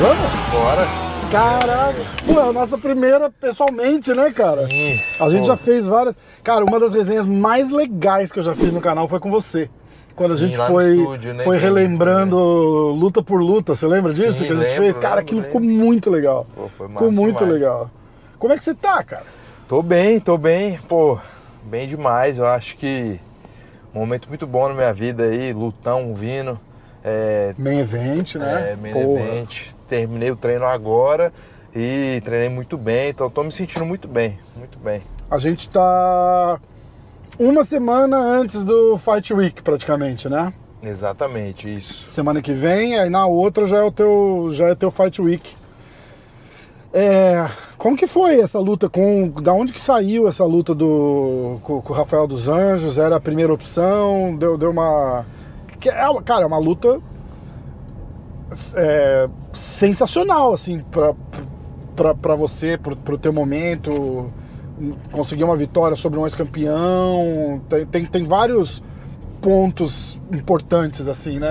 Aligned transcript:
Vamos? 0.00 0.30
Bora. 0.50 0.86
Caraca! 1.30 1.94
Pô, 2.26 2.40
é 2.40 2.48
a 2.48 2.52
nossa 2.52 2.76
primeira 2.76 3.30
pessoalmente, 3.30 4.12
né, 4.12 4.30
cara? 4.32 4.68
Sim. 4.68 5.00
A 5.20 5.30
gente 5.30 5.42
Pô. 5.42 5.46
já 5.46 5.56
fez 5.56 5.86
várias. 5.86 6.16
Cara, 6.42 6.64
uma 6.64 6.80
das 6.80 6.92
resenhas 6.92 7.26
mais 7.26 7.70
legais 7.70 8.32
que 8.32 8.40
eu 8.40 8.42
já 8.42 8.54
fiz 8.54 8.72
no 8.72 8.80
canal 8.80 9.06
foi 9.06 9.20
com 9.20 9.30
você. 9.30 9.70
Quando 10.16 10.34
a 10.34 10.36
Sim, 10.36 10.48
gente 10.48 10.58
lá 10.58 10.68
no 10.68 10.74
foi, 10.74 10.96
estúdio, 10.96 11.34
né, 11.34 11.44
foi 11.44 11.58
relembrando 11.58 12.36
luta 12.36 13.22
por 13.22 13.40
luta, 13.40 13.76
você 13.76 13.86
lembra 13.86 14.12
disso 14.12 14.32
Sim, 14.32 14.46
que 14.46 14.52
a 14.52 14.56
gente 14.56 14.64
lembro, 14.64 14.82
fez? 14.82 14.98
Cara, 14.98 15.16
lembro, 15.16 15.20
aquilo 15.22 15.40
lembro. 15.40 15.60
ficou 15.60 15.60
muito 15.60 16.10
legal. 16.10 16.46
Pô, 16.54 16.68
foi 16.76 16.88
ficou 16.88 17.06
massa 17.08 17.20
muito 17.20 17.38
demais. 17.38 17.54
legal. 17.54 17.90
Como 18.38 18.52
é 18.52 18.58
que 18.58 18.64
você 18.64 18.74
tá, 18.74 19.02
cara? 19.04 19.24
Tô 19.70 19.84
bem, 19.84 20.18
tô 20.18 20.36
bem. 20.36 20.80
Pô, 20.88 21.16
bem 21.62 21.86
demais. 21.86 22.38
Eu 22.38 22.46
acho 22.48 22.76
que 22.76 23.20
um 23.94 24.00
momento 24.00 24.28
muito 24.28 24.44
bom 24.44 24.66
na 24.66 24.74
minha 24.74 24.92
vida 24.92 25.22
aí, 25.22 25.52
lutão 25.52 26.12
vindo. 26.12 26.58
É, 27.04 27.54
Main 27.56 27.78
event, 27.78 28.34
né? 28.34 28.72
é 28.72 28.76
main 28.76 28.92
Porra. 28.92 29.20
event. 29.20 29.68
Terminei 29.88 30.28
o 30.28 30.36
treino 30.36 30.64
agora 30.64 31.32
e 31.72 32.20
treinei 32.24 32.48
muito 32.48 32.76
bem, 32.76 33.10
então 33.10 33.30
tô 33.30 33.44
me 33.44 33.52
sentindo 33.52 33.86
muito 33.86 34.08
bem, 34.08 34.40
muito 34.56 34.76
bem. 34.76 35.02
A 35.30 35.38
gente 35.38 35.68
tá 35.68 36.58
uma 37.38 37.62
semana 37.62 38.18
antes 38.18 38.64
do 38.64 38.98
Fight 38.98 39.32
Week, 39.32 39.62
praticamente, 39.62 40.28
né? 40.28 40.52
Exatamente, 40.82 41.72
isso. 41.72 42.10
Semana 42.10 42.42
que 42.42 42.52
vem, 42.52 42.98
aí 42.98 43.08
na 43.08 43.24
outra 43.24 43.68
já 43.68 43.76
é 43.76 43.82
o 43.84 43.92
teu, 43.92 44.48
já 44.50 44.66
é 44.70 44.74
teu 44.74 44.90
Fight 44.90 45.22
Week. 45.22 45.59
É, 46.92 47.48
como 47.78 47.96
que 47.96 48.06
foi 48.06 48.40
essa 48.40 48.58
luta 48.58 48.88
com, 48.88 49.28
da 49.28 49.52
onde 49.52 49.72
que 49.72 49.80
saiu 49.80 50.26
essa 50.26 50.44
luta 50.44 50.74
do 50.74 51.60
com, 51.62 51.80
com 51.80 51.92
o 51.92 51.96
Rafael 51.96 52.26
dos 52.26 52.48
Anjos? 52.48 52.98
Era 52.98 53.16
a 53.16 53.20
primeira 53.20 53.52
opção? 53.52 54.36
Deu, 54.36 54.58
deu 54.58 54.70
uma, 54.70 55.24
é, 55.86 56.22
cara, 56.22 56.42
é 56.42 56.46
uma 56.46 56.58
luta 56.58 57.00
é, 58.74 59.28
sensacional 59.52 60.52
assim 60.52 60.80
pra, 60.90 61.14
pra, 61.94 62.14
pra 62.14 62.34
você, 62.34 62.76
pro, 62.76 62.96
pro 62.96 63.18
teu 63.18 63.32
momento. 63.32 64.32
Conseguir 65.12 65.44
uma 65.44 65.56
vitória 65.56 65.94
sobre 65.96 66.18
um 66.18 66.24
ex-campeão. 66.24 67.60
Tem, 67.68 67.86
tem, 67.86 68.04
tem 68.06 68.24
vários 68.24 68.82
pontos 69.40 70.09
importantes 70.32 71.08
assim, 71.08 71.38
né, 71.38 71.50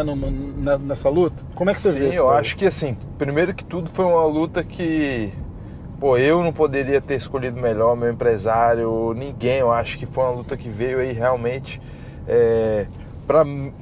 nessa 0.79 1.09
luta. 1.09 1.43
Como 1.55 1.69
é 1.69 1.73
que 1.73 1.79
você 1.81 1.91
Sim, 1.91 1.99
vê 1.99 2.09
isso? 2.09 2.17
eu 2.17 2.29
acho 2.29 2.55
que 2.57 2.65
assim, 2.65 2.97
primeiro 3.17 3.53
que 3.53 3.63
tudo 3.63 3.89
foi 3.89 4.05
uma 4.05 4.25
luta 4.25 4.63
que, 4.63 5.33
pô, 5.99 6.17
eu 6.17 6.43
não 6.43 6.51
poderia 6.53 7.01
ter 7.01 7.15
escolhido 7.15 7.59
melhor, 7.59 7.95
meu 7.95 8.11
empresário, 8.11 9.13
ninguém. 9.13 9.59
Eu 9.59 9.71
acho 9.71 9.97
que 9.97 10.05
foi 10.05 10.23
uma 10.23 10.33
luta 10.33 10.57
que 10.57 10.69
veio 10.69 10.99
aí 10.99 11.11
realmente 11.13 11.81
é, 12.27 12.87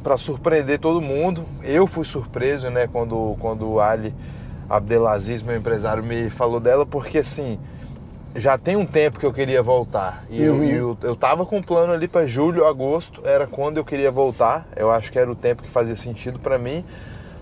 para 0.04 0.18
surpreender 0.18 0.80
todo 0.80 1.02
mundo. 1.02 1.46
Eu 1.64 1.88
fui 1.88 2.06
surpreso, 2.06 2.70
né, 2.70 2.88
quando, 2.88 3.36
quando 3.40 3.68
o 3.70 3.80
Ali 3.80 4.14
Abdelaziz, 4.70 5.42
meu 5.42 5.56
empresário, 5.56 6.04
me 6.04 6.30
falou 6.30 6.60
dela, 6.60 6.86
porque 6.86 7.20
assim, 7.20 7.60
já 8.38 8.56
tem 8.58 8.76
um 8.76 8.86
tempo 8.86 9.20
que 9.20 9.26
eu 9.26 9.34
queria 9.34 9.64
voltar. 9.64 10.24
E 10.30 10.42
eu, 10.44 10.54
Uhum. 10.54 10.64
e 10.64 10.74
eu, 10.74 10.98
eu 11.02 11.16
tava 11.16 11.44
com 11.46 11.58
um 11.58 11.62
plano 11.64 11.92
ali 11.92 12.08
para 12.08 12.28
julho, 12.28 12.66
agosto, 12.66 13.22
era 13.26 13.48
quando 13.48 13.78
eu 13.78 13.84
queria 13.84 14.12
voltar. 14.12 14.68
Eu 14.76 14.92
acho 14.92 15.12
que 15.12 15.18
era 15.18 15.30
o 15.30 15.36
tempo 15.36 15.64
que 15.64 15.70
fazia 15.70 15.96
sentido 15.96 16.38
para 16.38 16.58
mim. 16.60 16.86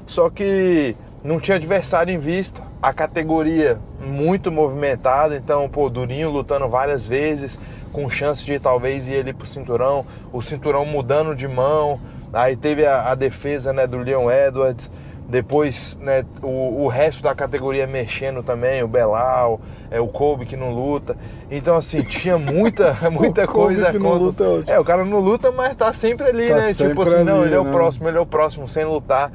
Só 0.07 0.29
que 0.29 0.95
não 1.23 1.39
tinha 1.39 1.57
adversário 1.57 2.13
em 2.13 2.17
vista, 2.17 2.61
a 2.81 2.93
categoria 2.93 3.77
muito 3.99 4.51
movimentada, 4.51 5.35
então, 5.35 5.67
pô, 5.67 5.89
Durinho 5.89 6.29
lutando 6.29 6.69
várias 6.69 7.05
vezes, 7.05 7.59
com 7.91 8.09
chance 8.09 8.45
de 8.45 8.59
talvez 8.59 9.07
ir 9.07 9.17
ali 9.17 9.33
pro 9.33 9.47
cinturão, 9.47 10.05
o 10.31 10.41
cinturão 10.41 10.85
mudando 10.85 11.35
de 11.35 11.47
mão, 11.47 11.99
aí 12.31 12.55
teve 12.55 12.85
a, 12.85 13.09
a 13.09 13.15
defesa 13.15 13.73
né, 13.73 13.87
do 13.87 13.97
Leon 13.97 14.29
Edwards, 14.29 14.91
depois 15.27 15.97
né, 15.99 16.23
o, 16.43 16.83
o 16.83 16.87
resto 16.87 17.23
da 17.23 17.33
categoria 17.33 17.87
mexendo 17.87 18.43
também, 18.43 18.83
o 18.83 18.87
Belal, 18.87 19.59
é, 19.95 19.99
o 20.01 20.07
Kobe 20.07 20.45
que 20.45 20.57
não 20.57 20.71
luta. 20.71 21.15
Então, 21.49 21.75
assim, 21.77 22.01
tinha 22.03 22.37
muita, 22.37 22.97
muita 23.09 23.47
coisa 23.47 23.91
que 23.91 23.97
não 23.97 24.13
luta 24.13 24.43
ótimo. 24.43 24.75
É, 24.75 24.79
o 24.79 24.83
cara 24.83 25.05
não 25.05 25.19
luta, 25.19 25.51
mas 25.51 25.73
tá 25.75 25.93
sempre 25.93 26.27
ali, 26.27 26.47
Tá 26.49 26.55
né? 26.55 26.73
Tipo 26.73 26.89
sempre 27.03 27.15
assim, 27.15 27.23
não, 27.23 27.37
ali, 27.37 27.45
ele 27.45 27.55
é 27.55 27.59
o 27.59 27.63
né? 27.63 27.71
próximo, 27.71 28.07
ele 28.09 28.17
é 28.17 28.21
o 28.21 28.25
próximo, 28.25 28.67
sem 28.67 28.83
lutar. 28.83 29.31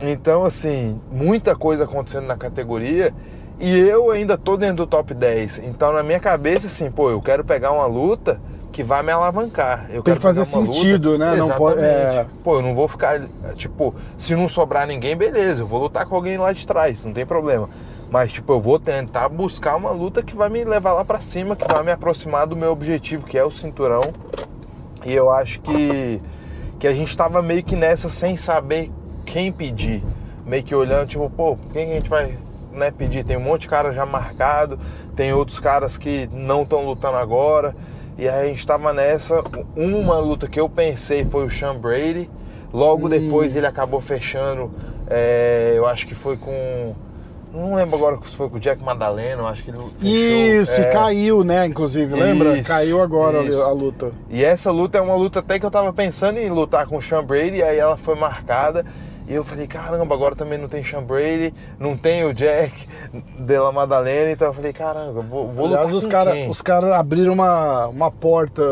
Então, 0.00 0.44
assim, 0.44 1.00
muita 1.10 1.54
coisa 1.56 1.84
acontecendo 1.84 2.26
na 2.26 2.36
categoria 2.36 3.12
e 3.58 3.78
eu 3.78 4.10
ainda 4.10 4.36
tô 4.38 4.56
dentro 4.56 4.76
do 4.76 4.86
top 4.86 5.14
10. 5.14 5.58
Então, 5.64 5.92
na 5.92 6.02
minha 6.02 6.20
cabeça, 6.20 6.66
assim, 6.66 6.90
pô, 6.90 7.10
eu 7.10 7.20
quero 7.20 7.44
pegar 7.44 7.72
uma 7.72 7.86
luta 7.86 8.40
que 8.72 8.82
vai 8.82 9.02
me 9.02 9.10
alavancar. 9.12 9.86
Eu 9.88 10.02
Tem 10.02 10.14
quero 10.14 10.16
que 10.16 10.22
fazer 10.22 10.44
sentido, 10.44 11.12
luta... 11.12 11.24
né? 11.24 11.36
Não 11.36 11.50
pode- 11.50 11.80
Exatamente. 11.80 12.16
é. 12.18 12.26
Pô, 12.44 12.56
eu 12.56 12.62
não 12.62 12.74
vou 12.74 12.86
ficar, 12.86 13.20
tipo, 13.56 13.94
se 14.16 14.34
não 14.36 14.48
sobrar 14.48 14.86
ninguém, 14.86 15.16
beleza, 15.16 15.62
eu 15.62 15.66
vou 15.66 15.80
lutar 15.80 16.06
com 16.06 16.14
alguém 16.14 16.38
lá 16.38 16.52
de 16.52 16.66
trás, 16.66 17.04
não 17.04 17.12
tem 17.12 17.26
problema. 17.26 17.68
Mas, 18.10 18.32
tipo, 18.32 18.52
eu 18.52 18.60
vou 18.60 18.78
tentar 18.78 19.28
buscar 19.28 19.76
uma 19.76 19.90
luta 19.90 20.22
que 20.22 20.34
vai 20.34 20.48
me 20.48 20.64
levar 20.64 20.94
lá 20.94 21.04
pra 21.04 21.20
cima, 21.20 21.54
que 21.54 21.66
vai 21.66 21.82
me 21.84 21.92
aproximar 21.92 22.46
do 22.46 22.56
meu 22.56 22.72
objetivo, 22.72 23.24
que 23.24 23.38
é 23.38 23.44
o 23.44 23.52
cinturão. 23.52 24.02
E 25.04 25.14
eu 25.14 25.30
acho 25.30 25.60
que, 25.60 26.20
que 26.78 26.88
a 26.88 26.92
gente 26.92 27.16
tava 27.16 27.40
meio 27.40 27.62
que 27.62 27.76
nessa 27.76 28.10
sem 28.10 28.36
saber 28.36 28.90
quem 29.24 29.52
pedir. 29.52 30.02
Meio 30.44 30.64
que 30.64 30.74
olhando, 30.74 31.06
tipo, 31.06 31.30
pô, 31.30 31.56
quem 31.72 31.86
que 31.86 31.92
a 31.92 31.96
gente 31.96 32.10
vai 32.10 32.36
né, 32.72 32.90
pedir? 32.90 33.24
Tem 33.24 33.36
um 33.36 33.40
monte 33.40 33.62
de 33.62 33.68
cara 33.68 33.92
já 33.92 34.04
marcado, 34.04 34.78
tem 35.14 35.32
outros 35.32 35.60
caras 35.60 35.96
que 35.96 36.28
não 36.32 36.62
estão 36.62 36.84
lutando 36.84 37.16
agora. 37.16 37.76
E 38.18 38.28
aí 38.28 38.48
a 38.48 38.50
gente 38.50 38.66
tava 38.66 38.92
nessa. 38.92 39.42
Uma 39.76 40.18
luta 40.18 40.48
que 40.48 40.58
eu 40.58 40.68
pensei 40.68 41.24
foi 41.24 41.46
o 41.46 41.50
Sean 41.50 41.76
Brady. 41.76 42.28
Logo 42.72 43.08
depois 43.08 43.54
ele 43.54 43.66
acabou 43.66 44.00
fechando. 44.00 44.70
é, 45.08 45.74
eu 45.76 45.86
acho 45.86 46.08
que 46.08 46.14
foi 46.14 46.36
com. 46.36 46.94
Não 47.52 47.74
lembro 47.74 47.96
agora 47.96 48.18
se 48.28 48.36
foi 48.36 48.48
com 48.48 48.56
o 48.56 48.60
Jack 48.60 48.82
Madalena, 48.82 49.42
eu 49.42 49.46
acho 49.48 49.64
que 49.64 49.70
ele 49.70 49.78
fechou. 49.98 50.08
Isso, 50.08 50.72
é. 50.72 50.92
caiu, 50.92 51.42
né? 51.42 51.66
Inclusive, 51.66 52.14
lembra? 52.14 52.56
Isso, 52.56 52.68
caiu 52.68 53.02
agora 53.02 53.42
isso. 53.42 53.60
a 53.60 53.72
luta. 53.72 54.12
E 54.28 54.44
essa 54.44 54.70
luta 54.70 54.98
é 54.98 55.00
uma 55.00 55.16
luta 55.16 55.40
até 55.40 55.58
que 55.58 55.66
eu 55.66 55.70
tava 55.70 55.92
pensando 55.92 56.38
em 56.38 56.48
lutar 56.48 56.86
com 56.86 56.96
o 56.96 57.02
Sean 57.02 57.24
Brady, 57.24 57.56
e 57.56 57.62
aí 57.62 57.78
ela 57.78 57.96
foi 57.96 58.14
marcada. 58.14 58.84
E 59.28 59.34
eu 59.34 59.44
falei, 59.44 59.66
caramba, 59.66 60.12
agora 60.14 60.34
também 60.34 60.58
não 60.58 60.68
tem 60.68 60.84
Sean 60.84 61.02
Brady, 61.02 61.54
não 61.78 61.96
tem 61.96 62.24
o 62.24 62.34
Jack 62.34 62.88
Della 63.38 63.70
Madalena, 63.70 64.32
então 64.32 64.48
eu 64.48 64.54
falei, 64.54 64.72
caramba, 64.72 65.20
vou, 65.22 65.52
vou 65.52 65.66
Aliás, 65.66 65.86
lutar 65.86 65.98
os 65.98 66.04
com 66.04 66.10
caras 66.10 66.34
quem? 66.34 66.50
os 66.50 66.60
cara 66.60 66.96
abriram 66.96 67.32
uma, 67.32 67.86
uma 67.86 68.10
porta 68.10 68.62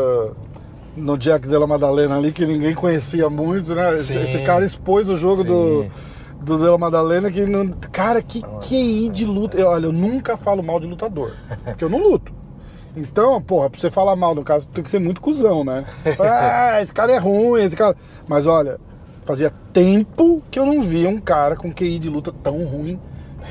no 0.97 1.17
Jack 1.17 1.47
Della 1.47 1.65
Madalena 1.65 2.17
ali 2.17 2.33
que 2.33 2.45
ninguém 2.45 2.75
conhecia 2.75 3.29
muito, 3.29 3.73
né? 3.73 3.93
Esse, 3.93 4.17
esse 4.17 4.39
cara 4.39 4.65
expôs 4.65 5.07
o 5.09 5.15
jogo 5.15 5.43
Sim. 5.43 5.47
do, 5.47 5.85
do 6.41 6.57
Della 6.57 6.77
Madalena 6.77 7.29
que 7.31 7.45
não. 7.45 7.67
Cara, 7.91 8.21
que 8.21 8.41
QI 8.61 9.09
de 9.09 9.25
luta. 9.25 9.57
Eu, 9.57 9.67
olha, 9.67 9.85
eu 9.85 9.91
nunca 9.93 10.37
falo 10.37 10.63
mal 10.63 10.79
de 10.79 10.87
lutador. 10.87 11.33
Porque 11.65 11.83
eu 11.83 11.89
não 11.89 11.99
luto. 11.99 12.31
Então, 12.95 13.41
porra, 13.41 13.69
pra 13.69 13.79
você 13.79 13.91
falar 13.91 14.15
mal 14.15 14.33
no 14.33 14.43
caso, 14.43 14.67
tem 14.67 14.83
que 14.83 14.89
ser 14.89 14.99
muito 14.99 15.21
cuzão, 15.21 15.63
né? 15.63 15.85
Ah, 16.19 16.81
esse 16.81 16.93
cara 16.93 17.11
é 17.11 17.17
ruim, 17.17 17.61
esse 17.63 17.75
cara. 17.75 17.95
Mas 18.27 18.47
olha, 18.47 18.79
fazia 19.25 19.51
tempo 19.71 20.41
que 20.49 20.57
eu 20.59 20.65
não 20.65 20.81
via 20.81 21.07
um 21.07 21.19
cara 21.19 21.55
com 21.55 21.71
QI 21.71 21.99
de 21.99 22.09
luta 22.09 22.33
tão 22.43 22.65
ruim 22.65 22.99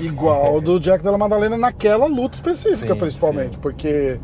igual 0.01 0.61
do 0.61 0.79
Jack 0.81 1.03
Della 1.05 1.19
Madalena 1.19 1.57
naquela 1.57 2.07
luta 2.07 2.37
específica, 2.37 2.95
Sim, 2.95 2.99
principalmente. 2.99 3.55
sim. 3.55 3.61
Porque, 3.61 4.19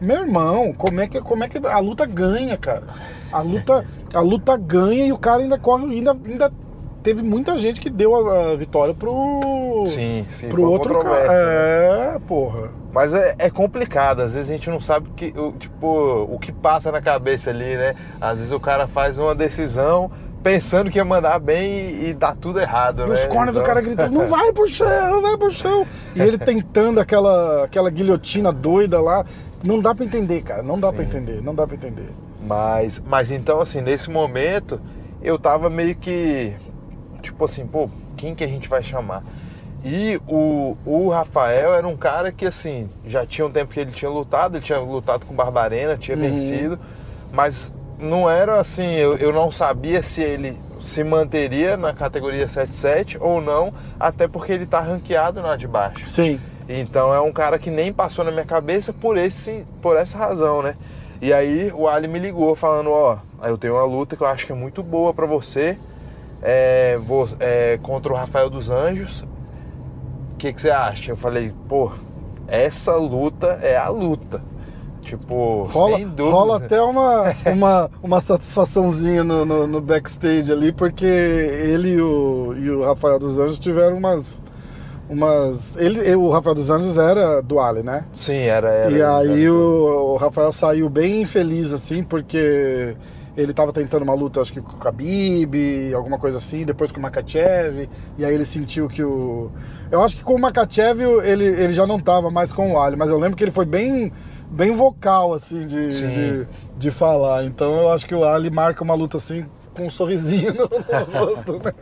meu 0.00 0.20
irmão, 0.24 0.72
como 0.72 1.00
é, 1.00 1.08
que, 1.08 1.20
como 1.20 1.42
é 1.42 1.48
que 1.48 1.58
a 1.58 1.78
luta 1.78 2.06
ganha, 2.06 2.56
cara? 2.56 2.84
A 3.32 3.40
luta, 3.40 3.84
a 4.14 4.20
luta 4.20 4.56
ganha 4.56 5.06
e 5.06 5.12
o 5.12 5.18
cara 5.18 5.42
ainda 5.42 5.58
corre, 5.58 5.92
ainda, 5.92 6.16
ainda 6.24 6.52
teve 7.02 7.22
muita 7.22 7.58
gente 7.58 7.80
que 7.80 7.88
deu 7.90 8.14
a, 8.30 8.50
a 8.52 8.56
vitória 8.56 8.94
pro. 8.94 9.84
Sim, 9.86 10.26
sim, 10.30 10.48
pro 10.48 10.62
outro 10.70 10.98
cara. 10.98 11.28
né? 11.28 12.14
É, 12.16 12.18
porra. 12.26 12.70
Mas 12.92 13.14
é, 13.14 13.34
é 13.38 13.48
complicado, 13.50 14.20
às 14.20 14.32
vezes 14.34 14.50
a 14.50 14.52
gente 14.52 14.68
não 14.68 14.80
sabe 14.80 15.08
o 15.08 15.12
que, 15.12 15.32
o, 15.38 15.52
tipo, 15.52 15.86
o 16.30 16.38
que 16.38 16.50
passa 16.50 16.90
na 16.90 17.00
cabeça 17.00 17.50
ali, 17.50 17.76
né? 17.76 17.94
Às 18.20 18.38
vezes 18.38 18.52
o 18.52 18.58
cara 18.58 18.86
faz 18.88 19.16
uma 19.16 19.34
decisão 19.34 20.10
pensando 20.42 20.90
que 20.90 20.98
ia 20.98 21.04
mandar 21.04 21.38
bem 21.38 21.70
e, 21.90 22.08
e 22.08 22.14
dá 22.14 22.34
tudo 22.34 22.58
errado, 22.58 23.02
E 23.04 23.08
né? 23.08 23.14
os 23.14 23.24
corners 23.26 23.52
do 23.52 23.60
Então- 23.60 23.64
cara 23.66 23.80
gritando, 23.80 24.10
não 24.12 24.26
vai 24.26 24.52
pro 24.52 24.66
chão, 24.68 25.10
não 25.10 25.22
vai 25.22 25.36
pro 25.36 25.52
chão. 25.52 25.86
E 26.16 26.20
ele 26.20 26.36
tentando 26.38 26.98
aquela, 26.98 27.64
aquela 27.64 27.90
guilhotina 27.90 28.50
doida 28.52 29.00
lá. 29.00 29.24
Não 29.62 29.78
dá 29.80 29.94
pra 29.94 30.04
entender, 30.04 30.42
cara. 30.42 30.62
Não 30.62 30.78
dá 30.80 30.90
pra 30.92 31.04
entender, 31.04 31.42
não 31.42 31.54
dá 31.54 31.66
pra 31.66 31.76
entender. 31.76 32.08
Mas, 32.42 33.00
mas 33.06 33.30
então, 33.30 33.60
assim, 33.60 33.82
nesse 33.82 34.08
momento, 34.10 34.80
eu 35.22 35.38
tava 35.38 35.68
meio 35.68 35.94
que, 35.94 36.54
tipo 37.20 37.44
assim, 37.44 37.66
pô, 37.66 37.88
quem 38.16 38.34
que 38.34 38.42
a 38.44 38.48
gente 38.48 38.68
vai 38.68 38.82
chamar? 38.82 39.22
E 39.84 40.20
o, 40.28 40.76
o 40.84 41.08
Rafael 41.08 41.72
era 41.72 41.86
um 41.88 41.96
cara 41.96 42.30
que, 42.30 42.44
assim, 42.44 42.88
já 43.06 43.24
tinha 43.24 43.46
um 43.46 43.50
tempo 43.50 43.72
que 43.72 43.80
ele 43.80 43.92
tinha 43.92 44.10
lutado, 44.10 44.56
ele 44.56 44.64
tinha 44.64 44.78
lutado 44.78 45.24
com 45.24 45.34
Barbarena, 45.34 45.96
tinha 45.96 46.16
Uhum. 46.16 46.22
vencido, 46.22 46.78
mas 47.32 47.72
não 47.98 48.28
era 48.28 48.60
assim, 48.60 48.92
eu, 48.94 49.16
eu 49.16 49.32
não 49.32 49.50
sabia 49.50 50.02
se 50.02 50.22
ele 50.22 50.58
se 50.82 51.02
manteria 51.04 51.76
na 51.76 51.92
categoria 51.92 52.48
77 52.48 53.18
ou 53.20 53.40
não, 53.40 53.72
até 53.98 54.26
porque 54.28 54.52
ele 54.52 54.66
tá 54.66 54.80
ranqueado 54.80 55.40
na 55.42 55.56
de 55.56 55.66
baixo. 55.68 56.06
Sim. 56.08 56.40
Então 56.68 57.12
é 57.12 57.20
um 57.20 57.32
cara 57.32 57.58
que 57.58 57.70
nem 57.70 57.92
passou 57.92 58.24
na 58.24 58.30
minha 58.30 58.44
cabeça 58.44 58.92
por, 58.92 59.16
esse, 59.18 59.64
por 59.82 59.96
essa 59.96 60.16
razão, 60.18 60.62
né? 60.62 60.76
E 61.22 61.32
aí 61.32 61.70
o 61.74 61.86
Ali 61.88 62.06
me 62.08 62.18
ligou 62.18 62.54
falando, 62.54 62.90
ó, 62.90 63.18
eu 63.44 63.58
tenho 63.58 63.74
uma 63.74 63.84
luta 63.84 64.16
que 64.16 64.22
eu 64.22 64.26
acho 64.26 64.46
que 64.46 64.52
é 64.52 64.54
muito 64.54 64.82
boa 64.82 65.12
para 65.12 65.26
você, 65.26 65.78
é, 66.42 66.98
vou, 66.98 67.28
é, 67.38 67.78
contra 67.82 68.12
o 68.12 68.16
Rafael 68.16 68.48
dos 68.48 68.70
Anjos. 68.70 69.24
O 70.32 70.36
que, 70.36 70.52
que 70.52 70.62
você 70.62 70.70
acha? 70.70 71.12
Eu 71.12 71.16
falei, 71.16 71.52
pô, 71.68 71.92
essa 72.48 72.96
luta 72.96 73.58
é 73.62 73.76
a 73.76 73.88
luta. 73.88 74.42
Tipo, 75.02 75.64
rola, 75.64 75.96
sem 75.96 76.08
dúvida. 76.08 76.36
rola 76.36 76.56
até 76.58 76.80
uma, 76.80 77.34
uma, 77.46 77.90
uma 78.02 78.20
satisfaçãozinha 78.20 79.24
no, 79.24 79.44
no, 79.44 79.66
no 79.66 79.80
backstage 79.80 80.52
ali, 80.52 80.72
porque 80.72 81.04
ele 81.04 81.94
e 81.94 82.00
o, 82.00 82.54
e 82.56 82.70
o 82.70 82.84
Rafael 82.84 83.18
dos 83.18 83.38
Anjos 83.38 83.58
tiveram 83.58 83.96
umas. 83.96 84.42
umas 85.08 85.74
ele, 85.76 86.14
o 86.14 86.30
Rafael 86.30 86.54
dos 86.54 86.70
Anjos 86.70 86.96
era 86.98 87.40
do 87.40 87.58
Ali, 87.58 87.82
né? 87.82 88.04
Sim, 88.14 88.36
era. 88.36 88.68
era 88.68 88.90
e 88.92 89.02
aí 89.02 89.44
era. 89.44 89.52
o, 89.52 90.12
o 90.12 90.16
Rafael 90.16 90.52
saiu 90.52 90.88
bem 90.88 91.24
feliz, 91.24 91.72
assim, 91.72 92.04
porque 92.04 92.94
ele 93.36 93.52
tava 93.52 93.72
tentando 93.72 94.02
uma 94.02 94.14
luta, 94.14 94.40
acho 94.40 94.52
que 94.52 94.60
com 94.60 94.76
o 94.76 94.78
Khabib, 94.78 95.94
alguma 95.94 96.18
coisa 96.18 96.38
assim, 96.38 96.64
depois 96.64 96.90
com 96.90 96.98
o 96.98 97.02
Makachev, 97.02 97.88
e 98.18 98.24
aí 98.24 98.34
ele 98.34 98.46
sentiu 98.46 98.88
que 98.88 99.02
o... 99.02 99.50
Eu 99.90 100.02
acho 100.02 100.16
que 100.16 100.22
com 100.22 100.34
o 100.34 100.38
Makachev 100.38 101.00
ele, 101.24 101.44
ele 101.44 101.72
já 101.72 101.86
não 101.86 101.98
tava 101.98 102.30
mais 102.30 102.52
com 102.52 102.72
o 102.72 102.80
Ali, 102.80 102.96
mas 102.96 103.10
eu 103.10 103.18
lembro 103.18 103.36
que 103.36 103.44
ele 103.44 103.50
foi 103.50 103.64
bem, 103.64 104.12
bem 104.50 104.72
vocal, 104.72 105.32
assim, 105.32 105.66
de, 105.66 105.90
de, 105.90 106.48
de 106.76 106.90
falar. 106.90 107.44
Então 107.44 107.74
eu 107.76 107.90
acho 107.90 108.06
que 108.06 108.14
o 108.14 108.24
Ali 108.24 108.50
marca 108.50 108.84
uma 108.84 108.94
luta, 108.94 109.16
assim, 109.16 109.46
com 109.74 109.86
um 109.86 109.90
sorrisinho 109.90 110.52
no, 110.54 110.68
no 110.68 111.18
rosto, 111.18 111.54
né? 111.54 111.72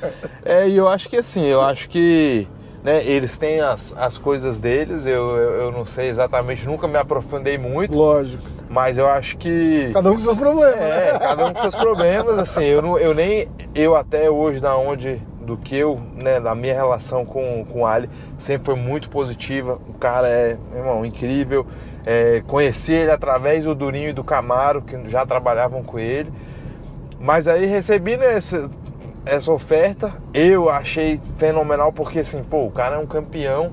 É, 0.44 0.68
e 0.68 0.76
eu 0.76 0.86
acho 0.86 1.08
que 1.08 1.16
assim, 1.16 1.44
eu 1.44 1.62
acho 1.62 1.88
que 1.88 2.46
né, 2.84 3.02
eles 3.04 3.38
têm 3.38 3.60
as, 3.60 3.94
as 3.96 4.18
coisas 4.18 4.58
deles, 4.58 5.06
eu, 5.06 5.36
eu, 5.38 5.50
eu 5.64 5.72
não 5.72 5.86
sei 5.86 6.08
exatamente, 6.10 6.66
nunca 6.66 6.86
me 6.86 6.98
aprofundei 6.98 7.56
muito, 7.56 7.96
Lógico. 7.96 8.44
mas 8.68 8.98
eu 8.98 9.06
acho 9.08 9.38
que. 9.38 9.90
Cada 9.94 10.10
um 10.10 10.14
com 10.16 10.20
seus 10.20 10.38
problemas, 10.38 10.76
É, 10.76 11.12
né? 11.14 11.18
cada 11.18 11.46
um 11.46 11.54
com 11.54 11.60
seus 11.62 11.74
problemas, 11.74 12.38
assim, 12.38 12.64
eu, 12.64 12.82
não, 12.82 12.98
eu 12.98 13.14
nem, 13.14 13.48
eu 13.74 13.96
até 13.96 14.28
hoje, 14.30 14.60
da 14.60 14.76
onde, 14.76 15.20
do 15.40 15.56
que 15.56 15.74
eu, 15.76 15.98
né, 16.22 16.38
da 16.40 16.54
minha 16.54 16.74
relação 16.74 17.24
com, 17.24 17.64
com 17.72 17.80
o 17.80 17.86
Ali, 17.86 18.10
sempre 18.38 18.66
foi 18.66 18.74
muito 18.76 19.08
positiva, 19.08 19.78
o 19.88 19.94
cara 19.94 20.28
é, 20.28 20.58
irmão, 20.76 21.06
incrível, 21.06 21.66
é, 22.04 22.42
conheci 22.46 22.92
ele 22.92 23.10
através 23.10 23.64
do 23.64 23.74
Durinho 23.74 24.10
e 24.10 24.12
do 24.12 24.22
Camaro, 24.22 24.82
que 24.82 25.08
já 25.08 25.24
trabalhavam 25.24 25.82
com 25.82 25.98
ele, 25.98 26.30
mas 27.18 27.48
aí 27.48 27.64
recebi 27.64 28.18
né, 28.18 28.34
essa, 28.36 28.70
essa 29.26 29.50
oferta, 29.52 30.12
eu 30.32 30.68
achei 30.68 31.20
fenomenal, 31.38 31.92
porque 31.92 32.20
assim, 32.20 32.42
pô, 32.42 32.64
o 32.66 32.70
cara 32.70 32.96
é 32.96 32.98
um 32.98 33.06
campeão, 33.06 33.72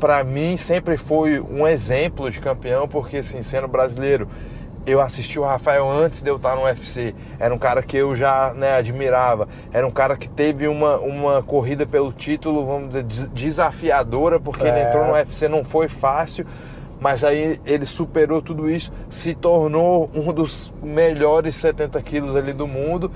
pra 0.00 0.24
mim 0.24 0.56
sempre 0.56 0.96
foi 0.96 1.38
um 1.40 1.66
exemplo 1.66 2.30
de 2.30 2.40
campeão, 2.40 2.88
porque 2.88 3.18
assim, 3.18 3.42
sendo 3.42 3.68
brasileiro, 3.68 4.28
eu 4.84 5.00
assisti 5.00 5.38
o 5.38 5.44
Rafael 5.44 5.88
antes 5.88 6.22
de 6.22 6.28
eu 6.30 6.36
estar 6.36 6.56
no 6.56 6.62
UFC. 6.64 7.14
Era 7.38 7.54
um 7.54 7.58
cara 7.58 7.82
que 7.84 7.96
eu 7.96 8.16
já 8.16 8.52
né, 8.52 8.76
admirava. 8.76 9.46
Era 9.72 9.86
um 9.86 9.92
cara 9.92 10.16
que 10.16 10.28
teve 10.28 10.66
uma, 10.66 10.96
uma 10.98 11.40
corrida 11.40 11.86
pelo 11.86 12.12
título, 12.12 12.66
vamos 12.66 12.88
dizer, 12.88 13.04
des- 13.04 13.28
desafiadora, 13.28 14.40
porque 14.40 14.66
ele 14.66 14.78
É. 14.80 14.88
entrou 14.88 15.06
no 15.06 15.12
UFC, 15.12 15.48
não 15.48 15.62
foi 15.62 15.86
fácil. 15.86 16.44
Mas 17.00 17.22
aí 17.22 17.60
ele 17.64 17.86
superou 17.86 18.42
tudo 18.42 18.68
isso, 18.68 18.92
se 19.10 19.34
tornou 19.34 20.10
um 20.14 20.32
dos 20.32 20.72
melhores 20.82 21.54
70 21.56 22.00
quilos 22.02 22.34
ali 22.34 22.52
do 22.52 22.66
mundo. 22.66 23.10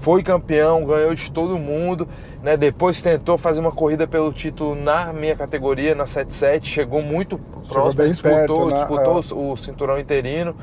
Foi 0.00 0.22
campeão, 0.22 0.84
ganhou 0.84 1.14
de 1.14 1.30
todo 1.32 1.58
mundo. 1.58 2.08
Né? 2.42 2.56
Depois 2.56 3.02
tentou 3.02 3.36
fazer 3.36 3.60
uma 3.60 3.72
corrida 3.72 4.06
pelo 4.06 4.32
título 4.32 4.74
na 4.74 5.12
minha 5.12 5.34
categoria, 5.36 5.94
na 5.94 6.06
77. 6.06 6.68
Chegou 6.68 7.02
muito 7.02 7.38
próximo, 7.68 8.02
bem 8.02 8.12
disputou, 8.12 8.36
perto, 8.38 8.66
né? 8.70 8.76
disputou 8.76 9.16
É. 9.16 9.52
o 9.52 9.56
cinturão 9.56 9.98
interino. 9.98 10.54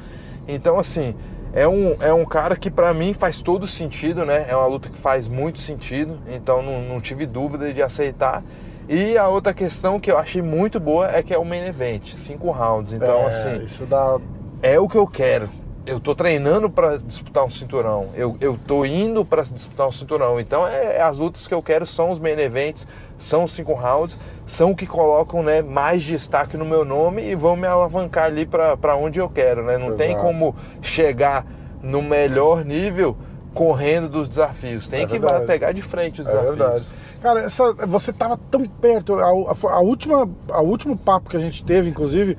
Então, 0.48 0.80
assim, 0.80 1.14
é 1.54 1.68
um, 1.68 1.96
é 2.00 2.14
um 2.14 2.26
cara 2.26 2.56
que 2.56 2.70
pra 2.72 2.94
mim 2.94 3.14
faz 3.14 3.42
todo 3.42 3.68
sentido, 3.68 4.26
né? 4.26 4.46
É 4.48 4.56
uma 4.56 4.68
luta 4.68 4.90
que 4.90 4.98
faz 4.98 5.28
muito 5.28 5.60
sentido, 5.60 6.18
então 6.28 6.62
não, 6.62 6.82
não 6.82 7.02
tive 7.02 7.26
dúvida 7.26 7.74
de 7.74 7.82
aceitar. 7.82 8.44
E 8.88 9.18
a 9.18 9.28
outra 9.28 9.54
questão 9.54 10.00
que 10.00 10.12
eu 10.12 10.18
achei 10.18 10.42
muito 10.44 10.80
boa 10.80 11.10
é 11.10 11.24
que 11.24 11.34
é 11.34 11.38
o 11.38 11.44
main 11.44 11.66
event, 11.66 12.14
cinco 12.14 12.52
rounds. 12.52 12.94
Então, 12.94 13.22
É, 13.24 13.26
assim, 13.28 13.64
Isso 13.64 13.86
dá. 13.86 14.20
é 14.62 14.80
o 14.80 14.88
que 14.88 14.96
eu 14.98 15.08
quero. 15.08 15.50
Eu 15.86 16.00
tô 16.00 16.16
treinando 16.16 16.68
para 16.68 16.98
disputar 16.98 17.46
um 17.46 17.50
cinturão. 17.52 18.10
Eu, 18.16 18.36
eu 18.42 18.58
tô 18.66 18.84
indo 18.86 19.24
para 19.24 19.44
disputar 19.44 19.88
um 19.88 19.92
cinturão. 19.92 20.40
Então, 20.40 20.66
é, 20.68 21.00
as 21.00 21.20
lutas 21.20 21.48
que 21.48 21.54
eu 21.54 21.62
quero 21.62 21.86
são 21.86 22.10
os 22.10 22.18
main 22.20 22.40
events, 22.40 22.88
são 23.20 23.44
os 23.44 23.52
cinco 23.54 23.74
rounds, 23.74 24.20
são 24.48 24.72
o 24.72 24.76
que 24.76 24.88
colocam 24.88 25.44
né, 25.44 25.62
mais 25.62 26.02
destaque 26.02 26.58
no 26.58 26.66
meu 26.66 26.84
nome 26.84 27.22
e 27.24 27.36
vão 27.36 27.56
me 27.56 27.68
alavancar 27.68 28.26
ali 28.26 28.48
para 28.48 28.96
onde 28.96 29.20
eu 29.20 29.30
quero. 29.30 29.64
Né? 29.64 29.78
Não 29.78 29.96
tem 29.96 30.14
Exato. 30.14 30.26
como 30.26 30.56
chegar 30.82 31.46
no 31.84 32.02
melhor 32.02 32.66
nível 32.66 33.16
correndo 33.54 34.10
dos 34.10 34.28
desafios. 34.28 34.88
Tem 34.88 35.04
É 35.04 35.06
que 35.06 35.20
verdade. 35.20 35.46
pegar 35.46 35.72
de 35.72 35.84
frente 35.84 36.20
os 36.22 36.28
É 36.28 36.32
desafios. 36.32 36.58
verdade. 36.58 36.86
Cara, 37.22 37.42
essa, 37.42 37.74
você 37.88 38.12
tava 38.12 38.38
tão 38.50 38.66
perto. 38.66 39.14
A, 39.20 39.28
a, 39.28 39.74
a 39.76 39.80
última, 39.82 40.28
a 40.50 40.62
último 40.62 40.98
papo 40.98 41.30
que 41.30 41.38
a 41.38 41.40
gente 41.40 41.64
teve, 41.64 41.88
inclusive, 41.90 42.36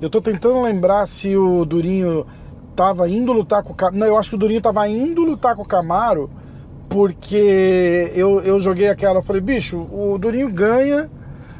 eu 0.00 0.08
tô 0.08 0.20
tentando 0.20 0.62
lembrar 0.62 1.06
se 1.06 1.36
o 1.36 1.64
Durinho 1.64 2.24
tava 2.74 3.08
indo 3.08 3.32
lutar 3.32 3.62
com 3.62 3.72
o 3.72 3.74
Camaro. 3.74 3.98
Não, 3.98 4.06
eu 4.06 4.18
acho 4.18 4.30
que 4.30 4.36
o 4.36 4.38
Durinho 4.38 4.60
tava 4.60 4.88
indo 4.88 5.22
lutar 5.22 5.54
com 5.56 5.62
o 5.62 5.68
Camaro, 5.68 6.30
porque 6.88 8.12
eu, 8.14 8.40
eu 8.40 8.60
joguei 8.60 8.88
aquela. 8.88 9.18
Eu 9.18 9.22
falei, 9.22 9.40
bicho, 9.40 9.78
o 9.92 10.18
Durinho 10.18 10.50
ganha, 10.50 11.10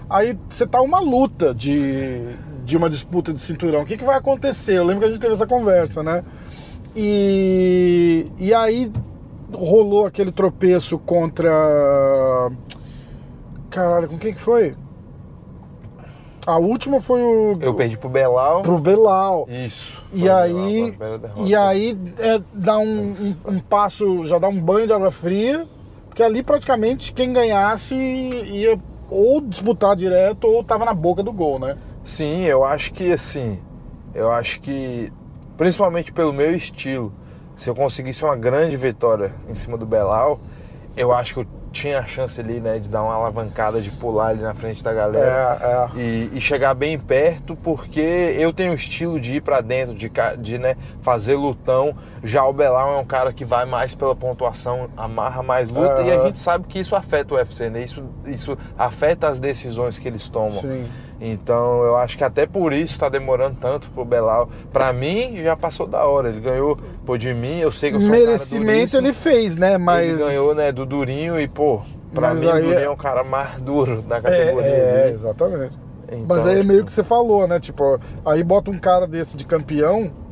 aí 0.08 0.36
você 0.48 0.66
tá 0.66 0.80
uma 0.80 1.00
luta 1.00 1.54
de, 1.54 2.20
de 2.64 2.76
uma 2.76 2.90
disputa 2.90 3.32
de 3.32 3.40
cinturão. 3.40 3.82
O 3.82 3.86
que, 3.86 3.96
que 3.96 4.04
vai 4.04 4.18
acontecer? 4.18 4.76
Eu 4.76 4.84
lembro 4.84 5.00
que 5.00 5.06
a 5.06 5.10
gente 5.10 5.20
teve 5.20 5.34
essa 5.34 5.46
conversa, 5.46 6.02
né? 6.02 6.24
E, 6.96 8.26
e 8.38 8.54
aí 8.54 8.90
rolou 9.52 10.06
aquele 10.06 10.30
tropeço 10.30 10.98
contra. 10.98 11.50
Caralho, 13.70 14.08
com 14.08 14.18
quem 14.18 14.32
que 14.32 14.40
foi? 14.40 14.76
A 16.46 16.58
última 16.58 17.00
foi 17.00 17.22
o. 17.22 17.58
Eu 17.60 17.72
perdi 17.74 17.96
pro 17.96 18.08
Belal. 18.08 18.62
Pro 18.62 18.78
Belal. 18.78 19.46
Isso. 19.48 19.96
E 20.12 20.28
aí, 20.28 20.92
Belal, 20.92 21.20
e 21.46 21.56
aí 21.56 21.98
é, 22.18 22.40
dá 22.52 22.78
um, 22.78 22.84
um- 23.12 23.36
um 23.54 23.58
passo, 23.60 24.24
já 24.26 24.38
dá 24.38 24.48
um 24.48 24.60
banho 24.60 24.86
de 24.86 24.92
água 24.92 25.10
fria, 25.10 25.66
porque 26.08 26.22
ali 26.22 26.42
praticamente 26.42 27.12
quem 27.12 27.32
ganhasse 27.32 27.94
ia 27.94 28.78
ou 29.10 29.40
disputar 29.40 29.96
direto 29.96 30.46
ou 30.46 30.62
tava 30.62 30.84
na 30.84 30.92
boca 30.94 31.22
do 31.22 31.32
gol, 31.32 31.58
né? 31.58 31.76
Sim, 32.04 32.42
eu 32.42 32.62
acho 32.64 32.92
que 32.92 33.10
assim, 33.12 33.58
eu 34.14 34.30
acho 34.30 34.60
que 34.60 35.10
principalmente 35.56 36.12
pelo 36.12 36.32
meu 36.32 36.54
estilo, 36.54 37.12
se 37.56 37.70
eu 37.70 37.74
conseguisse 37.74 38.22
uma 38.24 38.36
grande 38.36 38.76
vitória 38.76 39.32
em 39.48 39.54
cima 39.54 39.78
do 39.78 39.86
Belal, 39.86 40.40
eu 40.96 41.12
acho 41.12 41.32
que 41.34 41.40
eu 41.40 41.46
tinha 41.74 41.98
a 41.98 42.06
chance 42.06 42.40
ali, 42.40 42.60
né, 42.60 42.78
de 42.78 42.88
dar 42.88 43.02
uma 43.02 43.12
alavancada, 43.14 43.80
de 43.80 43.90
pular 43.90 44.28
ali 44.28 44.40
na 44.40 44.54
frente 44.54 44.82
da 44.82 44.92
galera 44.92 45.58
É, 45.60 45.98
é. 45.98 46.00
e, 46.00 46.30
e 46.34 46.40
chegar 46.40 46.72
bem 46.72 46.98
perto, 46.98 47.56
porque 47.56 48.00
eu 48.00 48.52
tenho 48.52 48.72
o 48.72 48.76
estilo 48.76 49.20
de 49.20 49.34
ir 49.34 49.40
pra 49.42 49.60
dentro, 49.60 49.94
de, 49.94 50.10
de 50.38 50.58
né, 50.58 50.76
fazer 51.02 51.34
lutão. 51.34 51.94
Já 52.22 52.44
o 52.44 52.52
Belal 52.52 52.94
é 52.94 52.98
um 52.98 53.04
cara 53.04 53.32
que 53.32 53.44
vai 53.44 53.66
mais 53.66 53.94
pela 53.94 54.14
pontuação, 54.14 54.88
amarra 54.96 55.42
mais 55.42 55.68
luta, 55.68 56.02
e 56.02 56.12
a 56.12 56.24
gente 56.24 56.38
sabe 56.38 56.66
que 56.68 56.78
isso 56.78 56.94
afeta 56.94 57.34
o 57.34 57.36
UFC, 57.36 57.68
né? 57.68 57.82
Isso, 57.82 58.02
isso 58.24 58.56
afeta 58.78 59.28
as 59.28 59.40
decisões 59.40 59.98
que 59.98 60.06
eles 60.08 60.28
tomam. 60.30 60.60
Sim. 60.60 60.88
Então 61.20 61.82
eu 61.84 61.96
acho 61.96 62.18
que 62.18 62.24
até 62.24 62.46
por 62.46 62.72
isso 62.72 62.98
tá 62.98 63.08
demorando 63.08 63.56
tanto 63.60 63.88
pro 63.90 64.04
Belal. 64.04 64.48
Pra 64.72 64.92
mim, 64.92 65.36
já 65.38 65.56
passou 65.56 65.86
da 65.86 66.04
hora. 66.04 66.28
Ele 66.28 66.40
ganhou 66.40 66.76
pô, 67.06 67.16
de 67.16 67.32
mim, 67.32 67.58
eu 67.58 67.72
sei 67.72 67.90
que 67.90 67.96
eu 67.96 68.00
sou 68.00 68.08
um 68.08 68.12
cara 68.12 68.26
Merecimento 68.26 68.66
duríssimo. 68.68 69.00
ele 69.06 69.12
fez, 69.12 69.56
né? 69.56 69.78
Mas. 69.78 70.08
Ele 70.10 70.18
ganhou, 70.18 70.54
né, 70.54 70.72
do 70.72 70.84
Durinho 70.84 71.40
e, 71.40 71.46
pô, 71.48 71.80
pra 72.12 72.30
Mas 72.32 72.40
mim 72.40 72.46
o 72.46 72.52
aí 72.52 72.62
Durinho 72.62 72.78
é- 72.80 72.84
é 72.84 72.90
o 72.90 72.96
cara 72.96 73.22
mais 73.24 73.60
duro 73.62 74.02
da 74.02 74.16
É, 74.16 74.20
categoria. 74.20 74.68
é, 74.68 75.02
dele. 75.04 75.14
exatamente. 75.14 75.78
Então, 76.06 76.24
Mas 76.28 76.46
aí 76.46 76.54
é 76.54 76.56
tipo, 76.58 76.68
meio 76.68 76.84
que 76.84 76.92
você 76.92 77.02
falou, 77.02 77.48
né? 77.48 77.58
Tipo, 77.58 77.98
aí 78.26 78.42
bota 78.44 78.70
um 78.70 78.78
cara 78.78 79.06
desse 79.06 79.36
de 79.36 79.44
campeão, 79.46 80.02
é, 80.02 80.23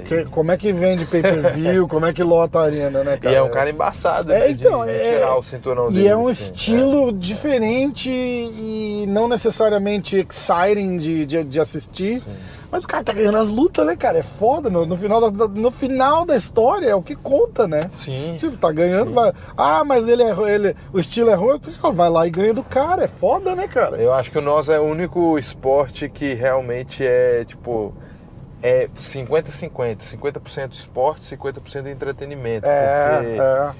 aí- 0.00 0.24
que- 0.24 0.24
como 0.30 0.50
é 0.52 0.56
que 0.56 0.72
vende 0.72 1.04
pay-per-view, 1.06 1.86
como 1.88 2.06
é 2.06 2.12
que 2.12 2.22
lota 2.22 2.58
a 2.58 2.62
arena, 2.62 3.04
né, 3.04 3.14
E 3.14 3.18
cara? 3.18 3.36
é 3.36 3.42
um 3.42 3.50
cara 3.50 3.70
embaçado 3.70 4.32
É, 4.32 4.48
de, 4.48 4.54
de- 4.54 4.66
então, 4.66 4.84
de 4.84 4.90
é- 4.90 5.14
tirar 5.14 5.36
o 5.36 5.42
cinturão 5.42 5.90
E 5.90 5.94
dele. 5.94 6.08
é 6.08 6.16
um 6.16 6.28
assim, 6.28 6.50
estilo 6.52 7.12
diferente 7.12 8.10
e 8.10 9.04
não 9.08 9.28
necessariamente 9.28 10.16
exciting 10.16 10.96
de, 10.98 11.26
de, 11.26 11.44
de 11.44 11.60
assistir. 11.60 12.22
Mas 12.70 12.84
o 12.84 12.86
cara 12.86 13.02
tá 13.02 13.12
ganhando 13.12 13.36
as 13.38 13.48
lutas, 13.48 13.84
né, 13.84 13.96
cara? 13.96 14.18
É 14.18 14.22
foda. 14.22 14.70
No, 14.70 14.86
no 14.86 14.96
final 14.96 15.20
da, 15.32 15.48
no 15.48 15.72
final 15.72 16.24
da 16.24 16.36
história 16.36 16.86
é 16.88 16.94
o 16.94 17.02
que 17.02 17.16
conta, 17.16 17.66
né? 17.66 17.90
É. 17.92 17.96
Sim. 17.96 18.36
Tipo, 18.38 18.56
tá 18.56 18.70
ganhando, 18.70 19.12
vai. 19.12 19.32
Ah, 19.56 19.82
mas 19.84 20.06
ele 20.06 20.22
é 20.22 20.30
ele, 20.54 20.76
o 20.92 21.00
estilo 21.00 21.30
é 21.30 21.34
ruim, 21.34 21.58
vai 21.92 22.08
lá 22.08 22.26
e 22.28 22.30
ganha 22.30 22.54
do 22.54 22.62
cara. 22.62 23.02
É 23.04 23.08
foda, 23.08 23.56
né, 23.56 23.66
cara? 23.66 23.96
Eu 23.96 24.14
acho 24.14 24.30
que 24.30 24.38
o 24.38 24.42
nosso 24.42 24.70
é 24.70 24.78
o 24.78 24.84
único 24.84 25.36
esporte 25.36 26.08
que 26.08 26.32
realmente 26.34 27.04
é, 27.04 27.44
tipo, 27.44 27.92
é 28.62 28.88
50-50. 28.88 29.98
50% 30.02 30.72
esporte, 30.72 31.36
50% 31.36 31.86
entretenimento. 31.90 32.66
porque, 32.66 32.68
É, 32.68 33.36
é. 33.38 33.72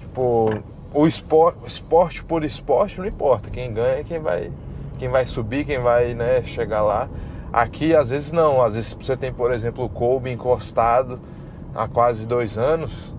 tipo, 0.00 0.50
o 0.92 1.06
esporte, 1.06 1.58
esporte 1.66 2.24
por 2.24 2.44
esporte 2.44 2.98
não 2.98 3.06
importa. 3.06 3.50
Quem 3.50 3.72
ganha 3.72 4.00
é 4.00 4.04
quem 4.04 4.18
vai, 4.18 4.50
quem 4.98 5.08
vai 5.08 5.26
subir, 5.26 5.64
quem 5.64 5.78
vai 5.78 6.14
né, 6.14 6.42
chegar 6.42 6.82
lá. 6.82 7.08
Aqui, 7.52 7.94
às 7.94 8.10
vezes, 8.10 8.32
não. 8.32 8.62
Às 8.62 8.74
vezes 8.74 8.96
você 8.98 9.16
tem, 9.16 9.32
por 9.32 9.52
exemplo, 9.52 9.84
o 9.84 9.88
Kobe 9.88 10.30
encostado 10.30 11.20
há 11.74 11.86
quase 11.86 12.26
dois 12.26 12.58
anos. 12.58 13.14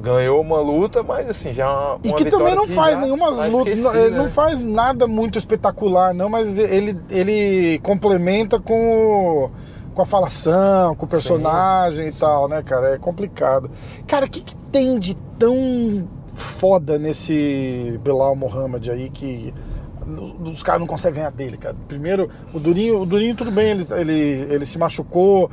Ganhou 0.00 0.40
uma 0.40 0.58
luta, 0.58 1.02
mas 1.02 1.28
assim, 1.30 1.52
já 1.52 1.94
uma 1.94 2.00
E 2.02 2.12
que 2.12 2.24
também 2.24 2.56
não 2.56 2.66
que 2.66 2.74
faz 2.74 2.98
nenhuma 2.98 3.36
tá 3.36 3.46
luta, 3.46 3.70
esquecida, 3.70 4.00
ele 4.00 4.16
não 4.16 4.24
né? 4.24 4.30
faz 4.30 4.58
nada 4.58 5.06
muito 5.06 5.38
espetacular, 5.38 6.12
não, 6.12 6.28
mas 6.28 6.58
ele, 6.58 6.98
ele 7.08 7.78
complementa 7.84 8.58
com, 8.58 9.48
com 9.94 10.02
a 10.02 10.06
falação, 10.06 10.94
com 10.94 11.06
o 11.06 11.08
personagem 11.08 12.08
e 12.08 12.12
tal, 12.12 12.48
né, 12.48 12.62
cara? 12.62 12.94
É 12.94 12.98
complicado. 12.98 13.70
Cara, 14.06 14.26
o 14.26 14.30
que, 14.30 14.40
que 14.40 14.56
tem 14.70 14.98
de 14.98 15.14
tão 15.38 16.08
foda 16.34 16.98
nesse 16.98 17.98
Belal 18.02 18.34
Mohamed 18.34 18.90
aí 18.90 19.10
que 19.10 19.52
os 20.44 20.62
caras 20.62 20.80
não 20.80 20.86
conseguem 20.86 21.20
ganhar 21.20 21.30
dele, 21.30 21.56
cara? 21.56 21.76
Primeiro, 21.86 22.30
o 22.52 22.58
Durinho, 22.58 23.00
o 23.00 23.06
Durinho 23.06 23.36
tudo 23.36 23.50
bem, 23.50 23.70
ele, 23.70 23.86
ele, 23.90 24.46
ele 24.50 24.66
se 24.66 24.78
machucou. 24.78 25.50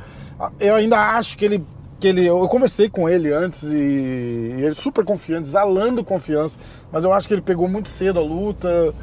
Eu 0.58 0.74
ainda 0.74 0.98
acho 1.16 1.36
que 1.36 1.44
ele 1.44 1.64
que 2.00 2.08
ele, 2.08 2.24
eu 2.24 2.48
conversei 2.48 2.88
com 2.88 3.06
ele 3.06 3.30
antes 3.30 3.62
e, 3.62 3.76
e 3.76 4.64
ele 4.64 4.74
super 4.74 5.04
confiante, 5.04 5.46
exalando 5.48 6.02
confiança, 6.02 6.58
mas 6.90 7.04
eu 7.04 7.12
acho 7.12 7.28
que 7.28 7.34
ele 7.34 7.42
pegou 7.42 7.68
muito 7.68 7.90
cedo 7.90 8.18
a 8.18 8.22
luta. 8.22 8.94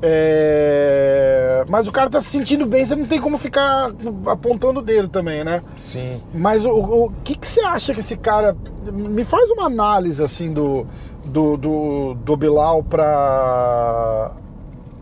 É, 0.00 1.64
Mas 1.68 1.88
o 1.88 1.92
cara 1.92 2.08
tá 2.08 2.20
se 2.20 2.28
sentindo 2.28 2.64
bem, 2.66 2.84
você 2.84 2.94
não 2.94 3.06
tem 3.06 3.20
como 3.20 3.36
ficar 3.38 3.90
apontando 4.26 4.80
dele 4.80 5.08
também, 5.08 5.42
né? 5.44 5.62
Sim. 5.76 6.20
Mas 6.32 6.64
o, 6.64 6.70
o 6.70 7.12
que, 7.24 7.34
que 7.34 7.46
você 7.46 7.60
acha 7.60 7.92
que 7.94 8.00
esse 8.00 8.16
cara. 8.16 8.56
Me 8.92 9.24
faz 9.24 9.50
uma 9.50 9.66
análise 9.66 10.22
assim 10.22 10.52
do, 10.52 10.86
do, 11.24 11.56
do, 11.56 12.14
do 12.14 12.36
Bilal 12.36 12.82
pra, 12.82 14.32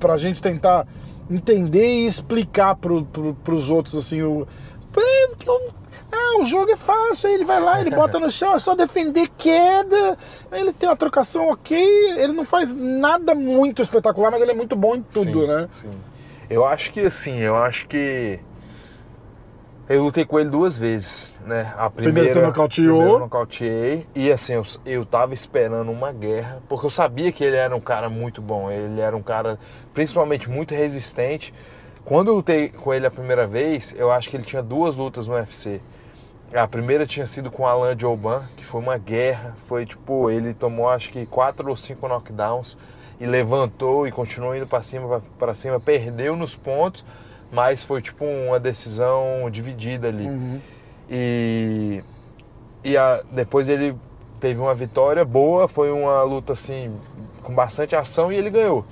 pra 0.01 0.17
gente 0.17 0.41
tentar 0.41 0.87
entender 1.31 1.87
e 1.87 2.07
explicar 2.07 2.75
pro, 2.77 3.05
pro, 3.05 3.35
pros 3.35 3.71
outros 3.71 3.95
assim 3.95 4.23
o. 4.23 4.47
Porque 4.93 5.49
o- 5.51 5.86
ah, 6.17 6.41
o 6.41 6.45
jogo 6.45 6.71
é 6.71 6.77
fácil, 6.77 7.29
aí 7.29 7.35
ele 7.35 7.45
vai 7.45 7.61
lá, 7.61 7.81
ele 7.81 7.91
bota 7.95 8.19
no 8.19 8.31
chão, 8.31 8.55
é 8.55 8.59
só 8.59 8.75
defender 8.75 9.29
queda, 9.37 10.17
ele 10.53 10.73
tem 10.73 10.89
uma 10.89 10.97
trocação 10.97 11.51
ok, 11.51 11.79
ele 12.17 12.33
não 12.33 12.45
faz 12.45 12.73
nada 12.75 13.35
muito 13.35 13.83
espetacular, 13.83 14.31
mas 14.31 14.41
ele 14.41 14.53
é 14.53 14.55
muito 14.55 14.75
bom 14.75 14.97
em 14.97 15.03
tudo, 15.03 15.43
Sim, 15.43 15.47
né? 15.47 15.69
Sim. 15.71 15.91
Eu 16.49 16.65
acho 16.65 16.93
que 16.93 17.01
assim, 17.01 17.39
eu 17.39 17.57
acho 17.57 17.87
que. 17.87 18.39
Eu 19.89 20.03
lutei 20.03 20.25
com 20.25 20.41
ele 20.41 20.51
duas 20.51 20.77
vezes, 20.77 21.33
né? 21.45 21.73
A 21.77 21.89
primeira. 21.89 22.33
você 22.33 22.41
nocauteou. 22.41 22.89
primeiro 22.89 23.13
eu 23.13 23.19
nocauteei. 23.21 24.07
E 24.15 24.33
assim, 24.33 24.55
eu, 24.55 24.65
eu 24.85 25.07
tava 25.07 25.33
esperando 25.33 25.93
uma 25.93 26.13
guerra, 26.13 26.61
porque 26.69 26.87
eu 26.87 26.91
sabia 26.91 27.31
que 27.31 27.45
ele 27.45 27.57
era 27.57 27.75
um 27.75 27.81
cara 27.81 28.09
muito 28.09 28.41
bom. 28.41 28.71
Ele 28.71 29.01
era 29.01 29.17
um 29.17 29.23
cara, 29.23 29.59
principalmente, 29.95 30.51
muito 30.51 30.75
resistente. 30.75 31.55
Quando 32.05 32.29
eu 32.29 32.35
lutei 32.35 32.69
com 32.69 32.95
ele 32.95 33.07
a 33.07 33.11
primeira 33.11 33.47
vez, 33.47 33.95
eu 33.97 34.11
acho 34.11 34.31
que 34.31 34.37
ele 34.37 34.45
tinha 34.45 34.63
duas 34.63 34.97
lutas 34.97 35.27
no 35.27 35.35
UFC. 35.35 35.81
A 36.55 36.67
primeira 36.69 37.07
tinha 37.07 37.27
sido 37.27 37.51
com 37.51 37.67
Alan 37.67 37.97
Jouban, 37.99 38.45
que 38.57 38.65
foi 38.65 38.81
uma 38.81 38.97
guerra. 38.99 39.55
Foi 39.67 39.85
tipo, 39.85 40.31
ele 40.31 40.55
tomou 40.55 40.89
acho 40.89 41.11
que 41.11 41.27
quatro 41.27 41.69
ou 41.69 41.77
cinco 41.77 42.07
knockdowns 42.09 42.79
e 43.21 43.27
levantou 43.27 44.07
e 44.07 44.13
continuou 44.13 44.55
indo 44.55 44.67
para 44.67 44.83
cima, 44.83 45.23
para 45.39 45.55
cima, 45.55 45.81
perdeu 45.81 46.37
nos 46.37 46.55
pontos, 46.55 47.05
mas 47.51 47.83
foi 47.83 48.01
tipo 48.03 48.25
uma 48.25 48.61
decisão 48.61 49.49
dividida 49.51 50.09
ali. 50.09 50.27
Uhum. 50.27 50.61
E, 51.11 52.03
e 52.85 52.97
a- 52.97 53.23
depois 53.31 53.69
ele 53.69 53.97
teve 54.39 54.61
uma 54.61 54.75
vitória 54.75 55.25
boa, 55.25 55.67
foi 55.67 55.91
uma 55.91 56.23
luta 56.23 56.53
assim 56.53 56.95
com 57.43 57.55
bastante 57.55 57.97
ação 57.97 58.31
e 58.33 58.37
ele 58.37 58.51
ganhou. 58.51 58.85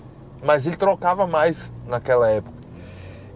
Mas 0.43 0.67
ele 0.67 0.77
trocava 0.77 1.27
mais 1.27 1.71
naquela 1.87 2.29
época. 2.31 2.55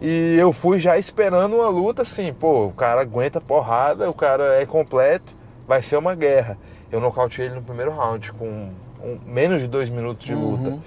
E 0.01 0.35
eu 0.39 0.53
fui 0.53 0.79
já 0.79 0.97
esperando 0.97 1.55
uma 1.57 1.67
luta 1.69 2.03
assim, 2.03 2.31
pô, 2.33 2.67
o 2.67 2.71
cara 2.71 3.01
aguenta 3.01 3.41
porrada, 3.41 4.09
o 4.09 4.13
cara 4.13 4.61
é 4.61 4.65
completo, 4.65 5.35
vai 5.67 5.83
ser 5.83 5.97
uma 5.97 6.15
guerra. 6.15 6.57
Eu 6.91 6.99
nocauteei 7.01 7.47
ele 7.47 7.55
no 7.55 7.61
primeiro 7.61 7.91
round 7.91 8.31
com 8.33 8.69
um- 9.03 9.19
menos 9.25 9.61
de 9.61 9.67
dois 9.67 9.89
minutos 9.89 10.25
de 10.25 10.33
luta. 10.33 10.69
Uhum. 10.69 10.79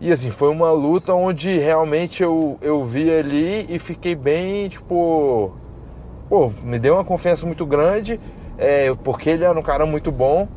E 0.00 0.12
assim, 0.12 0.30
foi 0.30 0.48
uma 0.48 0.70
luta 0.72 1.12
onde 1.14 1.58
realmente 1.58 2.22
eu, 2.22 2.56
eu 2.60 2.84
vi 2.84 3.10
ali 3.10 3.66
e 3.68 3.78
fiquei 3.78 4.14
bem, 4.14 4.68
tipo. 4.68 5.52
Pô, 6.28 6.50
me 6.62 6.78
deu 6.78 6.94
uma 6.94 7.04
confiança 7.04 7.44
muito 7.46 7.66
grande, 7.66 8.18
é, 8.58 8.92
porque 9.04 9.28
ele 9.30 9.44
era 9.44 9.56
um 9.58 9.62
cara 9.62 9.84
muito 9.86 10.10
bom. 10.10 10.48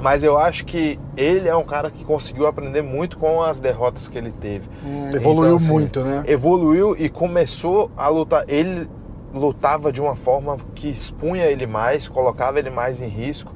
Mas 0.00 0.22
eu 0.22 0.38
acho 0.38 0.64
que 0.64 0.98
ele 1.16 1.48
é 1.48 1.56
um 1.56 1.64
cara 1.64 1.90
que 1.90 2.04
conseguiu 2.04 2.46
aprender 2.46 2.82
muito 2.82 3.18
com 3.18 3.42
as 3.42 3.58
derrotas 3.58 4.08
que 4.08 4.16
ele 4.16 4.32
teve. 4.32 4.68
Hum, 4.84 5.10
evoluiu 5.12 5.56
assim, 5.56 5.66
muito, 5.66 6.04
né? 6.04 6.24
Evoluiu 6.26 6.96
e 6.98 7.08
começou 7.08 7.90
a 7.96 8.08
lutar. 8.08 8.44
Ele 8.48 8.88
lutava 9.32 9.92
de 9.92 10.00
uma 10.00 10.16
forma 10.16 10.58
que 10.74 10.88
expunha 10.88 11.44
ele 11.46 11.66
mais, 11.66 12.08
colocava 12.08 12.58
ele 12.58 12.70
mais 12.70 13.00
em 13.00 13.08
risco. 13.08 13.52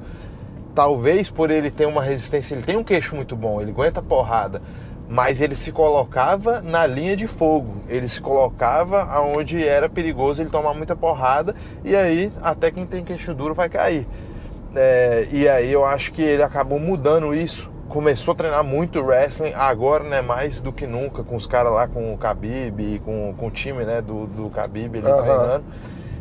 Talvez 0.75 1.29
por 1.29 1.51
ele 1.51 1.69
ter 1.69 1.85
uma 1.85 2.01
resistência, 2.01 2.55
ele 2.55 2.63
tem 2.63 2.77
um 2.77 2.83
queixo 2.83 3.15
muito 3.15 3.35
bom, 3.35 3.61
ele 3.61 3.69
aguenta 3.69 4.01
porrada, 4.01 4.59
mas 5.07 5.39
ele 5.39 5.55
se 5.55 5.71
colocava 5.71 6.61
na 6.61 6.87
linha 6.87 7.15
de 7.15 7.27
fogo. 7.27 7.75
Ele 7.87 8.09
se 8.09 8.19
colocava 8.19 9.03
aonde 9.03 9.63
era 9.65 9.87
perigoso 9.87 10.41
ele 10.41 10.49
tomar 10.49 10.73
muita 10.73 10.95
porrada 10.95 11.55
e 11.83 11.95
aí 11.95 12.31
até 12.41 12.71
quem 12.71 12.87
tem 12.87 13.03
queixo 13.03 13.33
duro 13.35 13.53
vai 13.53 13.69
cair. 13.69 14.07
É, 14.75 15.27
e 15.31 15.47
aí 15.47 15.71
eu 15.71 15.85
acho 15.85 16.11
que 16.11 16.21
ele 16.21 16.43
acabou 16.43 16.79
mudando 16.79 17.33
isso. 17.33 17.71
Começou 17.89 18.31
a 18.31 18.35
treinar 18.35 18.63
muito 18.63 18.99
wrestling, 19.01 19.53
agora 19.53 20.03
né, 20.03 20.21
mais 20.21 20.59
do 20.59 20.73
que 20.73 20.87
nunca, 20.87 21.23
com 21.23 21.35
os 21.35 21.45
caras 21.45 21.71
lá, 21.71 21.87
com 21.87 22.13
o 22.13 22.17
Khabib, 22.17 22.79
e 22.79 22.99
com, 22.99 23.35
com 23.37 23.47
o 23.47 23.51
time 23.51 23.85
né, 23.85 24.01
do, 24.01 24.25
do 24.25 24.47
Khabib 24.47 24.97
ele 24.97 25.07
Aham. 25.07 25.21
treinando. 25.21 25.65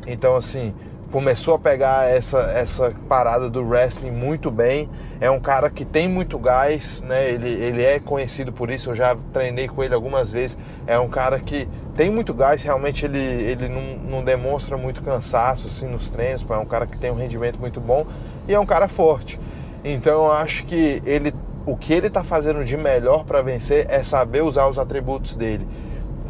Então 0.07 0.37
assim, 0.37 0.75
começou 1.13 1.55
a 1.55 1.59
pegar 1.59 2.11
essa, 2.11 2.41
essa 2.51 2.93
parada 3.09 3.49
do 3.49 3.63
wrestling 3.63 4.11
muito 4.11 4.51
bem. 4.51 4.91
É 5.21 5.31
um 5.31 5.39
cara 5.39 5.71
que 5.71 5.85
tem 5.85 6.09
muito 6.09 6.39
gás, 6.39 7.03
né? 7.03 7.31
Ele, 7.31 7.49
ele 7.49 7.85
é 7.85 8.01
conhecido 8.01 8.53
por 8.53 8.71
isso, 8.71 8.91
eu 8.91 8.97
já 8.97 9.17
treinei 9.33 9.69
com 9.69 9.85
ele 9.85 9.95
algumas 9.95 10.31
vezes. 10.31 10.59
É 10.87 10.99
um 10.99 11.09
cara 11.09 11.39
que 11.39 11.69
tem 11.97 12.11
muito 12.11 12.33
gás, 12.33 12.63
realmente 12.63 13.05
ele, 13.05 13.19
ele 13.19 13.69
não, 13.69 14.11
não 14.19 14.25
demonstra 14.25 14.77
muito 14.77 15.03
cansaço 15.03 15.67
assim, 15.67 15.87
nos 15.87 16.09
treinos, 16.09 16.45
é 16.49 16.57
um 16.57 16.65
cara 16.65 16.87
que 16.87 16.97
tem 16.97 17.11
um 17.11 17.17
rendimento 17.17 17.59
muito 17.59 17.81
bom 17.81 18.07
e 18.49 18.55
é 18.55 18.59
um 18.59 18.67
cara 18.67 18.89
forte. 18.89 19.39
Então 19.85 20.25
eu 20.25 20.33
acho 20.33 20.65
que 20.65 21.03
ele, 21.05 21.35
o 21.67 21.77
que 21.77 21.93
ele 21.93 22.07
está 22.07 22.23
fazendo 22.23 22.65
de 22.65 22.77
melhor 22.77 23.25
para 23.25 23.43
vencer 23.43 23.87
é 23.91 24.03
saber 24.05 24.43
usar 24.43 24.69
os 24.69 24.79
atributos 24.79 25.37
dele. 25.37 25.67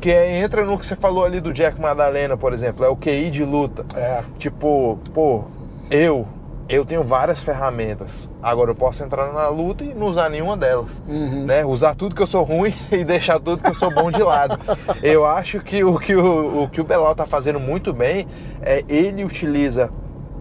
Que 0.01 0.11
é- 0.11 0.41
entra 0.41 0.65
no 0.65 0.79
que 0.79 0.85
você 0.85 0.97
falou 0.97 1.25
ali 1.25 1.41
do 1.41 1.53
Jack 1.53 1.81
Madalena, 1.81 2.37
por 2.37 2.53
exemplo, 2.53 2.85
é 2.85 2.89
o 2.89 2.97
QI 2.97 3.31
de 3.31 3.45
luta. 3.45 3.85
É. 3.95 4.25
Tipo, 4.39 4.99
pô, 5.15 5.45
eu 5.91 6.27
eu 6.73 6.87
tenho 6.87 7.05
várias 7.05 7.43
ferramentas. 7.43 8.31
Agora 8.43 8.71
eu 8.71 8.75
posso 8.75 9.05
entrar 9.05 9.31
na 9.31 9.47
luta 9.49 9.85
e 9.85 9.93
não 9.93 10.07
usar 10.07 10.31
nenhuma 10.31 10.57
delas. 10.57 11.03
Uhum. 11.07 11.45
Né? 11.45 11.63
Usar 11.67 11.95
tudo 11.95 12.15
que 12.15 12.23
eu 12.23 12.27
sou 12.27 12.43
ruim 12.43 12.73
e 12.91 13.05
deixar 13.05 13.39
tudo 13.39 13.63
que 13.63 13.69
eu 13.69 13.75
sou 13.75 13.93
bom 13.95 14.11
de 14.11 14.23
lado. 14.23 14.59
Eu 15.03 15.27
acho 15.27 15.61
que 15.61 15.85
o 15.85 15.99
que 15.99 16.17
o, 16.17 16.63
o, 16.63 16.69
que 16.69 16.81
o 16.81 16.85
Belal 16.85 17.15
tá 17.15 17.27
fazendo 17.27 17.61
muito 17.61 17.93
bem 17.93 18.27
é 18.63 18.83
ele 18.89 19.23
utiliza 19.23 19.91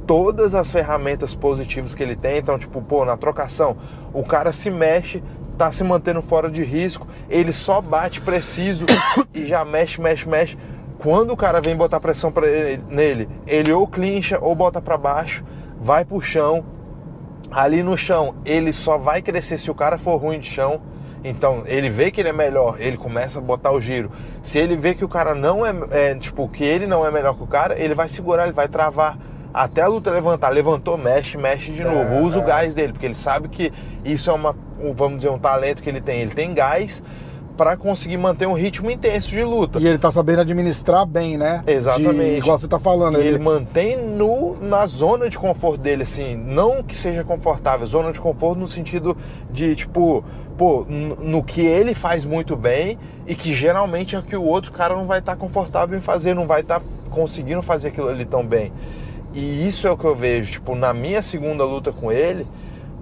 todas 0.08 0.56
as 0.56 0.72
ferramentas 0.72 1.36
positivas 1.36 1.94
que 1.94 2.02
ele 2.02 2.16
tem. 2.16 2.38
Então, 2.38 2.58
tipo, 2.58 2.82
pô, 2.82 3.04
na 3.04 3.18
trocação, 3.18 3.76
o 4.14 4.24
cara 4.24 4.54
se 4.54 4.72
mexe, 4.72 5.22
tá 5.58 5.70
se 5.74 5.84
mantendo 5.84 6.22
fora 6.22 6.50
de 6.50 6.64
risco, 6.64 7.06
ele 7.30 7.52
só 7.52 7.82
bate 7.82 8.22
preciso 8.22 8.86
e 9.36 9.46
já 9.48 9.66
mexe, 9.66 10.00
mexe, 10.00 10.30
mexe. 10.30 10.58
Quando 10.98 11.32
o 11.32 11.38
cara 11.38 11.60
vem 11.60 11.76
botar 11.76 12.00
pressão 12.00 12.32
pra 12.32 12.48
ele- 12.48 12.84
nele, 12.88 13.30
ele 13.46 13.74
ou 13.74 13.86
clincha 13.86 14.40
ou 14.40 14.56
bota 14.56 14.82
pra 14.82 14.98
baixo, 14.98 15.44
vai 15.82 16.06
pro 16.06 16.22
chão. 16.22 16.64
Ali 17.52 17.84
no 17.84 17.98
chão, 17.98 18.36
ele 18.46 18.72
só 18.72 18.98
vai 18.98 19.22
crescer 19.22 19.58
se 19.58 19.70
o 19.70 19.76
cara 19.76 19.98
for 19.98 20.16
ruim 20.16 20.40
de 20.40 20.50
chão. 20.50 20.80
Então, 21.24 21.64
ele 21.66 21.90
vê 21.90 22.10
que 22.10 22.22
ele 22.22 22.30
é 22.30 22.34
melhor, 22.34 22.78
ele 22.80 22.98
começa 22.98 23.40
a 23.40 23.42
botar 23.42 23.72
o 23.72 23.82
giro. 23.82 24.12
Se 24.42 24.58
ele 24.58 24.76
vê 24.76 24.96
que 24.96 25.04
o 25.04 25.10
cara 25.10 25.36
não 25.36 25.66
é, 25.66 25.74
é, 25.92 26.16
tipo, 26.16 26.48
que 26.48 26.64
ele 26.64 26.88
não 26.88 27.06
é 27.06 27.12
melhor 27.12 27.36
que 27.36 27.44
o 27.44 27.48
cara, 27.48 27.80
ele 27.80 27.94
vai 27.94 28.10
segurar, 28.10 28.44
ele 28.44 28.54
vai 28.54 28.68
travar 28.68 29.18
até 29.54 29.82
a 29.82 29.88
luta 29.88 30.10
levantar. 30.10 30.50
Levantou, 30.50 30.98
mexe, 30.98 31.38
mexe 31.38 31.72
de 31.72 31.84
novo. 31.84 32.16
É, 32.16 32.22
Usa 32.22 32.40
o 32.40 32.44
é. 32.44 32.46
gás 32.46 32.74
dele, 32.74 32.94
porque 32.94 33.06
ele 33.06 33.16
sabe 33.16 33.50
que 33.50 33.72
isso 34.04 34.32
é 34.32 34.34
uma, 34.34 34.56
um, 34.80 34.94
vamos 34.94 35.18
dizer, 35.18 35.30
um 35.30 35.40
talento 35.40 35.84
que 35.84 35.90
ele 35.90 36.02
tem. 36.02 36.22
Ele 36.22 36.34
tem 36.34 36.54
gás 36.54 37.04
para 37.58 37.78
conseguir 37.78 38.18
manter 38.18 38.48
um 38.48 38.54
ritmo 38.54 38.90
intenso 38.90 39.30
de 39.30 39.44
luta. 39.44 39.80
E 39.80 39.88
ele 39.88 39.98
tá 39.98 40.12
sabendo 40.12 40.42
administrar 40.42 41.06
bem, 41.06 41.38
né? 41.38 41.64
Exatamente. 41.68 42.32
De, 42.32 42.38
igual 42.38 42.58
você 42.58 42.68
tá 42.68 42.80
falando. 42.80 43.18
Ele 43.18 43.30
Ele, 43.30 43.40
mantém 43.40 43.98
no, 43.98 44.58
na 44.62 44.86
zona 44.88 45.30
de 45.30 45.38
conforto 45.38 45.80
dele, 45.80 46.04
assim, 46.04 46.36
não 46.36 46.82
que 46.84 46.96
seja 46.96 47.24
confortável, 47.24 47.86
zona 47.86 48.12
de 48.12 48.20
conforto 48.20 48.60
no 48.60 48.68
sentido 48.68 49.16
de, 49.52 49.76
tipo, 49.76 50.24
pô, 50.58 50.86
no 50.88 51.44
que 51.44 51.62
ele 51.62 51.94
faz 51.94 52.26
muito 52.26 52.56
bem 52.56 52.98
e 53.28 53.36
que 53.36 53.54
geralmente 53.54 54.16
é 54.16 54.20
o 54.20 54.24
que 54.24 54.36
o 54.36 54.44
outro 54.44 54.72
cara 54.72 54.96
não 54.96 55.08
vai 55.08 55.20
estar 55.20 55.36
confortável 55.36 55.98
em 55.98 56.02
fazer, 56.02 56.34
não 56.34 56.48
vai 56.48 56.62
estar 56.62 56.82
conseguindo 57.10 57.62
fazer 57.62 57.90
aquilo 57.90 58.10
ali 58.10 58.26
tão 58.26 58.46
bem. 58.46 58.72
E 59.34 59.68
isso 59.68 59.88
é 59.88 59.92
o 59.92 59.98
que 59.98 60.06
eu 60.06 60.16
vejo, 60.16 60.54
tipo, 60.54 60.76
na 60.76 60.94
minha 60.94 61.22
segunda 61.22 61.64
luta 61.64 61.92
com 61.92 62.12
ele, 62.12 62.46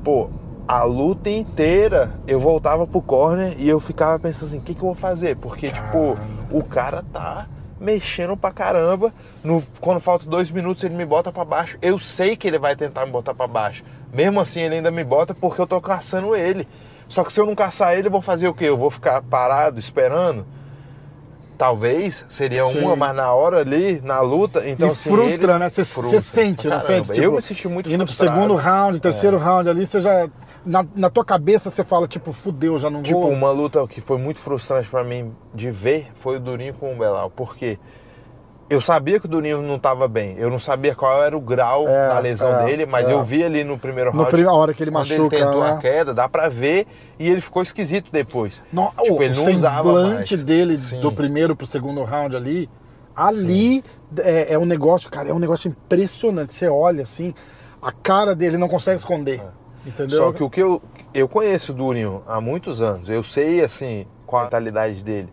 pô, 0.04 0.30
a 0.70 0.84
luta 0.84 1.32
inteira 1.32 2.12
eu 2.28 2.40
voltava 2.40 2.86
pro 2.86 3.02
corner 3.02 3.56
e 3.58 3.68
eu 3.68 3.80
ficava 3.80 4.20
pensando 4.20 4.50
assim, 4.50 4.60
o 4.60 4.62
que, 4.62 4.76
que 4.76 4.80
eu 4.82 4.86
vou 4.86 4.94
fazer? 4.94 5.36
Porque, 5.38 5.72
tipo, 5.72 6.16
o 6.52 6.64
cara 6.64 7.04
tá 7.12 7.48
mexendo 7.82 8.38
pra 8.38 8.52
caramba. 8.52 9.12
No, 9.44 9.64
quando 9.82 10.00
falta 10.00 10.28
dois 10.30 10.52
minutos, 10.52 10.84
ele 10.84 10.94
me 10.94 11.08
bota 11.08 11.32
pra 11.32 11.44
baixo. 11.44 11.76
Eu 11.82 11.98
sei 11.98 12.36
que 12.38 12.48
ele 12.48 12.60
vai 12.60 12.76
tentar 12.76 13.04
me 13.08 13.12
botar 13.12 13.34
pra 13.34 13.48
baixo. 13.48 13.84
Mesmo 14.14 14.40
assim, 14.40 14.62
ele 14.62 14.76
ainda 14.76 14.92
me 14.92 15.04
bota 15.04 15.34
porque 15.34 15.60
eu 15.60 15.66
tô 15.66 15.82
caçando 15.82 16.36
ele. 16.36 16.68
Só 17.08 17.24
que 17.24 17.34
se 17.34 17.42
eu 17.42 17.48
não 17.48 17.56
caçar 17.56 17.98
ele, 17.98 18.08
eu 18.08 18.12
vou 18.12 18.22
fazer 18.22 18.48
o 18.48 18.54
quê? 18.54 18.66
Eu 18.66 18.78
vou 18.78 18.92
ficar 18.92 19.24
parado 19.24 19.80
esperando? 19.80 20.46
Talvez 21.58 22.24
seria 22.30 22.64
Sim. 22.66 22.80
uma, 22.82 22.96
mas 22.96 23.16
na 23.16 23.34
hora 23.34 23.58
ali, 23.58 24.00
na 24.02 24.22
luta, 24.22 24.70
então 24.70 24.88
e 24.88 24.92
assim, 24.92 25.10
frustra, 25.10 25.54
ele- 25.54 25.60
né? 25.60 25.70
Você 25.70 26.22
sente, 26.22 26.68
né? 26.70 26.80
Sente, 26.80 27.20
eu 27.20 27.34
me 27.34 27.42
senti 27.42 27.68
muito 27.68 27.90
Indo 27.90 28.06
pro 28.06 28.14
frustrado. 28.16 28.34
segundo 28.40 28.56
round, 28.56 29.00
terceiro 29.00 29.36
É. 29.38 29.40
round 29.40 29.68
ali, 29.68 29.86
você 29.86 30.00
já. 30.00 30.30
Na, 30.66 30.86
na 30.96 31.10
tua 31.10 31.24
cabeça 31.24 31.70
você 31.70 31.84
fala, 31.84 32.08
tipo, 32.08 32.34
fudeu, 32.34 32.78
já 32.78 32.90
não 32.90 33.02
Tipo, 33.02 33.22
vou. 33.22 33.32
uma 33.32 33.50
luta 33.52 33.86
que 33.88 34.02
foi 34.02 34.18
muito 34.18 34.40
frustrante 34.40 34.90
pra 34.90 35.04
mim 35.04 35.34
de 35.54 35.72
ver 35.72 36.10
foi 36.16 36.38
o 36.38 36.40
Durinho 36.40 36.74
com 36.74 36.94
o 36.94 36.98
Belal, 36.98 37.30
porque 37.30 37.80
eu 38.70 38.82
sabia 38.82 39.20
que 39.20 39.26
o 39.26 39.30
Durinho 39.30 39.62
não 39.64 39.80
tava 39.80 40.08
bem, 40.08 40.36
eu 40.38 40.50
não 40.50 40.60
sabia 40.60 40.94
qual 40.94 41.24
era 41.24 41.36
o 41.36 41.40
grau 41.42 41.88
É, 41.88 42.10
da 42.10 42.20
lesão 42.20 42.60
é, 42.60 42.66
dele, 42.66 42.86
mas 42.86 43.10
é. 43.10 43.14
eu 43.14 43.24
vi 43.24 43.44
ali 43.44 43.64
no 43.64 43.80
primeiro 43.80 44.12
round, 44.12 44.28
primeira 44.30 44.54
hora 44.54 44.74
que 44.74 44.84
ele 44.84 44.92
quando 44.92 45.00
machuca, 45.08 45.36
ele 45.36 45.46
tentou 45.46 45.64
né? 45.64 45.72
a 45.72 45.78
queda, 45.78 46.14
dá 46.14 46.28
pra 46.30 46.50
ver, 46.50 46.86
e 47.18 47.28
ele 47.30 47.42
ficou 47.42 47.64
esquisito 47.64 48.12
depois. 48.12 48.62
No, 48.72 48.92
Tipo, 49.02 49.14
o 49.16 49.24
ele 49.24 49.34
não 49.36 49.54
usava 49.54 49.94
mais. 50.04 50.44
dele 50.44 50.78
Sim. 50.78 51.00
do 51.00 51.12
primeiro 51.12 51.56
pro 51.56 51.66
segundo 51.66 52.04
round 52.04 52.36
ali, 52.36 52.70
ali 53.16 53.84
é, 54.18 54.54
é 54.54 54.60
um 54.60 54.66
negócio, 54.66 55.10
cara, 55.10 55.30
é 55.30 55.34
um 55.34 55.40
negócio 55.40 55.68
impressionante. 55.70 56.54
Você 56.54 56.68
olha 56.68 57.04
assim, 57.04 57.34
a 57.82 57.92
cara 57.92 58.36
dele 58.36 58.58
não 58.58 58.68
consegue 58.68 59.00
esconder. 59.00 59.42
Entendeu? 59.90 60.18
Só 60.18 60.32
que 60.32 60.44
o 60.44 60.50
que 60.50 60.62
eu, 60.62 60.82
eu 61.14 61.28
conheço 61.28 61.72
o 61.72 61.76
Durinho 61.76 62.24
há 62.28 62.40
muitos 62.40 62.82
anos, 62.82 63.10
eu 63.10 63.24
sei 63.24 63.62
assim 63.64 64.06
qual 64.26 64.42
a 64.42 64.46
mentalidade 64.46 65.04
dele. 65.04 65.30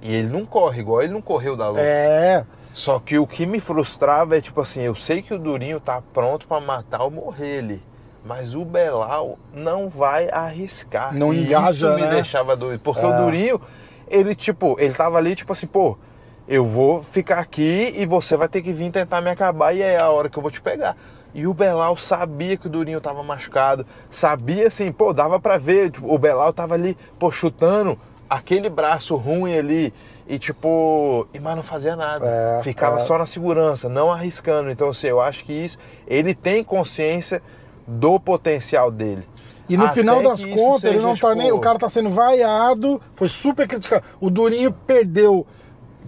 E 0.00 0.14
ele 0.14 0.28
não 0.28 0.46
corre 0.46 0.80
igual 0.80 1.02
ele 1.02 1.12
não 1.12 1.20
correu 1.20 1.56
da 1.56 1.68
luta. 1.68 1.82
É. 1.82 2.44
Só 2.72 2.98
que 3.00 3.18
o 3.18 3.26
que 3.26 3.44
me 3.44 3.60
frustrava 3.60 4.36
é 4.36 4.40
tipo 4.40 4.60
assim, 4.60 4.80
eu 4.80 4.94
sei 4.94 5.20
que 5.22 5.34
o 5.34 5.38
Durinho 5.38 5.80
tá 5.80 6.00
pronto 6.14 6.46
pra 6.46 6.60
matar 6.60 7.02
ou 7.02 7.10
morrer 7.10 7.58
ele. 7.58 7.82
Mas 8.24 8.54
o 8.54 8.64
Belal 8.64 9.38
não 9.52 9.88
vai 9.88 10.28
arriscar. 10.30 11.14
Não 11.14 11.32
E 11.32 11.44
engaja, 11.44 11.88
Isso 11.88 11.96
me 11.96 12.02
né? 12.02 12.10
deixava 12.10 12.54
doido. 12.54 12.80
Porque 12.80 13.04
É. 13.04 13.06
o 13.08 13.24
Durinho, 13.24 13.60
ele 14.08 14.34
tipo, 14.34 14.76
ele 14.78 14.94
tava 14.94 15.18
ali 15.18 15.34
tipo 15.34 15.52
assim, 15.52 15.66
pô, 15.66 15.98
eu 16.46 16.64
vou 16.66 17.02
ficar 17.02 17.38
aqui 17.38 17.92
e 17.96 18.06
você 18.06 18.36
vai 18.36 18.48
ter 18.48 18.62
que 18.62 18.72
vir 18.72 18.90
tentar 18.90 19.20
me 19.20 19.30
acabar 19.30 19.74
e 19.74 19.80
é 19.82 19.98
a 19.98 20.08
hora 20.10 20.28
que 20.28 20.38
eu 20.38 20.42
vou 20.42 20.50
te 20.50 20.60
pegar. 20.60 20.96
E 21.34 21.46
o 21.46 21.54
Belal 21.54 21.96
sabia 21.96 22.56
que 22.56 22.66
o 22.66 22.70
Durinho 22.70 23.00
tava 23.00 23.22
machucado, 23.22 23.86
sabia 24.10 24.66
assim, 24.66 24.90
pô, 24.90 25.12
dava 25.12 25.38
pra 25.38 25.58
ver, 25.58 25.90
tipo, 25.90 26.12
o 26.12 26.18
Belal 26.18 26.52
tava 26.52 26.74
ali, 26.74 26.96
pô, 27.18 27.30
chutando 27.30 27.98
aquele 28.28 28.68
braço 28.68 29.16
ruim 29.16 29.56
ali 29.56 29.94
e 30.30 30.38
tipo, 30.38 31.26
e 31.34 31.40
mas 31.40 31.56
não 31.56 31.62
fazia 31.62 31.96
nada. 31.96 32.24
É, 32.24 32.62
Ficava 32.62 32.98
é. 32.98 33.00
só 33.00 33.18
na 33.18 33.26
segurança, 33.26 33.88
não 33.88 34.12
arriscando. 34.12 34.70
Então, 34.70 34.88
assim, 34.90 35.08
eu 35.08 35.20
acho 35.20 35.44
que 35.44 35.52
isso, 35.52 35.76
ele 36.06 36.34
tem 36.34 36.62
consciência 36.62 37.42
do 37.84 38.20
potencial 38.20 38.92
dele. 38.92 39.26
E 39.68 39.76
no 39.76 39.84
Até 39.84 39.94
final 39.94 40.22
das 40.22 40.44
contas, 40.44 40.84
ele 40.84 40.94
seja, 40.94 41.00
não 41.00 41.16
tá 41.16 41.30
tipo, 41.30 41.34
nem. 41.34 41.52
O 41.52 41.58
cara 41.58 41.78
tá 41.78 41.88
sendo 41.88 42.10
vaiado, 42.10 43.00
foi 43.12 43.28
super 43.28 43.66
criticado. 43.66 44.04
O 44.20 44.30
Durinho 44.30 44.72
perdeu 44.72 45.46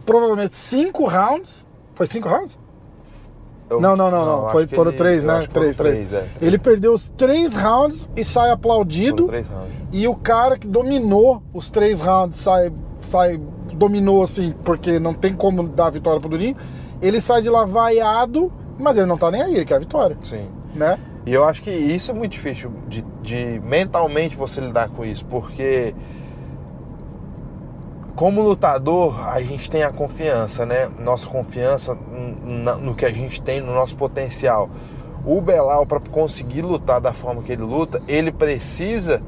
provavelmente 0.07 0.57
cinco 0.57 1.07
rounds. 1.07 1.65
Foi 1.95 2.07
cinco 2.07 2.29
rounds? 2.29 2.59
Eu- 3.73 3.81
não, 3.81 3.97
não, 3.97 4.11
não, 4.11 4.25
não. 4.27 4.43
acho 4.45 4.53
Foi, 4.53 4.67
foram 4.67 4.91
ele- 4.91 4.99
três, 4.99 5.25
né? 5.25 5.47
Três, 5.53 5.77
três. 5.77 5.77
três, 5.77 6.13
é, 6.13 6.19
três. 6.19 6.31
Ele 6.41 6.59
perdeu 6.59 6.93
os 6.95 7.09
três 7.17 7.55
rounds 7.55 8.11
e 8.17 8.23
sai 8.25 8.51
aplaudido. 8.51 9.31
E 9.93 10.07
o 10.09 10.15
cara 10.15 10.57
que 10.59 10.67
dominou 10.67 11.43
os 11.53 11.69
três 11.71 12.01
rounds 12.01 12.39
sai, 12.39 12.73
sai 13.01 13.41
dominou 13.75 14.23
assim, 14.23 14.55
porque 14.65 14.99
não 14.99 15.13
tem 15.15 15.33
como 15.35 15.63
dar 15.69 15.87
a 15.87 15.91
vitória 15.91 16.21
pro 16.21 16.29
Durinho. 16.31 16.57
Ele 17.01 17.21
sai 17.21 17.43
de 17.43 17.49
lá 17.51 17.65
vaiado, 17.65 18.53
mas 18.79 18.97
ele 18.97 19.07
não 19.07 19.19
tá 19.19 19.31
nem 19.31 19.43
aí, 19.43 19.55
ele 19.57 19.65
quer 19.65 19.75
a 19.77 19.79
vitória, 19.81 20.17
Sim. 20.23 20.47
né? 20.75 20.99
E 21.27 21.33
eu 21.33 21.45
acho 21.45 21.63
que 21.63 21.71
isso 21.71 22.11
é 22.11 22.15
muito 22.15 22.33
difícil 22.33 22.71
de, 22.89 23.05
de 23.23 23.61
mentalmente 23.65 24.37
você 24.37 24.61
lidar 24.61 24.89
com 24.89 25.05
isso, 25.05 25.25
porque 25.27 25.95
como 28.15 28.43
lutador, 28.43 29.29
a 29.29 29.41
gente 29.43 29.71
tem 29.71 29.83
a 29.83 29.91
confiança, 29.91 30.67
né? 30.67 30.91
Nossa 30.99 31.27
confiança 31.27 31.97
no 32.81 32.95
que 32.95 33.05
a 33.07 33.11
gente 33.11 33.41
tem, 33.41 33.61
no 33.61 33.73
nosso 33.73 33.97
potencial. 33.97 34.69
O 35.25 35.41
Belal, 35.41 35.87
para 35.87 36.01
conseguir 36.01 36.63
lutar 36.63 37.01
da 37.01 37.13
forma 37.13 37.43
que 37.43 37.53
ele 37.53 37.63
luta, 37.63 38.03
ele 38.09 38.33
precisa 38.33 39.23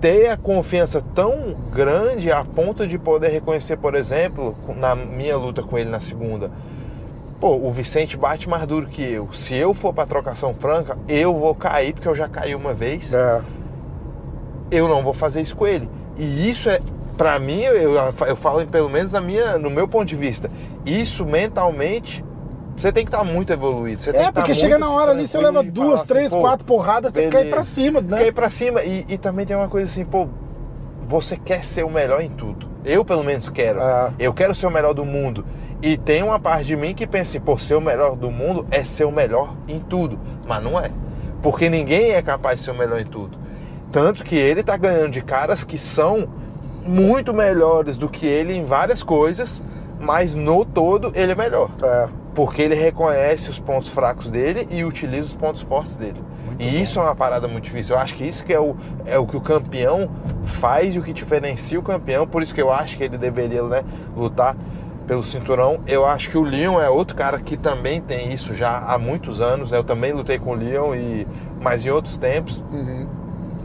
ter 0.00 0.28
a 0.28 0.36
confiança 0.36 1.04
tão 1.14 1.54
grande 1.72 2.32
a 2.32 2.42
ponto 2.44 2.86
de 2.86 2.98
poder 2.98 3.28
reconhecer, 3.28 3.76
por 3.76 3.94
exemplo, 3.94 4.56
na 4.76 4.94
minha 4.94 5.36
luta 5.36 5.62
com 5.62 5.76
ele 5.76 5.90
na 5.90 6.00
segunda, 6.00 6.50
Pô, 7.40 7.54
o 7.54 7.72
Vicente 7.72 8.18
bate 8.18 8.46
mais 8.46 8.66
duro 8.66 8.86
que 8.86 9.02
eu. 9.02 9.32
Se 9.32 9.54
eu 9.54 9.72
for 9.72 9.94
pra 9.94 10.04
trocação 10.04 10.52
franca, 10.52 10.98
eu 11.08 11.34
vou 11.34 11.54
cair, 11.54 11.94
porque 11.94 12.06
eu 12.06 12.14
já 12.14 12.28
caí 12.28 12.54
uma 12.54 12.74
vez. 12.74 13.14
É. 13.14 13.40
Eu 14.70 14.86
não 14.86 15.02
vou 15.02 15.14
fazer 15.14 15.40
isso 15.40 15.56
com 15.56 15.66
ele. 15.66 15.88
E 16.18 16.50
isso 16.50 16.68
é, 16.68 16.78
pra 17.20 17.38
mim, 17.38 17.60
eu, 17.60 17.92
eu 18.26 18.34
falo 18.34 18.66
pelo 18.66 18.88
menos 18.88 19.12
na 19.12 19.20
minha, 19.20 19.58
no 19.58 19.68
meu 19.68 19.86
ponto 19.86 20.06
de 20.06 20.16
vista, 20.16 20.50
isso 20.86 21.26
mentalmente, 21.26 22.24
você 22.74 22.90
tem 22.90 23.04
que 23.04 23.10
estar 23.14 23.22
muito 23.22 23.52
evoluído. 23.52 24.08
É, 24.08 24.12
tá 24.14 24.32
porque 24.32 24.54
chega 24.54 24.78
na 24.78 24.90
hora 24.90 25.10
ali, 25.10 25.28
você 25.28 25.36
leva 25.36 25.62
duas, 25.62 26.00
assim, 26.00 26.06
três, 26.06 26.30
quatro 26.30 26.64
porradas, 26.64 27.12
tem 27.12 27.26
que 27.26 27.32
cair 27.32 27.42
beleza. 27.42 27.56
pra 27.56 27.64
cima, 27.64 28.00
né? 28.00 28.16
Cair 28.16 28.32
pra 28.32 28.50
cima. 28.50 28.82
E, 28.82 29.04
e 29.06 29.18
também 29.18 29.44
tem 29.44 29.54
uma 29.54 29.68
coisa 29.68 29.86
assim, 29.86 30.02
pô, 30.02 30.28
você 31.04 31.36
quer 31.36 31.62
ser 31.62 31.84
o 31.84 31.90
melhor 31.90 32.22
em 32.22 32.30
tudo. 32.30 32.66
Eu, 32.86 33.04
pelo 33.04 33.22
menos, 33.22 33.50
quero. 33.50 33.80
É. 33.80 34.12
Eu 34.18 34.32
quero 34.32 34.54
ser 34.54 34.66
o 34.66 34.70
melhor 34.70 34.94
do 34.94 35.04
mundo. 35.04 35.44
E 35.82 35.98
tem 35.98 36.22
uma 36.22 36.40
parte 36.40 36.64
de 36.64 36.74
mim 36.74 36.94
que 36.94 37.06
pensa 37.06 37.32
assim, 37.32 37.40
pô, 37.40 37.58
ser 37.58 37.74
o 37.74 37.82
melhor 37.82 38.16
do 38.16 38.30
mundo 38.30 38.66
é 38.70 38.82
ser 38.82 39.04
o 39.04 39.12
melhor 39.12 39.54
em 39.68 39.78
tudo. 39.78 40.18
Mas 40.48 40.64
não 40.64 40.80
é. 40.80 40.90
Porque 41.42 41.68
ninguém 41.68 42.12
é 42.12 42.22
capaz 42.22 42.60
de 42.60 42.64
ser 42.64 42.70
o 42.70 42.74
melhor 42.74 42.98
em 42.98 43.04
tudo. 43.04 43.38
Tanto 43.92 44.24
que 44.24 44.36
ele 44.36 44.62
tá 44.62 44.78
ganhando 44.78 45.10
de 45.10 45.20
caras 45.20 45.64
que 45.64 45.76
são 45.76 46.39
muito 46.86 47.32
melhores 47.32 47.96
do 47.96 48.08
que 48.08 48.26
ele 48.26 48.54
em 48.54 48.64
várias 48.64 49.02
coisas, 49.02 49.62
mas 49.98 50.34
no 50.34 50.64
todo 50.64 51.12
ele 51.14 51.32
é 51.32 51.34
melhor. 51.34 51.70
É. 51.82 52.08
Porque 52.34 52.62
ele 52.62 52.74
reconhece 52.74 53.50
os 53.50 53.58
pontos 53.58 53.88
fracos 53.88 54.30
dele 54.30 54.66
e 54.70 54.84
utiliza 54.84 55.28
os 55.28 55.34
pontos 55.34 55.60
fortes 55.60 55.96
dele. 55.96 56.22
e 56.58 56.80
isso 56.80 57.00
é 57.00 57.02
uma 57.02 57.14
parada 57.14 57.48
muito 57.48 57.64
difícil. 57.64 57.96
Eu 57.96 58.00
acho 58.00 58.14
que 58.14 58.24
isso 58.24 58.44
que 58.44 58.52
é 58.52 58.60
o, 58.60 58.76
é 59.04 59.18
o 59.18 59.26
que 59.26 59.36
o 59.36 59.40
campeão 59.40 60.10
faz 60.44 60.94
e 60.94 60.98
o 60.98 61.02
que 61.02 61.12
diferencia 61.12 61.78
o 61.78 61.82
campeão. 61.82 62.26
Por 62.26 62.42
isso 62.42 62.54
que 62.54 62.62
eu 62.62 62.70
acho 62.70 62.96
que 62.96 63.04
ele 63.04 63.18
deveria 63.18 63.62
né, 63.64 63.84
lutar 64.16 64.56
pelo 65.06 65.24
cinturão. 65.24 65.80
Eu 65.88 66.06
acho 66.06 66.30
que 66.30 66.38
o 66.38 66.42
Leon 66.42 66.80
é 66.80 66.88
outro 66.88 67.16
cara 67.16 67.40
que 67.40 67.56
também 67.56 68.00
tem 68.00 68.32
isso 68.32 68.54
já 68.54 68.78
há 68.78 68.96
muitos 68.96 69.40
anos. 69.40 69.72
Eu 69.72 69.82
também 69.82 70.12
lutei 70.12 70.38
com 70.38 70.50
o 70.50 70.54
Leon, 70.54 70.94
e, 70.94 71.26
mas 71.60 71.84
em 71.84 71.90
outros 71.90 72.16
tempos. 72.16 72.62
Uhum. 72.70 73.08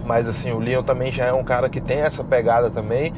Mas 0.05 0.27
assim, 0.27 0.51
o 0.51 0.59
Leon 0.59 0.83
também 0.83 1.11
já 1.11 1.25
é 1.25 1.33
um 1.33 1.43
cara 1.43 1.67
que 1.69 1.81
tem 1.81 1.99
essa 1.99 2.23
pegada 2.23 2.69
também. 2.69 3.13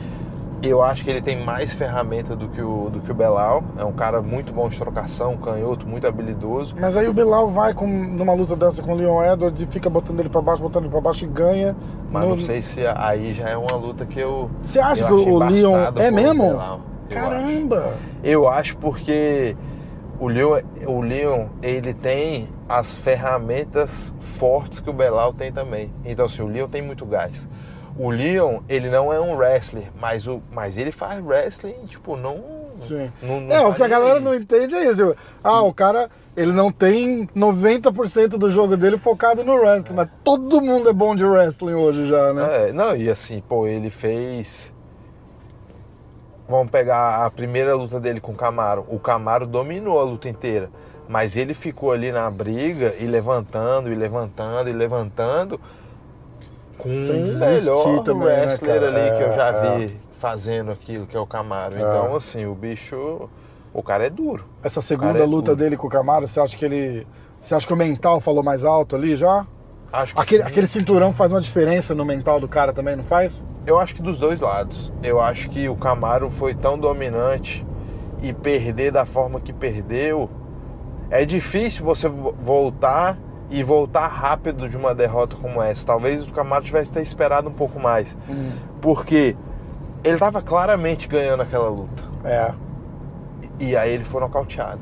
Eu 0.63 0.82
acho 0.82 1.04
que 1.04 1.10
ele 1.12 1.21
tem 1.21 1.43
mais 1.45 1.76
ferramenta 1.76 2.36
do 2.36 2.47
que 2.50 2.60
o, 2.60 2.89
do 2.89 3.00
que 3.00 3.12
o 3.12 3.13
Belal. 3.13 3.63
É 3.78 3.84
um 3.84 3.91
cara 3.91 4.23
muito 4.23 4.52
bom 4.52 4.67
de 4.67 4.76
trocação, 4.80 5.38
canhoto, 5.38 5.86
muito 5.86 6.08
habilidoso. 6.08 6.76
Mas 6.80 6.97
aí 6.97 7.08
o 7.08 7.13
Bilal 7.13 7.47
vai 7.47 7.76
com, 7.76 7.86
numa 7.86 8.34
luta 8.34 8.56
dessa 8.56 8.82
com 8.82 8.93
o 8.93 8.95
Leon 8.95 9.23
Edwards 9.23 9.62
e 9.62 9.67
fica 9.67 9.88
botando 9.88 10.19
ele 10.19 10.30
pra 10.30 10.41
baixo, 10.41 10.63
botando 10.63 10.86
ele 10.86 10.91
pra 10.91 11.00
baixo 11.02 11.26
e 11.26 11.28
ganha. 11.28 11.76
Mas 12.12 12.23
No- 12.23 12.30
não 12.32 12.39
sei 12.39 12.63
se 12.63 12.82
aí 12.95 13.36
já 13.36 13.50
é 13.50 13.56
uma 13.58 13.76
luta 13.78 14.04
que 14.04 14.19
eu. 14.19 14.50
Você 14.63 14.80
acha 14.80 15.04
eu 15.04 15.08
que 15.23 15.30
o 15.30 15.38
Leon 15.38 15.91
é 15.95 16.10
mesmo? 16.10 16.43
Belal. 16.50 16.80
Eu 17.10 17.15
Caramba! 17.15 17.78
acho. 17.78 17.93
Eu 18.23 18.50
acho 18.50 18.78
porque 18.78 19.56
o 20.19 20.27
Leon, 20.27 20.60
o 20.86 21.01
Leon, 21.01 21.47
ele 21.62 21.93
tem 21.93 22.49
as 22.67 22.95
ferramentas 22.95 24.13
fortes 24.38 24.80
que 24.80 24.89
o 24.89 24.93
Belal 24.93 25.34
tem 25.34 25.51
também. 25.51 25.91
Então, 26.06 26.25
assim, 26.25 26.41
o 26.41 26.47
Leon 26.47 26.67
tem 26.67 26.82
muito 26.82 27.06
gás. 27.06 27.47
O 27.99 28.10
Leon, 28.10 28.60
ele 28.69 28.89
não 28.89 29.12
é 29.12 29.19
um 29.19 29.36
wrestler, 29.36 29.91
mas, 29.99 30.27
o, 30.27 30.41
mas 30.51 30.77
ele 30.77 30.91
faz 30.91 31.23
wrestling, 31.23 31.86
tipo, 31.88 32.15
não. 32.15 32.58
Sim. 32.80 33.12
não- 33.23 33.41
não 33.41 33.56
É, 33.56 33.65
o 33.65 33.73
que 33.73 33.82
a 33.82 33.88
galera 33.88 34.19
não 34.19 34.36
entende 34.36 34.75
é 34.75 34.91
isso. 34.91 35.15
Ah, 35.43 35.63
o 35.63 35.73
cara, 35.73 36.12
ele 36.36 36.51
não 36.51 36.71
tem 36.71 37.27
90% 37.36 38.38
do 38.38 38.51
jogo 38.51 38.77
dele 38.77 38.99
focado 38.99 39.43
no 39.43 39.56
wrestling, 39.56 39.95
mas 39.95 40.10
todo 40.23 40.62
mundo 40.62 40.88
é 40.88 40.93
bom 40.93 41.15
de 41.15 41.25
wrestling 41.25 41.73
hoje 41.73 42.06
já, 42.06 42.34
né? 42.34 42.69
É, 42.69 42.73
não, 42.73 42.95
e 42.95 43.10
assim, 43.10 43.41
pô, 43.49 43.65
ele 43.65 43.89
fez. 43.89 44.71
Vamos 46.47 46.71
pegar 46.71 47.25
a 47.25 47.29
primeira 47.29 47.75
luta 47.75 47.99
dele 47.99 48.21
com 48.21 48.31
o 48.31 48.36
Camaro. 48.36 48.86
O 48.88 48.99
Camaro 48.99 49.45
dominou 49.45 49.99
a 49.99 50.03
luta 50.03 50.29
inteira. 50.29 50.69
Mas 51.10 51.36
ele 51.38 51.53
ficou 51.53 51.91
ali 51.91 52.12
na 52.12 52.29
briga 52.29 52.93
e 52.99 53.05
levantando, 53.05 53.91
e 53.91 53.95
levantando, 53.95 54.69
e 54.69 54.73
levantando. 54.73 55.60
Com 56.77 56.89
Sem 56.89 57.23
o 57.23 57.39
melhor 57.39 58.03
também, 58.03 58.27
né, 58.27 58.45
wrestler 58.45 58.81
cara? 58.81 58.88
ali 58.88 59.17
que 59.17 59.23
eu 59.23 59.33
já 59.33 59.47
É, 59.47 59.77
vi 59.77 59.97
fazendo 60.19 60.71
aquilo, 60.71 61.05
que 61.07 61.15
é 61.15 61.19
o 61.19 61.25
Camaro. 61.25 61.75
É. 61.75 61.79
Então, 61.79 62.15
assim, 62.15 62.45
o 62.45 62.53
bicho. 62.53 63.29
O 63.73 63.83
cara 63.83 64.07
é 64.07 64.10
duro. 64.10 64.45
Essa 64.63 64.81
segunda 64.81 65.19
é 65.19 65.25
luta 65.25 65.55
dele 65.55 65.77
com 65.77 65.88
o 65.88 65.89
Camaro, 65.89 66.27
você 66.27 66.39
acha 66.39 66.57
que 66.57 66.65
ele. 66.65 67.07
Você 67.41 67.55
acha 67.55 67.65
que 67.67 67.73
o 67.73 67.77
mental 67.77 68.19
falou 68.19 68.43
mais 68.43 68.65
alto 68.65 68.95
ali 68.95 69.15
já? 69.15 69.45
Acho 69.91 70.13
que 70.15 70.21
Aquele, 70.21 70.43
sim. 70.43 70.47
aquele 70.50 70.67
cinturão 70.67 71.13
faz 71.13 71.32
uma 71.32 71.41
diferença 71.41 71.95
no 71.95 72.04
mental 72.06 72.39
do 72.39 72.47
cara 72.47 72.73
também, 72.73 72.95
não 72.95 73.04
faz? 73.04 73.43
Eu 73.65 73.80
acho 73.80 73.95
que 73.95 74.02
dos 74.02 74.17
dois 74.19 74.41
lados. 74.41 74.91
Eu 75.02 75.21
acho 75.21 75.50
que 75.50 75.67
o 75.69 75.76
Camaro 75.76 76.30
foi 76.30 76.54
tão 76.54 76.78
dominante 76.78 77.65
e 78.21 78.34
perder 78.34 78.91
da 78.91 79.06
forma 79.06 79.39
que 79.39 79.54
perdeu. 79.54 80.30
É 81.10 81.26
difícil 81.26 81.86
você 81.86 82.08
vo- 82.10 82.36
voltar 82.41 83.17
e 83.50 83.63
voltar 83.63 84.08
rápido 84.08 84.67
de 84.67 84.76
uma 84.76 84.93
derrota 84.93 85.36
como 85.38 85.62
essa. 85.62 85.86
Talvez 85.86 86.28
o 86.28 86.32
Camaro 86.34 86.65
tivesse 86.65 86.91
ter 86.91 87.02
esperado 87.02 87.47
um 87.50 87.54
pouco 87.54 87.80
mais. 87.80 88.15
Porque 88.82 89.36
ele 90.04 90.15
estava 90.15 90.41
claramente 90.41 91.08
ganhando 91.08 91.43
aquela 91.43 91.69
luta. 91.69 92.04
É. 92.26 92.52
E 93.60 93.76
aí 93.76 93.91
ele 93.93 94.04
foi 94.04 94.19
nocauteado. 94.21 94.82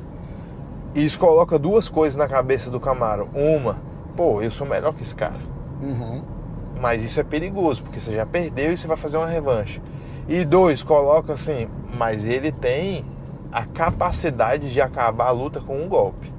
E 0.96 1.06
isso 1.06 1.20
coloca 1.20 1.60
duas 1.60 1.88
coisas 1.90 2.18
na 2.18 2.28
cabeça 2.28 2.72
do 2.72 2.80
Camaro. 2.80 3.30
Uma, 3.36 3.78
pô, 4.16 4.42
eu 4.42 4.52
sou 4.52 4.68
melhor 4.68 4.94
que 4.94 5.04
esse 5.04 5.16
cara. 5.16 5.40
Uhum. 5.82 6.24
Mas 6.80 7.04
isso 7.04 7.20
é 7.20 7.24
perigoso, 7.24 7.84
porque 7.84 8.00
você 8.00 8.16
já 8.16 8.26
perdeu 8.26 8.74
e 8.74 8.78
você 8.78 8.88
vai 8.88 8.98
fazer 8.98 9.18
uma 9.18 9.28
revanche. 9.28 9.82
E 10.28 10.44
dois, 10.44 10.84
coloca 10.84 11.34
assim, 11.34 11.68
mas 11.98 12.26
ele 12.26 12.52
tem 12.52 13.06
a 13.52 13.66
capacidade 13.66 14.74
de 14.74 14.82
acabar 14.82 15.28
a 15.28 15.32
luta 15.32 15.62
com 15.62 15.82
um 15.82 15.88
golpe. 15.88 16.34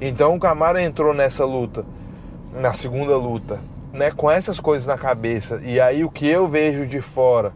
Então 0.00 0.34
o 0.34 0.40
Camaro 0.40 0.78
entrou 0.78 1.14
nessa 1.14 1.44
luta, 1.44 1.84
na 2.52 2.72
segunda 2.72 3.16
luta, 3.16 3.60
né, 3.92 4.10
com 4.10 4.30
essas 4.30 4.58
coisas 4.58 4.86
na 4.86 4.98
cabeça. 4.98 5.60
E 5.62 5.80
aí 5.80 6.04
o 6.04 6.10
que 6.10 6.26
eu 6.26 6.48
vejo 6.48 6.86
de 6.86 7.00
fora, 7.00 7.52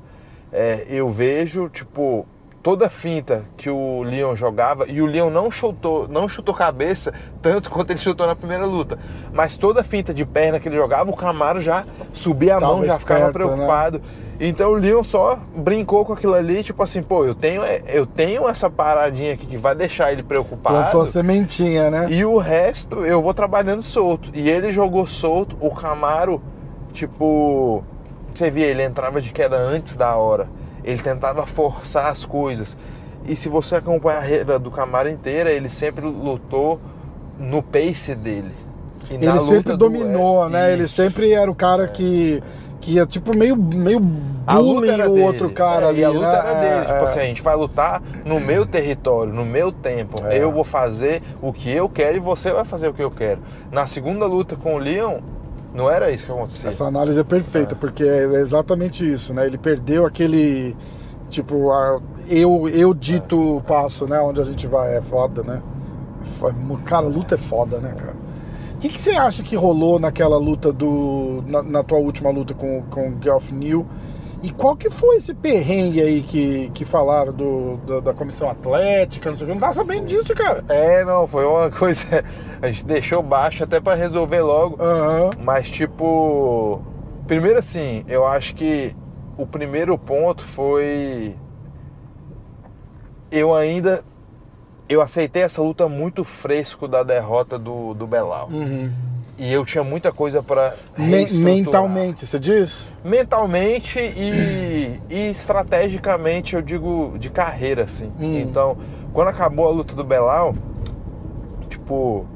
é, 0.52 0.86
eu 0.88 1.10
vejo, 1.10 1.68
tipo, 1.68 2.26
toda 2.62 2.90
finta 2.90 3.44
que 3.56 3.70
o 3.70 4.02
Leon 4.02 4.36
jogava, 4.36 4.86
e 4.88 5.00
o 5.00 5.06
Leon 5.06 5.30
não 5.30 5.50
chutou, 5.50 6.06
não 6.08 6.28
chutou 6.28 6.54
cabeça 6.54 7.12
tanto 7.40 7.70
quanto 7.70 7.90
ele 7.90 8.00
chutou 8.00 8.26
na 8.26 8.36
primeira 8.36 8.66
luta. 8.66 8.98
Mas 9.32 9.56
toda 9.56 9.82
finta 9.82 10.12
de 10.12 10.24
perna 10.24 10.60
que 10.60 10.68
ele 10.68 10.76
jogava, 10.76 11.10
o 11.10 11.16
Camaro 11.16 11.60
já 11.60 11.84
subia 12.12 12.56
a 12.56 12.60
Tava 12.60 12.72
mão, 12.72 12.84
já 12.84 12.98
ficava 12.98 13.26
esperto, 13.26 13.38
né? 13.38 13.54
preocupado. 13.54 14.02
Então 14.42 14.70
o 14.70 14.74
Leon 14.74 15.04
só 15.04 15.38
brincou 15.54 16.04
com 16.04 16.14
aquilo 16.14 16.32
ali, 16.32 16.62
tipo 16.64 16.82
assim, 16.82 17.02
pô, 17.02 17.26
eu 17.26 17.34
tenho, 17.34 17.62
eu 17.62 18.06
tenho 18.06 18.48
essa 18.48 18.70
paradinha 18.70 19.34
aqui 19.34 19.46
que 19.46 19.58
vai 19.58 19.74
deixar 19.74 20.12
ele 20.12 20.22
preocupado. 20.22 20.76
Plantou 20.76 21.02
a 21.02 21.06
sementinha, 21.06 21.90
né? 21.90 22.06
E 22.10 22.24
o 22.24 22.38
resto 22.38 23.04
eu 23.04 23.20
vou 23.20 23.34
trabalhando 23.34 23.82
solto. 23.82 24.30
E 24.32 24.48
ele 24.48 24.72
jogou 24.72 25.06
solto, 25.06 25.58
o 25.60 25.74
Camaro, 25.74 26.42
tipo, 26.94 27.84
você 28.34 28.50
via, 28.50 28.66
ele 28.66 28.82
entrava 28.82 29.20
de 29.20 29.30
queda 29.30 29.58
antes 29.58 29.94
da 29.94 30.14
hora. 30.16 30.48
Ele 30.84 31.02
tentava 31.02 31.46
forçar 31.46 32.06
as 32.06 32.24
coisas. 32.24 32.76
E 33.26 33.36
se 33.36 33.48
você 33.48 33.76
acompanha 33.76 34.18
a 34.18 34.20
carreira 34.22 34.58
do 34.58 34.70
Camaro 34.70 35.08
inteira, 35.08 35.50
ele 35.50 35.68
sempre 35.68 36.04
lutou 36.06 36.80
no 37.38 37.62
pace 37.62 38.14
dele. 38.14 38.52
E 39.10 39.14
Ele 39.14 39.40
sempre 39.40 39.72
do- 39.72 39.76
dominou, 39.78 40.46
é, 40.46 40.50
né? 40.50 40.72
Ele 40.72 40.84
isso. 40.84 40.94
sempre 40.94 41.32
era 41.32 41.50
o 41.50 41.54
cara 41.54 41.88
que, 41.88 42.40
que 42.80 42.92
ia, 42.92 43.04
tipo, 43.06 43.36
meio, 43.36 43.56
meio 43.56 43.98
bullying 44.00 45.02
o 45.02 45.20
outro 45.22 45.50
cara 45.50 45.86
É, 45.86 45.88
ali, 45.90 46.00
E 46.00 46.04
a 46.04 46.08
luta 46.10 46.26
né? 46.32 46.38
era 46.38 46.54
dele. 46.54 46.74
É, 46.74 46.80
Tipo 46.82 46.92
é. 46.94 47.02
assim, 47.02 47.18
a 47.20 47.24
gente 47.24 47.42
vai 47.42 47.56
lutar 47.56 48.02
no 48.24 48.38
meu 48.40 48.64
território, 48.64 49.32
no 49.32 49.44
meu 49.44 49.70
tempo. 49.72 50.24
É. 50.26 50.38
Eu 50.38 50.50
vou 50.52 50.64
fazer 50.64 51.22
o 51.42 51.52
que 51.52 51.70
eu 51.70 51.88
quero 51.88 52.16
e 52.16 52.20
você 52.20 52.52
vai 52.52 52.64
fazer 52.64 52.88
o 52.88 52.94
que 52.94 53.02
eu 53.02 53.10
quero. 53.10 53.40
Na 53.70 53.86
segunda 53.86 54.26
luta 54.26 54.54
com 54.56 54.76
o 54.76 54.78
Leon, 54.78 55.18
não 55.74 55.90
era 55.90 56.10
isso 56.10 56.26
que 56.26 56.32
acontecia. 56.32 56.70
Essa 56.70 56.84
análise 56.84 57.18
é 57.18 57.24
perfeita, 57.24 57.74
porque 57.76 58.02
é 58.04 58.24
exatamente 58.40 59.10
isso, 59.10 59.32
né? 59.34 59.46
Ele 59.46 59.58
perdeu 59.58 60.04
aquele. 60.06 60.76
Tipo, 61.28 61.70
a- 61.70 62.00
eu, 62.28 62.68
eu 62.68 62.92
dito 62.92 63.56
o 63.56 63.60
passo, 63.60 64.06
né? 64.06 64.18
Onde 64.20 64.40
a 64.40 64.44
gente 64.44 64.66
vai. 64.66 64.96
É 64.96 65.02
foda, 65.02 65.42
né? 65.42 65.62
É 66.42 66.84
Cara, 66.84 67.06
luta 67.06 67.34
é 67.34 67.38
foda, 67.38 67.78
né, 67.80 67.92
cara? 67.96 68.14
O 68.74 68.78
que, 68.80 68.88
que 68.88 69.00
você 69.00 69.10
acha 69.12 69.42
que 69.42 69.54
rolou 69.54 69.98
naquela 69.98 70.38
luta 70.38 70.72
do. 70.72 71.44
Na, 71.46 71.62
na 71.62 71.82
tua 71.82 71.98
última 71.98 72.30
luta 72.30 72.54
com, 72.54 72.82
com 72.90 73.10
o 73.10 73.16
Geoff 73.22 73.54
New? 73.54 73.86
E 74.42 74.50
qual 74.50 74.74
que 74.74 74.88
foi 74.88 75.16
esse 75.16 75.34
perrengue 75.34 76.00
aí 76.00 76.22
que, 76.22 76.70
que 76.70 76.84
falaram 76.84 77.32
do, 77.32 77.76
da, 77.86 78.00
da 78.00 78.14
comissão 78.14 78.48
atlética? 78.48 79.30
Não 79.30 79.36
sei 79.36 79.44
o 79.44 79.48
que. 79.48 79.54
Não 79.54 79.60
tava 79.60 79.74
sabendo 79.74 80.06
disso, 80.06 80.34
cara. 80.34 80.64
É, 80.68 81.04
não, 81.04 81.26
foi 81.26 81.44
uma 81.44 81.68
coisa. 81.70 82.24
A 82.62 82.68
gente 82.68 82.86
deixou 82.86 83.22
baixo 83.22 83.64
até 83.64 83.78
pra 83.80 83.94
resolver 83.94 84.40
logo. 84.40 84.82
Aham. 84.82 85.30
Mas, 85.42 85.68
tipo. 85.68 86.80
Primeiro, 87.26 87.58
assim, 87.58 88.04
eu 88.08 88.26
acho 88.26 88.54
que 88.54 88.96
o 89.36 89.46
primeiro 89.46 89.98
ponto 89.98 90.42
foi. 90.42 91.36
Eu 93.30 93.54
ainda. 93.54 94.02
Eu 94.88 95.02
aceitei 95.02 95.42
essa 95.42 95.62
luta 95.62 95.88
muito 95.88 96.24
fresco 96.24 96.88
da 96.88 97.02
derrota 97.02 97.58
do, 97.58 97.94
do 97.94 98.06
Belal. 98.06 98.48
Uhum. 98.50 98.90
E 99.40 99.50
eu 99.50 99.64
tinha 99.64 99.82
muita 99.82 100.12
coisa 100.12 100.44
reestruturar. 100.94 101.54
mentalmente, 101.54 102.26
você 102.26 102.38
diz? 102.38 102.90
Mentalmente 103.02 103.98
e, 103.98 105.00
e 105.08 105.30
estrategicamente, 105.30 106.54
eu 106.54 106.60
digo, 106.60 107.16
de 107.18 107.30
carreira, 107.30 107.84
assim. 107.84 108.12
Hum. 108.20 108.38
Então, 108.38 108.76
quando 109.14 109.28
acabou 109.28 109.66
a 109.66 109.70
luta 109.70 109.94
do 109.94 110.04
Belal, 110.04 110.54
tipo, 111.70 112.26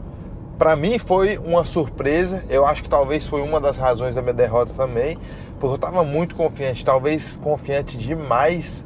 pra 0.56 0.74
mim 0.74 0.98
foi 0.98 1.36
uma 1.36 1.66
surpresa. 1.66 2.42
Eu 2.48 2.64
acho 2.64 2.82
que 2.82 2.88
talvez 2.88 3.26
foi 3.26 3.42
uma 3.42 3.60
das 3.60 3.76
razões 3.76 4.14
da 4.14 4.22
minha 4.22 4.32
derrota 4.32 4.72
também, 4.74 5.18
porque 5.60 5.74
eu 5.74 5.78
tava 5.78 6.02
muito 6.04 6.34
confiante, 6.34 6.86
talvez 6.86 7.36
confiante 7.36 7.98
demais 7.98 8.82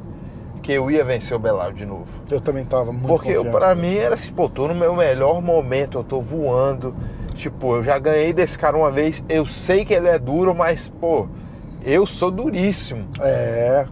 que 0.61 0.73
eu 0.73 0.91
ia 0.91 1.05
vencer 1.05 1.37
o 1.37 1.39
Belal 1.39 1.71
de 1.71 1.85
novo. 1.85 2.07
Eu 2.29 2.41
também 2.41 2.65
tava 2.65 2.91
muito 2.91 3.07
Porque 3.07 3.33
pra 3.49 3.73
mim 3.73 3.95
era 3.95 4.15
assim, 4.15 4.33
pô, 4.33 4.49
tô 4.49 4.67
no 4.67 4.75
meu 4.75 4.93
melhor 4.93 5.41
momento, 5.41 5.99
eu 5.99 6.03
tô 6.03 6.19
voando. 6.19 6.93
Tipo, 7.39 7.77
eu 7.77 7.83
já 7.85 7.97
ganhei 7.97 8.33
desse 8.33 8.59
cara 8.59 8.75
uma 8.75 8.91
vez, 8.91 9.23
eu 9.29 9.47
sei 9.47 9.85
que 9.85 9.93
ele 9.93 10.09
é 10.09 10.19
duro, 10.19 10.53
mas, 10.53 10.89
pô, 10.89 11.25
eu 11.85 12.05
sou 12.05 12.29
duríssimo. 12.29 13.07
É, 13.21 13.85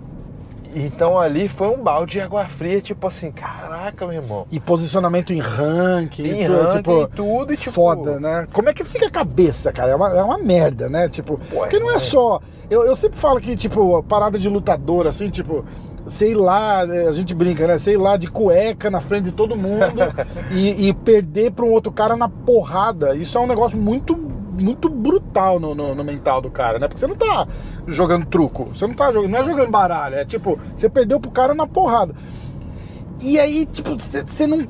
Então 0.75 1.17
ali 1.17 1.47
foi 1.47 1.69
um 1.69 1.81
balde 1.81 2.11
de 2.13 2.19
água 2.19 2.43
fria, 2.45 2.81
tipo 2.81 3.07
assim, 3.07 3.31
caraca, 3.31 4.05
meu 4.05 4.21
irmão. 4.21 4.45
E 4.51 4.59
posicionamento 4.59 5.31
em 5.31 5.39
ranking, 5.39 6.23
Em 6.27 6.43
e 6.43 6.45
tudo, 6.45 6.61
ranking 6.61 6.77
tipo, 6.77 7.01
e 7.01 7.07
tudo, 7.07 7.53
e 7.53 7.57
tipo- 7.57 7.71
foda, 7.71 8.19
né? 8.19 8.47
Como 8.51 8.67
é 8.67 8.73
que 8.73 8.83
fica 8.83 9.05
a 9.07 9.09
cabeça, 9.09 9.71
cara? 9.71 9.91
É 9.93 9.95
uma, 9.95 10.09
é 10.09 10.21
uma 10.21 10.37
merda, 10.37 10.89
né? 10.89 11.07
Tipo, 11.07 11.39
porque 11.49 11.79
não 11.79 11.89
é 11.89 11.95
é. 11.95 11.99
só. 11.99 12.41
Eu, 12.69 12.85
eu 12.85 12.97
sempre 12.97 13.17
falo 13.17 13.39
que, 13.39 13.55
tipo, 13.55 14.03
parada 14.03 14.37
de 14.37 14.49
lutador, 14.49 15.07
assim, 15.07 15.29
tipo, 15.29 15.63
sei 16.09 16.33
lá, 16.33 16.79
a 16.81 17.11
gente 17.11 17.33
brinca, 17.33 17.67
né? 17.67 17.77
Sei 17.77 17.97
lá, 17.97 18.17
de 18.17 18.27
cueca 18.27 18.89
na 18.89 19.01
frente 19.01 19.25
de 19.25 19.31
todo 19.31 19.55
mundo 19.55 19.83
e, 20.51 20.87
e 20.89 20.93
perder 20.93 21.51
pra 21.51 21.65
um 21.65 21.71
outro 21.71 21.91
cara 21.91 22.15
na 22.15 22.29
porrada. 22.29 23.15
Isso 23.15 23.37
é 23.37 23.41
um 23.41 23.47
negócio 23.47 23.77
muito. 23.77 24.35
Muito 24.59 24.89
brutal 24.89 25.59
no, 25.59 25.75
no, 25.75 25.93
no 25.93 26.03
mental 26.03 26.41
do 26.41 26.49
cara, 26.49 26.79
né? 26.79 26.87
Porque 26.87 26.99
você 26.99 27.05
não 27.05 27.15
tá 27.15 27.47
jogando 27.85 28.25
truco, 28.25 28.69
você 28.73 28.87
não 28.87 28.95
tá 28.95 29.11
jogando, 29.11 29.29
não 29.31 29.39
é 29.39 29.43
jogando 29.43 29.69
baralho, 29.69 30.15
é 30.15 30.25
tipo, 30.25 30.57
você 30.75 30.89
perdeu 30.89 31.19
pro 31.19 31.29
cara 31.29 31.53
na 31.53 31.67
porrada. 31.67 32.15
E 33.21 33.39
aí, 33.39 33.67
tipo, 33.67 33.95
você 33.95 34.47
não. 34.47 34.65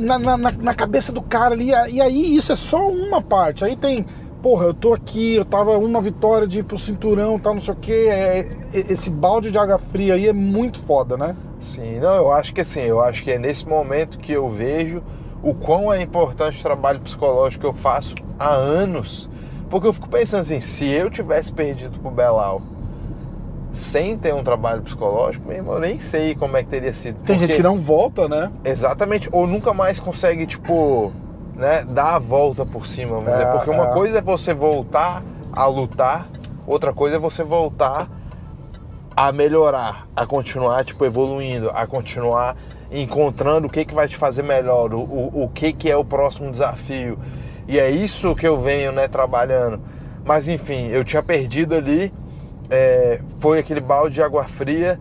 Na, 0.00 0.18
na, 0.18 0.36
na- 0.38 0.52
na 0.52 0.72
cabeça 0.74 1.12
do 1.12 1.20
cara 1.20 1.54
ali, 1.54 1.72
e 1.90 2.00
aí 2.00 2.34
isso 2.34 2.52
é 2.52 2.56
só 2.56 2.88
uma 2.88 3.20
parte. 3.20 3.66
Aí 3.66 3.76
tem, 3.76 4.06
porra, 4.42 4.66
eu 4.66 4.74
tô 4.74 4.92
aqui, 4.92 5.36
eu 5.36 5.44
tava 5.44 5.78
uma 5.78 6.00
vitória 6.02 6.46
de 6.48 6.58
ir 6.58 6.64
pro 6.64 6.76
cinturão, 6.78 7.38
tal, 7.38 7.54
não 7.54 7.60
sei 7.62 7.72
o 7.74 7.76
quê. 7.76 8.06
É, 8.10 8.38
é- 8.40 8.46
esse 8.92 9.08
balde 9.08 9.50
de 9.50 9.58
água 9.58 9.78
fria 9.78 10.14
aí 10.14 10.26
é 10.28 10.32
muito 10.32 10.80
foda, 10.80 11.16
né? 11.16 11.36
Sim, 11.60 12.00
não, 12.00 12.14
eu 12.16 12.32
acho 12.32 12.52
que 12.52 12.60
assim, 12.60 12.80
eu 12.80 13.00
acho 13.00 13.22
que 13.22 13.30
é 13.30 13.38
nesse 13.38 13.66
momento 13.68 14.18
que 14.18 14.32
eu 14.32 14.50
vejo 14.50 15.02
o 15.42 15.54
quão 15.54 15.92
é 15.92 16.02
importante 16.02 16.58
o 16.58 16.62
trabalho 16.62 17.00
psicológico 17.00 17.60
que 17.62 17.66
eu 17.66 17.72
faço 17.72 18.14
há 18.38 18.50
anos. 18.54 19.30
Porque 19.70 19.86
eu 19.86 19.92
fico 19.92 20.08
pensando 20.08 20.40
assim, 20.40 20.60
se 20.60 20.86
eu 20.86 21.08
tivesse 21.08 21.52
perdido 21.52 21.98
pro 22.00 22.10
Belal 22.10 22.60
sem 23.74 24.18
ter 24.18 24.34
um 24.34 24.42
trabalho 24.44 24.82
psicológico, 24.82 25.46
meu 25.48 25.56
irmão, 25.56 25.74
eu 25.74 25.80
nem 25.80 25.98
sei 25.98 26.34
como 26.34 26.56
é 26.58 26.62
que 26.62 26.68
teria 26.68 26.92
sido. 26.92 27.16
Tem 27.24 27.36
gente 27.38 27.46
Porque- 27.48 27.56
que 27.56 27.62
não 27.62 27.78
volta, 27.78 28.28
né? 28.28 28.50
Exatamente, 28.64 29.28
ou 29.32 29.46
nunca 29.46 29.72
mais 29.72 29.98
consegue, 29.98 30.46
tipo, 30.46 31.10
né, 31.62 31.84
dar 31.88 32.16
a 32.16 32.18
volta 32.18 32.66
por 32.66 32.86
cima, 32.86 33.12
vamos 33.14 33.28
É, 33.28 33.32
dizer. 33.32 33.52
Porque 33.52 33.70
uma 33.70 33.90
é. 33.90 33.92
coisa 33.94 34.18
é 34.18 34.20
você 34.20 34.52
voltar 34.52 35.22
a 35.52 35.66
lutar, 35.66 36.26
outra 36.66 36.92
coisa 36.92 37.16
é 37.16 37.18
você 37.18 37.44
voltar 37.44 38.08
a 39.16 39.30
melhorar, 39.30 40.08
a 40.16 40.26
continuar, 40.26 40.84
tipo, 40.84 41.04
evoluindo, 41.04 41.70
a 41.70 41.86
continuar 41.86 42.56
encontrando 42.90 43.68
o 43.68 43.70
que, 43.70 43.84
que 43.84 43.94
vai 43.94 44.08
te 44.08 44.16
fazer 44.16 44.42
melhor, 44.42 44.92
o, 44.92 45.00
o, 45.00 45.44
o 45.44 45.48
que, 45.48 45.72
que 45.72 45.90
é 45.90 45.96
o 45.96 46.04
próximo 46.04 46.50
desafio. 46.50 47.18
E 47.68 47.78
é 47.78 47.88
isso 47.90 48.34
que 48.34 48.46
eu 48.46 48.60
venho, 48.60 48.90
né, 48.90 49.06
trabalhando. 49.06 49.80
Mas 50.24 50.48
enfim, 50.48 50.88
eu 50.88 51.04
tinha 51.04 51.22
perdido 51.22 51.74
ali, 51.74 52.12
é, 52.68 53.20
foi 53.38 53.58
aquele 53.60 53.80
balde 53.80 54.16
de 54.16 54.22
água 54.22 54.44
fria. 54.44 54.98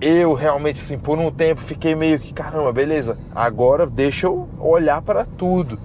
Eu 0.00 0.32
realmente, 0.34 0.80
assim, 0.80 0.96
por 0.98 1.18
um 1.18 1.30
tempo 1.30 1.60
fiquei 1.60 1.94
meio 1.94 2.20
que, 2.20 2.32
caramba, 2.32 2.72
beleza, 2.72 3.18
agora 3.34 3.84
deixa 3.86 4.26
eu 4.26 4.48
olhar 4.60 5.02
para 5.02 5.24
tudo 5.24 5.78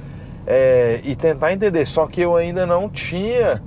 é, 0.45 1.01
e 1.03 1.15
tentar 1.15 1.51
entender. 1.51 1.85
Só 1.87 2.05
que 2.05 2.21
eu 2.21 2.35
ainda 2.35 2.65
não 2.65 2.87
tinha, 2.89 3.61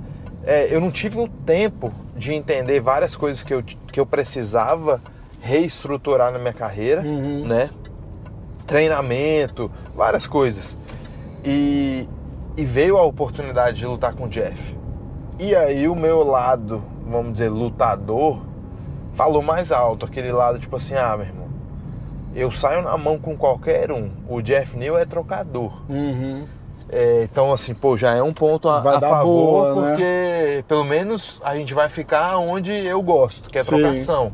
é, 0.45 0.73
eu 0.73 0.79
não 0.79 0.89
tive 0.89 1.19
o 1.19 1.27
tempo 1.27 1.91
de 2.15 2.33
entender 2.33 2.79
várias 2.79 3.15
coisas 3.15 3.43
que 3.43 3.53
eu, 3.53 3.61
que 3.61 3.99
eu 3.99 4.05
precisava 4.05 5.01
reestruturar 5.41 6.31
na 6.31 6.39
minha 6.39 6.53
carreira, 6.53 7.01
Uhum. 7.01 7.45
né? 7.45 7.69
Treinamento, 8.65 9.71
várias 9.95 10.27
coisas. 10.27 10.77
E 11.43 12.07
e 12.57 12.65
veio 12.65 12.97
a 12.97 13.03
oportunidade 13.03 13.77
de 13.77 13.85
lutar 13.85 14.15
com 14.15 14.23
o 14.25 14.27
Jeff. 14.27 14.75
E 15.39 15.55
aí 15.55 15.87
o 15.87 15.95
meu 15.95 16.23
lado, 16.23 16.83
vamos 17.07 17.33
dizer, 17.33 17.49
lutador, 17.49 18.41
falou 19.17 19.41
mais 19.41 19.71
alto, 19.71 20.05
aquele 20.05 20.31
lado 20.31 20.59
tipo 20.59 20.75
assim, 20.75 20.95
ah, 20.95 21.17
meu 21.17 21.25
irmão, 21.25 21.47
eu 22.35 22.51
saio 22.51 22.83
na 22.83 22.95
mão 22.95 23.17
com 23.17 23.35
qualquer 23.35 23.91
um. 23.91 24.11
O 24.29 24.41
Jeff 24.43 24.77
Neal 24.77 24.95
é 24.95 25.05
trocador. 25.05 25.73
Uhum. 25.89 26.45
É, 26.87 27.23
então, 27.23 27.51
assim, 27.51 27.73
pô, 27.73 27.97
já 27.97 28.13
é 28.13 28.21
um 28.21 28.31
ponto 28.31 28.69
a, 28.69 28.77
a 28.77 29.01
favor, 29.01 29.73
boa, 29.73 29.81
né? 29.81 29.89
porque 29.89 30.63
pelo 30.67 30.85
menos 30.85 31.41
a 31.43 31.55
gente 31.55 31.73
vai 31.73 31.89
ficar 31.89 32.37
onde 32.37 32.71
eu 32.71 33.01
gosto, 33.01 33.49
que 33.49 33.57
é 33.57 33.63
Sim. 33.63 33.81
trocação. 33.81 34.31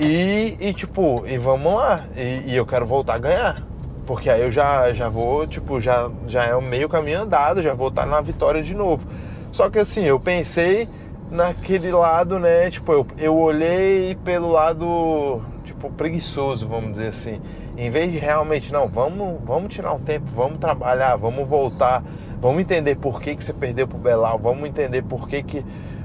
E, 0.00 0.56
e, 0.60 0.74
tipo, 0.74 1.24
e 1.26 1.38
vamos 1.38 1.72
lá. 1.72 2.04
E, 2.16 2.50
e 2.50 2.56
eu 2.56 2.66
quero 2.66 2.86
voltar 2.86 3.14
a 3.14 3.18
ganhar. 3.18 3.62
Porque 4.04 4.28
aí 4.28 4.42
eu 4.42 4.50
já, 4.50 4.92
já 4.92 5.08
vou, 5.08 5.46
tipo, 5.46 5.80
já, 5.80 6.10
já 6.26 6.44
é 6.44 6.54
o 6.54 6.60
meio 6.60 6.88
caminho 6.88 7.22
andado, 7.22 7.62
já 7.62 7.72
vou 7.72 7.88
estar 7.88 8.04
na 8.04 8.20
vitória 8.20 8.62
de 8.62 8.74
novo. 8.74 9.06
Só 9.52 9.70
que 9.70 9.78
assim, 9.78 10.04
eu 10.04 10.18
pensei 10.18 10.88
naquele 11.30 11.90
lado, 11.90 12.38
né? 12.38 12.70
Tipo, 12.70 12.92
eu, 12.92 13.06
eu 13.18 13.36
olhei 13.36 14.16
pelo 14.24 14.50
lado, 14.50 15.42
tipo, 15.64 15.90
preguiçoso, 15.90 16.66
vamos 16.66 16.92
dizer 16.92 17.08
assim. 17.08 17.40
Em 17.76 17.90
vez 17.90 18.10
de 18.10 18.18
realmente, 18.18 18.72
não, 18.72 18.88
vamos, 18.88 19.38
vamos 19.44 19.74
tirar 19.74 19.92
um 19.92 19.98
tempo, 19.98 20.26
vamos 20.34 20.58
trabalhar, 20.58 21.16
vamos 21.16 21.46
voltar, 21.46 22.02
vamos 22.40 22.60
entender 22.60 22.96
por 22.96 23.20
que, 23.20 23.36
que 23.36 23.44
você 23.44 23.52
perdeu 23.52 23.86
pro 23.86 23.98
Belal, 23.98 24.38
vamos 24.38 24.66
entender 24.66 25.02
por 25.02 25.28
que, 25.28 25.42
que 25.42 25.64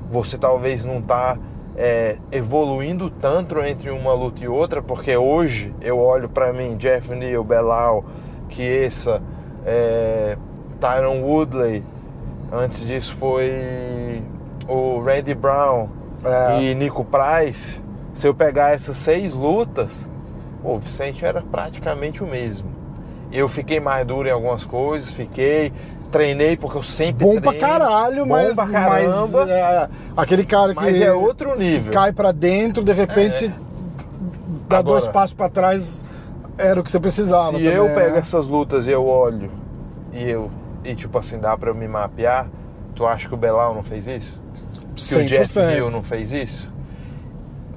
você 0.10 0.38
talvez 0.38 0.84
não 0.84 1.02
tá 1.02 1.38
é, 1.78 2.18
evoluindo 2.32 3.10
tanto 3.10 3.60
entre 3.60 3.90
uma 3.90 4.14
luta 4.14 4.44
e 4.44 4.48
outra, 4.48 4.82
porque 4.82 5.16
hoje 5.16 5.74
eu 5.82 5.98
olho 5.98 6.28
pra 6.28 6.52
mim, 6.52 6.76
Jeff 6.76 7.10
Neal, 7.16 7.44
Belal, 7.44 8.04
Chiesa, 8.50 9.22
é, 9.66 10.38
Tyron 10.80 11.22
Woodley, 11.22 11.86
antes 12.52 12.86
disso 12.86 13.16
foi 13.16 14.22
o 14.68 15.02
Randy 15.02 15.34
Brown 15.34 15.88
É. 16.24 16.62
e 16.64 16.76
Nico 16.76 17.06
Price. 17.06 17.82
Se 18.14 18.28
eu 18.28 18.34
pegar 18.34 18.70
essas 18.74 18.98
seis 18.98 19.34
lutas, 19.34 20.10
o 20.64 20.78
Vicente 20.78 21.26
era 21.26 21.42
praticamente 21.42 22.24
o 22.24 22.28
mesmo. 22.28 22.70
Eu 23.32 23.48
fiquei 23.48 23.80
mais 23.80 24.06
duro 24.06 24.28
em 24.28 24.32
algumas 24.32 24.66
coisas, 24.66 25.14
fiquei, 25.14 25.72
treinei 26.12 26.58
porque 26.58 26.78
eu 26.78 26.84
sempre 26.84 27.26
Bom 27.26 27.40
pra 27.40 27.52
treino, 27.54 27.68
caralho, 27.68 28.24
bom 28.26 28.30
mas, 28.34 28.54
pra 28.54 28.68
caramba, 28.68 29.46
mas 29.46 29.50
é, 29.50 29.90
aquele 30.18 30.46
cara 30.46 30.74
que, 30.76 30.82
mas 30.82 31.00
é 31.00 31.14
outro 31.14 31.58
nível. 31.58 31.94
cai 31.94 32.12
pra 32.12 32.34
dentro, 32.34 32.84
de 32.84 32.92
repente 32.92 33.48
dá 34.68 34.80
Agora- 34.80 35.00
dois 35.00 35.12
passos 35.12 35.34
pra 35.34 35.48
trás, 35.50 36.04
era 36.58 36.80
o 36.80 36.84
que 36.84 36.92
você 36.92 37.00
precisava. 37.00 37.46
Se 37.52 37.52
também, 37.54 37.68
eu 37.74 37.86
né? 37.88 37.96
pego 37.96 38.18
essas 38.18 38.46
lutas 38.46 38.86
e 38.88 38.92
eu 38.92 39.08
olho 39.08 39.50
e 40.12 40.30
eu 40.30 40.52
e 40.84 40.94
tipo 40.94 41.18
assim 41.18 41.40
dá 41.40 41.58
pra 41.58 41.70
eu 41.70 41.76
me 41.76 41.88
mapear, 41.88 42.48
tu 42.94 43.06
acha 43.06 43.30
que 43.30 43.34
o 43.34 43.38
Belal 43.38 43.74
não 43.74 43.84
fez 43.84 44.06
isso? 44.08 44.41
Que 45.08 45.16
o 45.16 45.26
Jeff 45.26 45.54
100%. 45.54 45.76
Hill 45.78 45.90
não 45.92 46.04
fez 46.04 46.32
isso? 46.32 46.70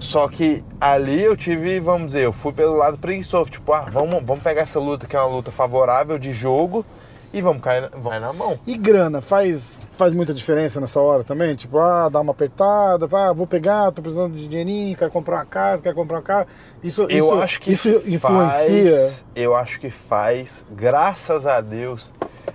Só 0.01 0.29
que 0.29 0.63
ali 0.81 1.23
eu 1.23 1.37
tive, 1.37 1.81
vamos 1.81 2.09
dizer, 2.09 2.25
eu 2.25 2.33
fui 2.33 2.53
pelo 2.53 2.77
lado 2.77 2.99
preguiçoso, 2.99 3.51
tipo, 3.51 3.73
ah, 3.73 3.87
vamos, 3.91 4.23
vamos 4.23 4.43
pegar 4.43 4.63
essa 4.63 4.79
luta 4.79 5.07
que 5.07 5.17
é 5.17 5.21
uma 5.21 5.29
luta 5.29 5.51
favorável 5.51 6.19
de 6.19 6.33
jogo 6.33 6.85
e 7.33 7.41
vamos 7.41 7.63
cair 7.63 7.81
na, 7.83 7.89
vai 7.97 8.21
na 8.21 8.33
mão. 8.33 8.59
E 8.67 8.77
grana, 8.77 9.21
faz, 9.23 9.81
faz 9.97 10.13
muita 10.13 10.35
diferença 10.35 10.81
nessa 10.81 11.01
hora 11.01 11.25
também? 11.25 11.55
Tipo, 11.55 11.79
ah, 11.79 12.09
dá 12.09 12.21
uma 12.21 12.33
apertada, 12.33 13.09
ah, 13.11 13.33
vou 13.33 13.47
pegar, 13.47 13.91
tô 13.93 14.03
precisando 14.03 14.35
de 14.35 14.47
dinheirinho, 14.47 14.97
quero 14.97 15.11
comprar 15.11 15.37
uma 15.37 15.47
casa, 15.47 15.83
quero 15.83 15.95
comprar 15.95 16.19
uma 16.19 16.23
casa. 16.23 16.47
Isso, 16.83 17.03
Eu 17.05 17.27
isso, 17.31 17.35
acho 17.41 17.61
que 17.61 17.73
isso 17.73 17.89
influencia. 18.07 18.97
faz, 18.97 19.25
eu 19.35 19.55
acho 19.57 19.81
que 19.81 19.91
faz, 19.91 20.67
graças 20.71 21.47
a 21.47 21.61
Deus, 21.61 22.13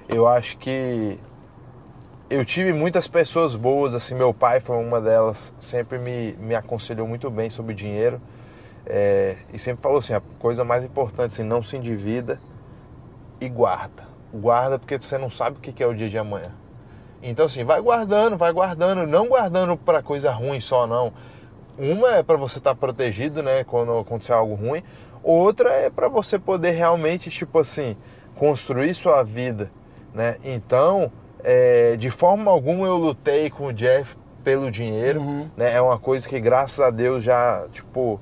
eu 0.08 0.28
acho 0.28 0.58
que 0.58 1.20
eu 2.30 2.46
tive 2.46 2.72
muitas 2.72 3.08
pessoas 3.08 3.56
boas, 3.56 3.96
assim, 3.96 4.14
meu 4.14 4.32
pai 4.34 4.60
foi 4.60 4.78
uma 4.78 5.02
delas, 5.02 5.52
sempre 5.60 5.98
me, 5.98 6.34
me 6.34 6.54
aconselhou 6.54 7.08
muito 7.08 7.30
bem 7.32 7.50
sobre 7.50 7.74
dinheiro 7.74 8.22
é, 8.86 9.38
e 9.52 9.58
sempre 9.58 9.82
falou 9.82 9.98
assim, 9.98 10.14
a 10.14 10.22
coisa 10.38 10.64
mais 10.64 10.86
importante, 10.86 11.34
assim, 11.34 11.44
não 11.44 11.64
se 11.64 11.76
endivida 11.76 12.40
e 13.42 13.50
guarda. 13.50 14.08
Guarda 14.32 14.78
porque 14.78 14.98
você 14.98 15.18
não 15.18 15.32
sabe 15.32 15.58
o 15.58 15.60
que 15.60 15.82
é 15.82 15.88
o 15.88 15.94
dia 15.94 16.08
de 16.08 16.20
amanhã. 16.20 16.54
Então 17.22 17.48
assim, 17.48 17.64
vai 17.64 17.82
guardando, 17.82 18.38
vai 18.38 18.52
guardando, 18.54 19.08
não 19.08 19.28
guardando 19.28 19.76
para 19.76 20.04
coisa 20.04 20.32
ruim 20.32 20.62
só 20.62 20.86
não. 20.86 21.12
Uma 21.80 22.18
é 22.18 22.24
para 22.24 22.38
você 22.38 22.60
estar 22.60 22.76
protegido, 22.76 23.42
né, 23.42 23.64
quando 23.64 23.98
acontecer 23.98 24.34
algo 24.34 24.54
ruim. 24.54 24.84
Outra 25.24 25.72
é 25.72 25.90
para 25.90 26.08
você 26.08 26.38
poder 26.38 26.72
realmente, 26.72 27.32
tipo 27.32 27.58
assim, 27.58 27.98
construir 28.36 28.94
sua 28.94 29.24
vida, 29.24 29.72
né? 30.14 30.38
Então, 30.44 31.12
é, 31.44 31.96
de 31.98 32.10
forma 32.12 32.50
alguma 32.52 32.86
eu 32.88 32.98
lutei 32.98 33.50
com 33.50 33.68
o 33.68 33.74
Jeff 33.74 34.16
pelo 34.44 34.72
dinheiro, 34.72 35.20
Uhum. 35.22 35.48
né? 35.58 35.74
É 35.74 35.82
uma 35.82 35.98
coisa 36.00 36.28
que 36.28 36.40
graças 36.40 36.80
a 36.80 36.90
Deus 36.90 37.24
já, 37.24 37.66
tipo, 37.72 38.20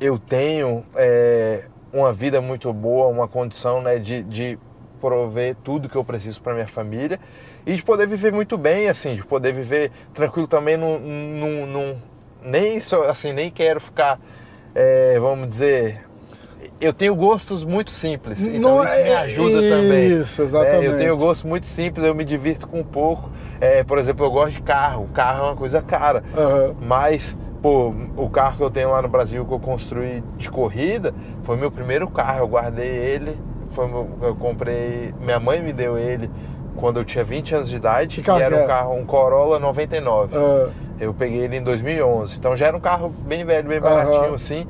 eu 0.00 0.18
tenho 0.18 0.84
é, 0.96 1.64
uma 1.92 2.12
vida 2.12 2.40
muito 2.40 2.72
boa, 2.72 3.06
uma 3.08 3.28
condição 3.28 3.80
né, 3.80 3.98
de, 3.98 4.22
de 4.24 4.58
prover 5.00 5.54
tudo 5.62 5.88
que 5.88 5.96
eu 5.96 6.04
preciso 6.04 6.40
para 6.42 6.54
minha 6.54 6.66
família 6.68 7.18
e 7.64 7.74
de 7.76 7.82
poder 7.82 8.06
viver 8.08 8.32
muito 8.32 8.58
bem, 8.58 8.88
assim, 8.88 9.14
de 9.14 9.24
poder 9.24 9.52
viver 9.52 9.90
tranquilo 10.14 10.48
também, 10.48 10.76
num- 10.76 11.98
nem 12.42 12.80
só, 12.80 13.04
assim, 13.04 13.32
nem 13.32 13.50
quero 13.50 13.80
ficar, 13.80 14.18
é, 14.74 15.18
vamos 15.20 15.48
dizer, 15.48 16.04
eu 16.84 16.92
tenho 16.92 17.14
gostos 17.14 17.64
muito 17.64 17.90
simples, 17.90 18.46
então 18.46 18.76
Não 18.76 18.84
isso 18.84 18.94
me 18.96 19.08
é- 19.08 19.16
ajuda 19.16 19.60
também. 19.62 20.20
Isso, 20.20 20.42
exatamente. 20.42 20.84
Eu 20.84 20.98
tenho 20.98 21.16
gostos 21.16 21.44
muito 21.44 21.66
simples, 21.66 22.04
eu 22.06 22.14
me 22.14 22.24
divirto 22.24 22.66
com 22.66 22.82
pouco. 22.82 23.30
É, 23.60 23.84
por 23.84 23.98
exemplo, 23.98 24.26
eu 24.26 24.30
gosto 24.30 24.52
de 24.54 24.62
carro, 24.62 25.08
carro 25.14 25.38
é 25.38 25.48
uma 25.50 25.56
coisa 25.56 25.80
cara. 25.80 26.22
Aham. 26.36 26.74
Mas, 26.80 27.36
pô, 27.62 27.94
o 28.16 28.28
carro 28.28 28.56
que 28.56 28.62
eu 28.64 28.70
tenho 28.70 28.90
lá 28.90 29.00
no 29.00 29.08
Brasil 29.08 29.44
que 29.46 29.52
eu 29.52 29.60
construí 29.60 30.22
de 30.36 30.50
corrida 30.50 31.14
foi 31.44 31.56
meu 31.56 31.70
primeiro 31.70 32.08
carro. 32.10 32.40
Eu 32.40 32.48
guardei 32.48 32.88
ele, 32.88 33.38
foi 33.70 33.86
meu- 33.86 34.08
eu 34.20 34.34
comprei, 34.34 35.14
minha 35.20 35.38
mãe 35.38 35.62
me 35.62 35.72
deu 35.72 35.96
ele 35.96 36.28
quando 36.76 36.98
eu 36.98 37.04
tinha 37.04 37.22
20 37.22 37.54
anos 37.54 37.68
de 37.68 37.76
idade. 37.76 38.20
Que 38.22 38.30
e 38.30 38.34
era 38.34 38.56
que 38.56 38.62
um 38.62 38.64
é? 38.64 38.66
carro, 38.66 38.94
um 38.94 39.04
Corolla 39.04 39.58
99. 39.60 40.36
Ah, 40.36 40.68
Eu 41.00 41.12
peguei 41.14 41.38
ele 41.40 41.56
em 41.56 41.62
2011. 41.62 42.36
Então 42.38 42.56
já 42.56 42.66
era 42.66 42.76
um 42.76 42.80
carro 42.80 43.08
bem 43.26 43.44
velho, 43.44 43.68
bem 43.68 43.80
baratinho 43.80 44.24
Aham. 44.24 44.34
assim. 44.34 44.66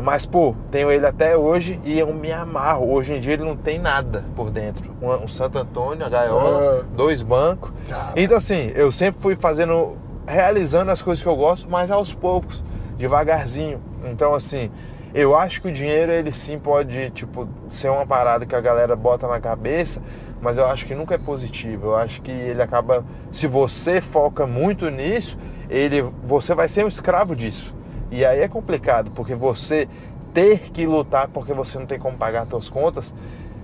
Mas, 0.00 0.24
pô, 0.24 0.54
tenho 0.70 0.90
ele 0.90 1.06
até 1.06 1.36
hoje 1.36 1.78
e 1.84 1.98
eu 1.98 2.12
me 2.14 2.32
amarro. 2.32 2.90
Hoje 2.92 3.14
em 3.14 3.20
dia 3.20 3.34
ele 3.34 3.44
não 3.44 3.56
tem 3.56 3.78
nada 3.78 4.24
por 4.34 4.50
dentro. 4.50 4.90
Um, 5.02 5.10
um 5.24 5.28
Santo 5.28 5.58
Antônio, 5.58 6.04
a 6.06 6.08
gaiola, 6.08 6.80
Ah. 6.80 6.84
dois 6.96 7.22
bancos. 7.22 7.70
Cara. 7.88 8.12
Então, 8.16 8.36
assim, 8.36 8.72
eu 8.74 8.90
sempre 8.90 9.20
fui 9.20 9.36
fazendo, 9.36 9.96
realizando 10.26 10.90
as 10.90 11.02
coisas 11.02 11.22
que 11.22 11.28
eu 11.28 11.36
gosto, 11.36 11.68
mas 11.70 11.90
aos 11.90 12.12
poucos, 12.14 12.64
devagarzinho. 12.96 13.80
Então, 14.10 14.34
assim, 14.34 14.70
eu 15.14 15.36
acho 15.36 15.60
que 15.60 15.68
o 15.68 15.72
dinheiro, 15.72 16.10
ele 16.10 16.32
sim 16.32 16.58
pode, 16.58 17.10
tipo, 17.10 17.46
ser 17.68 17.90
uma 17.90 18.06
parada 18.06 18.46
que 18.46 18.56
a 18.56 18.60
galera 18.62 18.96
bota 18.96 19.28
na 19.28 19.40
cabeça, 19.40 20.00
mas 20.40 20.56
eu 20.56 20.64
acho 20.66 20.86
que 20.86 20.94
nunca 20.94 21.14
é 21.16 21.18
positivo. 21.18 21.88
Eu 21.88 21.96
acho 21.96 22.22
que 22.22 22.30
ele 22.30 22.62
acaba, 22.62 23.04
se 23.30 23.46
você 23.46 24.00
foca 24.00 24.46
muito 24.46 24.88
nisso, 24.90 25.36
ele, 25.68 26.02
você 26.24 26.54
vai 26.54 26.68
ser 26.68 26.82
um 26.84 26.88
escravo 26.88 27.36
disso. 27.36 27.74
E 28.12 28.26
aí 28.26 28.40
é 28.40 28.48
complicado, 28.48 29.10
porque 29.10 29.34
você 29.34 29.88
ter 30.34 30.70
que 30.70 30.86
lutar 30.86 31.28
porque 31.28 31.52
você 31.52 31.78
não 31.78 31.86
tem 31.86 31.98
como 31.98 32.16
pagar 32.16 32.46
suas 32.46 32.68
contas, 32.68 33.14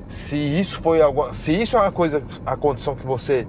se 0.09 0.37
isso 0.37 0.81
foi 0.81 1.03
alguma, 1.03 1.35
se 1.35 1.53
isso 1.53 1.77
é 1.77 1.81
uma 1.81 1.93
coisa, 1.93 2.23
a 2.47 2.57
condição 2.57 2.97
que 2.97 3.07
você 3.07 3.47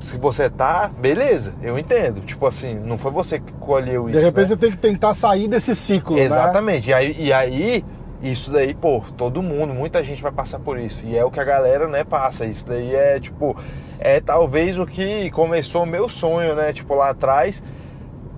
se 0.00 0.18
você 0.18 0.50
tá, 0.50 0.90
beleza, 0.98 1.54
eu 1.62 1.78
entendo. 1.78 2.20
Tipo 2.20 2.46
assim, 2.46 2.74
não 2.74 2.98
foi 2.98 3.10
você 3.10 3.38
que 3.38 3.52
colheu 3.54 4.08
isso. 4.08 4.18
de 4.18 4.24
repente 4.24 4.40
né? 4.40 4.46
você 4.46 4.56
tem 4.56 4.70
que 4.70 4.76
tentar 4.76 5.14
sair 5.14 5.48
desse 5.48 5.74
ciclo, 5.74 6.16
né? 6.16 6.24
Exatamente. 6.24 6.90
E 6.90 6.94
aí, 6.94 7.16
e 7.18 7.32
aí, 7.32 7.84
isso 8.22 8.50
daí, 8.50 8.74
pô, 8.74 9.02
todo 9.16 9.42
mundo, 9.42 9.72
muita 9.72 10.04
gente 10.04 10.22
vai 10.22 10.32
passar 10.32 10.58
por 10.58 10.78
isso. 10.78 11.04
E 11.06 11.16
é 11.16 11.24
o 11.24 11.30
que 11.30 11.40
a 11.40 11.44
galera, 11.44 11.86
né, 11.88 12.04
passa. 12.04 12.44
Isso 12.44 12.66
daí 12.66 12.94
é, 12.94 13.18
tipo, 13.18 13.56
é 13.98 14.20
talvez 14.20 14.78
o 14.78 14.86
que 14.86 15.30
começou 15.30 15.84
o 15.84 15.86
meu 15.86 16.08
sonho, 16.08 16.54
né? 16.54 16.72
Tipo, 16.72 16.94
lá 16.94 17.10
atrás, 17.10 17.62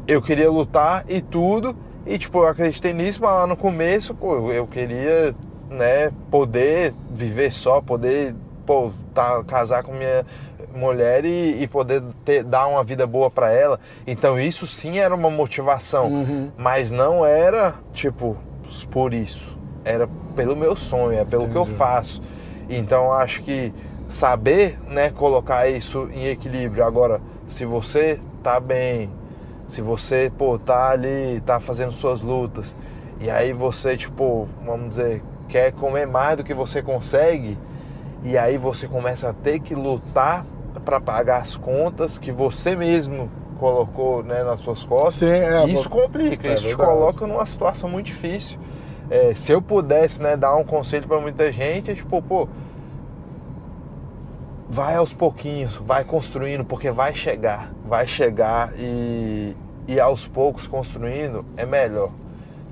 eu 0.06 0.22
queria 0.22 0.50
lutar 0.50 1.04
e 1.08 1.20
tudo. 1.20 1.76
E, 2.06 2.18
tipo, 2.18 2.38
eu 2.38 2.46
acreditei 2.46 2.92
nisso, 2.92 3.20
mas 3.20 3.32
lá 3.32 3.46
no 3.46 3.56
começo, 3.56 4.14
pô, 4.14 4.52
eu 4.52 4.66
queria, 4.66 5.34
né, 5.68 6.12
poder 6.30 6.94
viver 7.10 7.52
só, 7.52 7.80
poder, 7.80 8.34
pô, 8.64 8.92
tá, 9.12 9.42
casar 9.44 9.82
com 9.82 9.92
minha 9.92 10.24
mulher 10.72 11.24
e, 11.24 11.62
e 11.62 11.66
poder 11.66 12.02
ter, 12.24 12.44
dar 12.44 12.68
uma 12.68 12.84
vida 12.84 13.06
boa 13.06 13.28
pra 13.28 13.50
ela. 13.50 13.80
Então, 14.06 14.38
isso 14.38 14.66
sim 14.66 14.98
era 14.98 15.14
uma 15.14 15.30
motivação. 15.30 16.06
Uhum. 16.08 16.50
Mas 16.56 16.92
não 16.92 17.26
era, 17.26 17.74
tipo, 17.92 18.36
por 18.90 19.12
isso. 19.12 19.56
Era 19.84 20.08
pelo 20.34 20.54
meu 20.54 20.76
sonho, 20.76 21.18
é 21.18 21.24
pelo 21.24 21.48
que 21.48 21.56
eu 21.56 21.62
Entendi. 21.62 21.78
faço. 21.78 22.22
Então 22.68 23.12
acho 23.12 23.42
que 23.42 23.72
saber, 24.08 24.78
né, 24.88 25.10
colocar 25.10 25.68
isso 25.68 26.08
em 26.12 26.26
equilíbrio. 26.26 26.84
Agora, 26.84 27.20
se 27.48 27.64
você 27.64 28.20
tá 28.42 28.58
bem, 28.60 29.10
se 29.68 29.80
você, 29.82 30.30
pô, 30.36 30.58
tá 30.58 30.90
ali, 30.90 31.40
tá 31.44 31.60
fazendo 31.60 31.92
suas 31.92 32.20
lutas, 32.20 32.76
e 33.20 33.30
aí 33.30 33.52
você, 33.52 33.96
tipo, 33.96 34.48
vamos 34.64 34.90
dizer, 34.90 35.22
quer 35.48 35.72
comer 35.72 36.06
mais 36.06 36.36
do 36.36 36.44
que 36.44 36.54
você 36.54 36.82
consegue, 36.82 37.58
E 38.24 38.36
aí 38.36 38.58
você 38.58 38.88
começa 38.88 39.28
a 39.30 39.32
ter 39.32 39.60
que 39.60 39.74
lutar 39.74 40.44
para 40.84 41.00
pagar 41.00 41.42
as 41.42 41.56
contas 41.56 42.18
que 42.18 42.32
você 42.32 42.74
mesmo 42.74 43.30
colocou 43.58 44.22
né, 44.24 44.42
nas 44.42 44.60
suas 44.60 44.84
costas. 44.84 45.28
Sim, 45.28 45.34
é, 45.34 45.64
isso 45.66 45.88
complica, 45.88 46.48
É 46.48 46.54
isso 46.54 46.68
te 46.68 46.76
coloca 46.76 47.26
numa 47.26 47.46
situação 47.46 47.88
muito 47.88 48.06
difícil. 48.06 48.58
É, 49.08 49.34
se 49.34 49.52
eu 49.52 49.62
pudesse 49.62 50.20
né, 50.20 50.36
dar 50.36 50.56
um 50.56 50.64
conselho 50.64 51.06
para 51.06 51.20
muita 51.20 51.52
gente, 51.52 51.90
é 51.90 51.94
tipo, 51.94 52.20
pô, 52.22 52.48
vai 54.68 54.96
aos 54.96 55.12
pouquinhos, 55.14 55.76
vai 55.76 56.04
construindo, 56.04 56.64
porque 56.64 56.90
vai 56.90 57.14
chegar, 57.14 57.72
vai 57.84 58.06
chegar 58.06 58.72
e, 58.78 59.56
e 59.86 60.00
aos 60.00 60.26
poucos 60.26 60.66
construindo 60.66 61.44
é 61.56 61.64
melhor. 61.64 62.10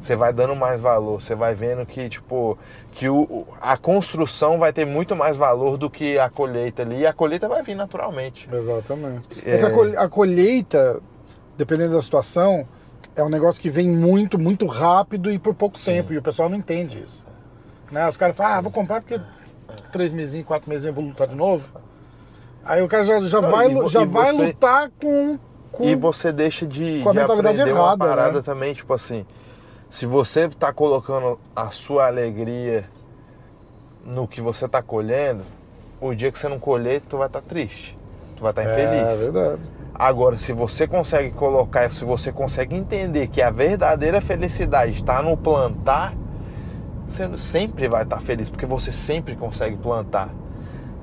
Você 0.00 0.14
vai 0.14 0.35
dando 0.35 0.54
mais 0.54 0.83
valor, 0.83 1.22
você 1.22 1.35
vai 1.35 1.54
vendo 1.54 1.87
que, 1.87 2.11
tipo, 2.11 2.59
que 2.92 3.09
o, 3.09 3.46
a 3.59 3.74
construção 3.78 4.59
vai 4.59 4.70
ter 4.70 4.85
muito 4.85 5.16
mais 5.16 5.35
valor 5.37 5.78
do 5.78 5.88
que 5.88 6.18
a 6.18 6.28
colheita 6.28 6.83
ali, 6.83 6.98
e 7.00 7.07
a 7.07 7.12
colheita 7.14 7.48
vai 7.48 7.62
vir 7.62 7.74
naturalmente. 7.74 8.46
Exatamente. 8.52 9.26
É. 9.46 9.61
É 9.61 9.62
a 9.62 9.70
col- 9.70 9.98
a 9.98 10.09
colheita, 10.09 11.00
dependendo 11.57 11.94
da 11.94 12.02
situação, 12.02 12.66
é 13.16 13.22
um 13.22 13.30
negócio 13.30 13.62
que 13.62 13.70
vem 13.70 13.88
muito, 13.88 14.38
muito 14.38 14.66
rápido 14.66 15.33
e 15.33 15.38
por 15.38 15.54
pouco 15.54 15.78
tempo. 15.78 16.12
E 16.12 16.18
o 16.18 16.22
pessoal 16.22 16.50
não 16.50 16.59
entende 16.59 17.02
isso. 17.02 17.24
Né? 17.90 18.07
Os 18.07 18.18
caras 18.18 18.37
falam, 18.37 18.59
ah, 18.59 18.61
vou 18.61 18.72
comprar 18.72 19.00
porque 19.00 19.18
três 19.90 20.12
mesinhos, 20.12 20.46
quatro 20.46 20.68
mesinhos 20.68 20.94
eu 20.94 21.00
vou 21.00 21.04
lutar 21.11 21.28
de 21.28 21.35
novo. 21.35 21.70
Aí 22.64 22.83
o 22.83 22.88
cara 22.88 23.05
já, 23.05 23.20
já 23.20 23.40
Não, 23.40 23.50
vai, 23.50 23.68
e 23.72 23.87
já 23.88 24.03
e 24.03 24.07
vai 24.07 24.33
você- 24.33 24.42
lutar 24.46 24.90
com. 25.00 25.38
com... 25.70 25.85
E 25.85 25.94
você 25.94 26.33
deixa 26.33 26.66
de, 26.66 27.00
com 27.03 27.11
a 27.11 27.12
de 27.12 27.18
mentalidade 27.18 27.61
aprender 27.61 27.72
uma 27.79 27.85
errada, 27.87 27.98
parada 28.07 28.33
né? 28.38 28.42
também, 28.42 28.74
tipo 28.74 28.92
assim, 28.94 29.27
se 29.90 30.07
você 30.07 30.48
tá 30.48 30.72
colocando 30.72 31.38
a 31.55 31.70
sua 31.70 32.07
alegria 32.07 32.88
no 34.05 34.27
que 34.29 34.40
você 34.40 34.66
tá 34.68 34.83
colhendo, 34.83 35.44
o 36.00 36.14
dia 36.14 36.31
que 36.33 36.38
você 36.38 36.48
não 36.48 36.59
colher, 36.59 37.00
tu 37.03 37.18
vai 37.18 37.27
estar 37.27 37.40
triste. 37.42 37.96
Tu 38.37 38.42
vai 38.42 38.50
estar 38.53 38.62
É 38.62 38.72
infeliz. 38.72 39.18
verdade. 39.20 39.62
Agora, 39.94 40.38
se 40.38 40.53
você 40.53 40.87
consegue 40.88 41.31
colocar, 41.31 41.90
se 41.92 42.05
você 42.05 42.33
consegue 42.33 42.74
entender 42.74 43.29
que 43.29 43.40
a 43.40 43.50
verdadeira 43.50 44.20
felicidade 44.20 44.92
está 44.92 45.22
no 45.22 45.37
plantar, 45.37 46.14
você 47.07 47.29
sempre 47.38 47.87
vai 47.88 48.03
estar 48.03 48.20
feliz, 48.20 48.50
porque 48.50 48.66
você 48.66 48.90
sempre 48.92 49.37
consegue 49.37 49.77
plantar. 49.77 50.31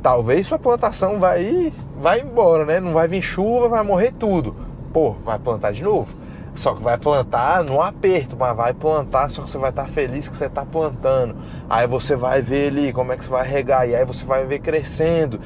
Talvez 0.01 0.47
sua 0.47 0.57
plantação 0.57 1.19
vai 1.19 1.71
vai 2.01 2.21
embora, 2.21 2.65
né? 2.65 2.79
Não 2.79 2.93
vai 2.93 3.07
vir 3.07 3.21
chuva, 3.21 3.69
vai 3.69 3.83
morrer 3.83 4.11
tudo. 4.11 4.55
Pô, 4.91 5.11
vai 5.23 5.37
plantar 5.37 5.71
de 5.71 5.83
novo. 5.83 6.15
Só 6.55 6.73
que 6.73 6.81
vai 6.81 6.97
plantar 6.97 7.63
no 7.63 7.81
aperto, 7.81 8.35
mas 8.37 8.55
vai 8.55 8.73
plantar, 8.73 9.29
só 9.29 9.43
que 9.43 9.49
você 9.49 9.57
vai 9.57 9.69
estar 9.69 9.85
feliz 9.85 10.27
que 10.27 10.35
você 10.35 10.45
está 10.45 10.65
plantando. 10.65 11.35
Aí 11.69 11.87
você 11.87 12.15
vai 12.15 12.41
ver 12.41 12.69
ali 12.69 12.91
como 12.91 13.13
é 13.13 13.17
que 13.17 13.23
você 13.23 13.31
vai 13.31 13.47
regar, 13.47 13.87
e 13.87 13.95
aí 13.95 14.03
você 14.03 14.25
vai 14.25 14.45
ver 14.45 14.59
crescendo. 14.59 15.39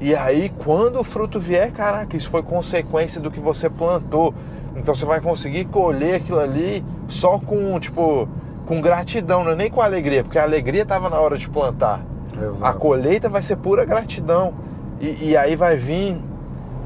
E 0.00 0.14
aí, 0.14 0.50
quando 0.50 1.00
o 1.00 1.04
fruto 1.04 1.40
vier, 1.40 1.72
caraca, 1.72 2.16
isso 2.16 2.28
foi 2.28 2.42
consequência 2.42 3.20
do 3.20 3.30
que 3.30 3.40
você 3.40 3.68
plantou. 3.68 4.32
Então 4.76 4.94
você 4.94 5.04
vai 5.04 5.20
conseguir 5.20 5.64
colher 5.66 6.16
aquilo 6.16 6.38
ali 6.38 6.84
só 7.08 7.38
com, 7.38 7.78
tipo, 7.80 8.28
com 8.66 8.80
gratidão, 8.80 9.42
não 9.42 9.52
é 9.52 9.56
nem 9.56 9.70
com 9.70 9.80
alegria, 9.80 10.22
porque 10.22 10.38
a 10.38 10.42
alegria 10.42 10.82
estava 10.82 11.08
na 11.10 11.18
hora 11.18 11.36
de 11.36 11.48
plantar. 11.48 12.04
Exato. 12.36 12.64
A 12.64 12.72
colheita 12.72 13.28
vai 13.28 13.42
ser 13.42 13.56
pura 13.56 13.84
gratidão. 13.84 14.54
E, 15.00 15.30
e 15.30 15.36
aí 15.36 15.56
vai 15.56 15.76
vir 15.76 16.16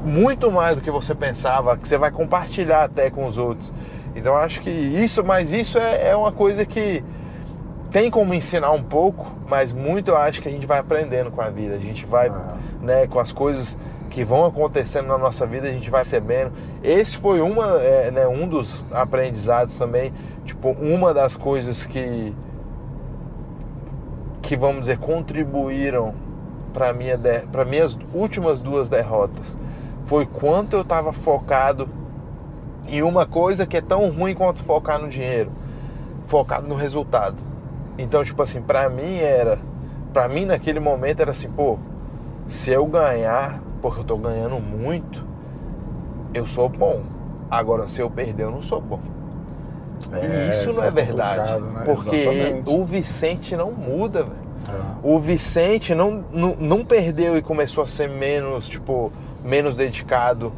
muito 0.03 0.51
mais 0.51 0.75
do 0.75 0.81
que 0.81 0.89
você 0.89 1.13
pensava, 1.13 1.77
que 1.77 1.87
você 1.87 1.97
vai 1.97 2.11
compartilhar 2.11 2.83
até 2.83 3.09
com 3.09 3.25
os 3.25 3.37
outros. 3.37 3.73
Então 4.15 4.35
acho 4.35 4.61
que 4.61 4.69
isso, 4.69 5.23
mas 5.23 5.53
isso 5.53 5.77
é, 5.77 6.09
é 6.09 6.15
uma 6.15 6.31
coisa 6.31 6.65
que 6.65 7.03
tem 7.91 8.09
como 8.09 8.33
ensinar 8.33 8.71
um 8.71 8.83
pouco, 8.83 9.25
mas 9.47 9.73
muito 9.73 10.11
eu 10.11 10.17
acho 10.17 10.41
que 10.41 10.47
a 10.47 10.51
gente 10.51 10.65
vai 10.65 10.79
aprendendo 10.79 11.31
com 11.31 11.41
a 11.41 11.49
vida. 11.49 11.75
A 11.75 11.79
gente 11.79 12.05
vai, 12.05 12.29
Ah. 12.29 12.57
né, 12.81 13.07
com 13.07 13.19
as 13.19 13.31
coisas 13.31 13.77
que 14.09 14.23
vão 14.23 14.45
acontecendo 14.45 15.07
na 15.07 15.17
nossa 15.17 15.45
vida, 15.45 15.67
a 15.67 15.71
gente 15.71 15.89
vai 15.89 16.01
recebendo. 16.01 16.51
Esse 16.83 17.17
foi 17.17 17.41
uma, 17.41 17.79
é, 17.79 18.09
né, 18.11 18.27
um 18.27 18.47
dos 18.47 18.85
aprendizados 18.91 19.77
também, 19.77 20.13
tipo, 20.45 20.71
uma 20.71 21.13
das 21.13 21.37
coisas 21.37 21.85
que 21.85 22.35
que 24.49 24.57
vamos 24.57 24.81
dizer 24.81 24.97
contribuíram 24.97 26.15
para 26.73 26.91
minha 26.91 27.19
para 27.51 27.63
minhas 27.63 27.95
últimas 28.11 28.59
duas 28.59 28.89
derrotas 28.89 29.55
foi 30.05 30.25
quanto 30.25 30.75
eu 30.75 30.81
estava 30.81 31.13
focado 31.13 31.87
em 32.87 33.03
uma 33.03 33.27
coisa 33.27 33.67
que 33.67 33.77
é 33.77 33.81
tão 33.81 34.09
ruim 34.09 34.33
quanto 34.33 34.63
focar 34.63 34.99
no 34.99 35.07
dinheiro, 35.07 35.51
focado 36.25 36.67
no 36.67 36.73
resultado. 36.73 37.35
Então, 37.95 38.25
tipo 38.25 38.41
assim, 38.41 38.59
para 38.59 38.89
mim 38.89 39.17
era, 39.17 39.59
para 40.11 40.27
mim 40.27 40.45
naquele 40.45 40.79
momento 40.79 41.19
era 41.19 41.29
assim, 41.29 41.51
pô, 41.51 41.77
se 42.47 42.71
eu 42.71 42.87
ganhar, 42.87 43.61
porque 43.83 43.99
eu 43.99 44.03
tô 44.03 44.17
ganhando 44.17 44.59
muito, 44.59 45.23
eu 46.33 46.47
sou 46.47 46.67
bom. 46.67 47.03
Agora, 47.51 47.87
se 47.87 48.01
eu 48.01 48.09
perder, 48.09 48.45
eu 48.45 48.51
não 48.51 48.63
sou 48.63 48.81
bom. 48.81 48.99
É, 50.11 50.47
e 50.47 50.51
isso 50.51 50.69
isso 50.69 50.79
não 50.79 50.85
é, 50.85 50.87
é 50.87 50.91
verdade, 50.91 51.61
né? 51.61 51.83
porque 51.85 52.15
Exatamente. 52.15 52.69
o 52.73 52.83
Vicente 52.83 53.55
não 53.55 53.71
muda, 53.71 54.23
velho. 54.23 54.38
O 55.03 55.19
Vicente 55.19 55.95
não, 55.95 56.23
não, 56.31 56.55
não 56.59 56.85
perdeu 56.85 57.37
e 57.37 57.41
começou 57.41 57.83
a 57.83 57.87
ser 57.87 58.09
menos, 58.09 58.67
tipo, 58.67 59.11
menos 59.43 59.75
dedicado. 59.75 60.53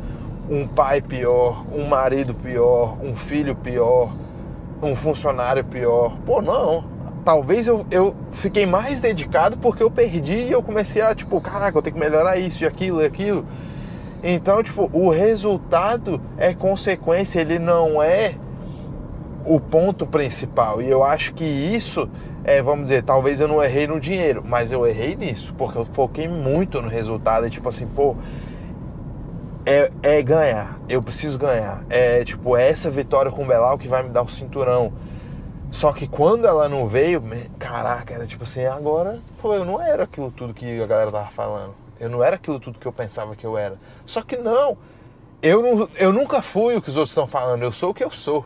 Um 0.50 0.68
pai 0.68 1.02
pior, 1.02 1.66
um 1.72 1.86
marido 1.86 2.34
pior, 2.34 2.98
um 3.02 3.16
filho 3.16 3.56
pior, 3.56 4.12
um 4.82 4.96
funcionário 4.96 5.64
pior. 5.64 6.18
Pô, 6.26 6.42
não. 6.42 6.84
Talvez 7.24 7.68
eu, 7.68 7.86
eu 7.92 8.16
fiquei 8.32 8.66
mais 8.66 9.00
dedicado 9.00 9.58
porque 9.58 9.84
eu 9.84 9.92
perdi 9.92 10.46
e 10.46 10.52
eu 10.52 10.64
comecei 10.64 11.02
a, 11.02 11.14
tipo, 11.14 11.40
caraca, 11.40 11.78
eu 11.78 11.82
tenho 11.82 11.94
que 11.94 12.00
melhorar 12.00 12.38
isso 12.38 12.64
e 12.64 12.68
aquilo 12.68 13.02
e 13.02 13.06
aquilo. 13.06 13.46
Então, 14.24 14.62
tipo, 14.64 14.90
o 14.92 15.10
resultado 15.10 16.22
é 16.38 16.54
consequência, 16.54 17.40
ele 17.40 17.60
não 17.60 18.02
é 18.02 18.36
o 19.46 19.60
ponto 19.60 20.06
principal. 20.06 20.82
E 20.82 20.90
eu 20.90 21.04
acho 21.04 21.34
que 21.34 21.44
isso 21.44 22.10
é, 22.44 22.62
vamos 22.62 22.86
dizer, 22.86 23.04
talvez 23.04 23.40
eu 23.40 23.48
não 23.48 23.64
errei 23.64 23.88
no 23.88 24.00
dinheiro, 24.00 24.44
mas 24.46 24.72
eu 24.72 24.86
errei 24.88 25.16
nisso, 25.16 25.54
porque 25.58 25.78
eu 25.78 25.86
foquei 25.86 26.28
muito 26.28 26.82
no 26.82 26.90
resultado. 26.90 27.46
É 27.46 27.50
tipo 27.50 27.70
assim, 27.70 27.86
pô, 27.88 28.16
é, 29.66 29.92
é 30.02 30.22
ganhar, 30.22 30.80
eu 30.90 31.02
preciso 31.04 31.38
ganhar. 31.38 31.84
É 31.90 32.24
tipo, 32.24 32.58
é 32.58 32.68
essa 32.68 32.90
vitória 32.90 33.32
com 33.32 33.44
o 33.44 33.48
Belal 33.48 33.78
que 33.78 33.88
vai 33.88 34.02
me 34.04 34.10
dar 34.10 34.24
o 34.24 34.30
cinturão. 34.30 34.92
Só 35.72 35.94
que 35.94 36.08
quando 36.08 36.46
ela 36.46 36.68
não 36.68 36.88
veio, 36.88 37.24
caraca, 37.58 38.14
era 38.14 38.26
tipo 38.26 38.44
assim, 38.44 38.66
agora, 38.66 39.20
pô, 39.42 39.54
eu 39.54 39.64
não 39.64 39.80
era 39.80 40.04
aquilo 40.04 40.32
tudo 40.32 40.54
que 40.54 40.82
a 40.82 40.88
galera 40.88 41.12
tava 41.12 41.30
falando. 41.30 41.74
Eu 42.00 42.10
não 42.10 42.24
era 42.24 42.36
aquilo 42.36 42.60
tudo 42.60 42.80
que 42.80 42.86
eu 42.86 42.92
pensava 42.92 43.36
que 43.36 43.46
eu 43.46 43.58
era. 43.58 43.78
Só 44.06 44.22
que 44.22 44.36
não, 44.36 44.78
eu, 45.42 45.62
não, 45.62 45.90
eu 45.96 46.12
nunca 46.12 46.42
fui 46.42 46.76
o 46.76 46.82
que 46.82 46.90
os 46.90 46.96
outros 46.96 47.12
estão 47.12 47.28
falando, 47.28 47.62
eu 47.62 47.72
sou 47.72 47.92
o 47.92 47.94
que 47.94 48.04
eu 48.04 48.12
sou. 48.12 48.44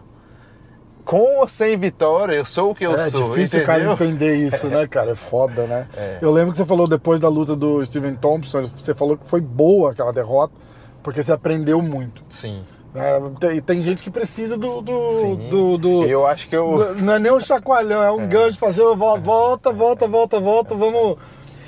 Com 1.05 1.37
ou 1.39 1.47
sem 1.47 1.77
vitória, 1.77 2.33
eu 2.33 2.45
sou 2.45 2.71
o 2.71 2.75
que 2.75 2.83
eu 2.85 2.95
é 2.95 3.09
sou. 3.09 3.29
difícil 3.29 3.61
o 3.61 3.63
cara 3.65 3.83
entender 3.93 4.35
isso, 4.37 4.67
né, 4.67 4.87
cara? 4.87 5.11
É 5.11 5.15
foda, 5.15 5.67
né? 5.67 5.87
É. 5.95 6.17
Eu 6.21 6.31
lembro 6.31 6.51
que 6.51 6.57
você 6.57 6.65
falou 6.65 6.87
depois 6.87 7.19
da 7.19 7.29
luta 7.29 7.55
do 7.55 7.85
Steven 7.85 8.15
Thompson, 8.15 8.65
você 8.65 8.93
falou 8.95 9.15
que 9.15 9.25
foi 9.27 9.39
boa 9.39 9.91
aquela 9.91 10.11
derrota, 10.11 10.53
porque 11.03 11.21
você 11.21 11.31
aprendeu 11.31 11.79
muito. 11.81 12.23
Sim. 12.29 12.63
né? 12.93 13.03
Tem, 13.39 13.61
tem 13.61 13.81
gente 13.83 14.01
que 14.01 14.09
precisa 14.09 14.57
do. 14.57 14.81
do, 14.81 15.35
do, 15.35 15.77
do- 15.77 16.05
Eu 16.05 16.25
acho 16.25 16.49
que 16.49 16.55
eu. 16.55 16.95
do- 16.95 16.95
Não 17.03 17.13
é 17.13 17.19
nem 17.19 17.31
um 17.31 17.39
chacoalhão, 17.39 18.01
é 18.03 18.11
um 18.11 18.25
gancho, 18.27 18.57
fazer 18.57 18.81
vo- 18.81 18.95
volta, 19.19 19.71
volta, 19.71 20.07
volta, 20.07 20.39
volta, 20.39 20.73
vamos, 20.75 21.17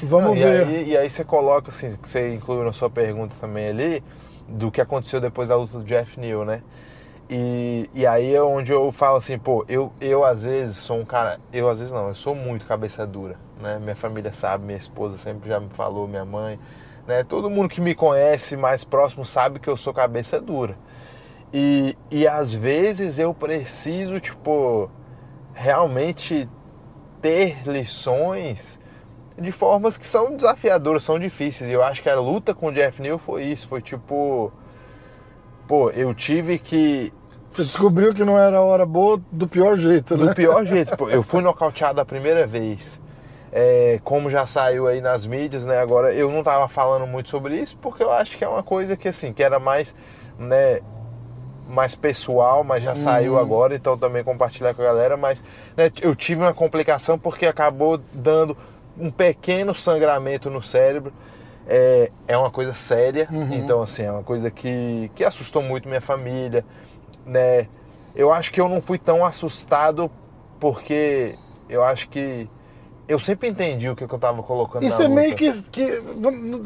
vamos 0.02 0.30
Não, 0.30 0.36
e 0.36 0.40
ver. 0.44 0.66
Aí, 0.68 0.90
e 0.90 0.98
aí 0.98 1.10
você 1.10 1.24
coloca, 1.24 1.70
assim, 1.70 1.96
que 2.02 2.10
você 2.10 2.34
incluiu 2.34 2.64
na 2.64 2.74
sua 2.74 2.90
pergunta 2.90 3.36
também 3.40 3.68
ali, 3.68 4.04
do 4.48 4.72
que 4.72 4.82
aconteceu 4.82 5.22
depois 5.22 5.50
da 5.50 5.56
luta 5.56 5.78
do 5.78 5.84
Jeff 5.86 6.20
Neal, 6.20 6.44
né? 6.44 6.62
E, 7.30 7.90
e 7.94 8.08
aí 8.08 8.34
é 8.34 8.42
onde 8.42 8.72
eu 8.72 8.90
falo 8.92 9.18
assim, 9.18 9.38
pô, 9.38 9.66
eu, 9.68 9.92
eu 10.00 10.24
às 10.24 10.44
vezes 10.44 10.78
sou 10.78 10.98
um 11.00 11.06
cara, 11.06 11.40
eu 11.52 11.68
às 11.68 11.80
vezes 11.80 11.94
não, 11.94 12.08
eu 12.08 12.16
sou 12.16 12.34
muito 12.34 12.66
cabeça 12.66 13.06
dura, 13.06 13.38
né? 13.62 13.78
Minha 13.80 13.98
família 13.98 14.34
sabe, 14.34 14.66
minha 14.66 14.78
esposa 14.78 15.18
sempre 15.18 15.50
já 15.50 15.60
me 15.60 15.70
falou, 15.70 16.08
minha 16.08 16.24
mãe, 16.24 16.58
né? 17.06 17.26
Todo 17.26 17.50
mundo 17.50 17.70
que 17.70 17.82
me 17.82 17.94
conhece 17.94 18.56
mais 18.56 18.86
próximo 18.86 19.26
sabe 19.26 19.60
que 19.60 19.70
eu 19.70 19.76
sou 19.76 19.94
cabeça 19.94 20.40
dura. 20.40 20.78
E, 21.54 21.98
e 22.10 22.26
às 22.26 22.54
vezes 22.54 23.20
eu 23.20 23.34
preciso, 23.34 24.20
tipo, 24.22 24.90
realmente 25.54 26.48
ter 27.22 27.68
lições 27.68 28.80
de 29.38 29.52
formas 29.52 29.98
que 29.98 30.08
são 30.08 30.36
desafiadoras, 30.36 31.04
são 31.04 31.20
difíceis. 31.20 31.70
Eu 31.70 31.84
acho 31.84 32.02
que 32.02 32.10
a 32.10 32.16
luta 32.16 32.54
com 32.54 32.68
o 32.68 32.74
Jeff 32.74 33.02
Neal 33.02 33.18
foi 33.18 33.44
isso, 33.44 33.68
foi 33.68 33.82
tipo, 33.82 34.52
pô, 35.68 35.90
eu 35.92 36.14
tive 36.14 36.58
que 36.58 37.14
Você 37.50 37.64
descobriu 37.64 38.14
que 38.14 38.24
não 38.24 38.38
era 38.38 38.58
a 38.58 38.62
hora 38.62 38.86
boa 38.86 39.20
do 39.32 39.48
pior 39.48 39.76
jeito, 39.78 40.16
né? 40.18 40.28
do 40.28 40.36
pior 40.36 40.66
jeito. 40.66 40.96
Eu 41.10 41.24
fui 41.24 41.42
nocauteado 41.42 42.00
a 42.02 42.06
primeira 42.06 42.46
vez. 42.46 43.00
É, 43.52 44.00
como 44.04 44.30
já 44.30 44.46
saiu 44.46 44.88
aí 44.88 45.00
nas 45.02 45.26
mídias, 45.26 45.66
né? 45.66 45.80
Agora 45.80 46.14
eu 46.14 46.30
não 46.30 46.44
tava 46.44 46.68
falando 46.68 47.08
muito 47.08 47.30
sobre 47.30 47.56
isso 47.56 47.78
porque 47.78 48.04
eu 48.04 48.12
acho 48.12 48.38
que 48.38 48.44
é 48.44 48.48
uma 48.48 48.62
coisa 48.62 48.98
que 48.98 49.08
assim, 49.08 49.32
que 49.32 49.42
era 49.42 49.58
mais, 49.58 49.96
né, 50.38 50.82
mais 51.68 51.96
pessoal, 51.96 52.64
mas 52.64 52.84
já 52.84 52.94
saiu 52.96 53.40
agora, 53.40 53.74
então 53.74 53.98
também 53.98 54.22
compartilhar 54.24 54.74
com 54.74 54.82
a 54.82 54.86
galera, 54.86 55.16
mas 55.16 55.44
né, 55.78 55.90
eu 56.02 56.14
tive 56.16 56.42
uma 56.42 56.54
complicação 56.54 57.18
porque 57.18 57.46
acabou 57.46 58.00
dando 58.14 58.56
um 59.00 59.10
pequeno 59.10 59.74
sangramento 59.74 60.50
no 60.50 60.62
cérebro. 60.62 61.14
É, 61.70 62.12
é 62.28 62.38
uma 62.38 62.52
coisa 62.52 62.74
séria, 62.76 63.28
Uhum. 63.32 63.54
então 63.54 63.82
assim, 63.82 64.04
é 64.04 64.12
uma 64.12 64.24
coisa 64.24 64.52
que, 64.52 65.10
que 65.16 65.24
assustou 65.24 65.62
muito 65.64 65.88
minha 65.88 66.02
família, 66.02 66.66
né? 67.28 67.68
Eu 68.16 68.32
acho 68.32 68.52
que 68.52 68.60
eu 68.60 68.68
não 68.68 68.82
fui 68.82 68.98
tão 68.98 69.24
assustado 69.24 70.10
porque 70.60 71.38
eu 71.70 71.84
acho 71.84 72.10
que 72.10 72.50
eu 73.08 73.20
sempre 73.20 73.48
entendi 73.48 73.90
o 73.90 73.96
que, 73.96 74.04
eu 74.04 74.20
tava 74.20 74.44
colocando 74.44 74.84
E 74.84 74.92
você 74.92 75.08
meio 75.08 75.34
que, 75.34 75.50
que. 75.72 76.04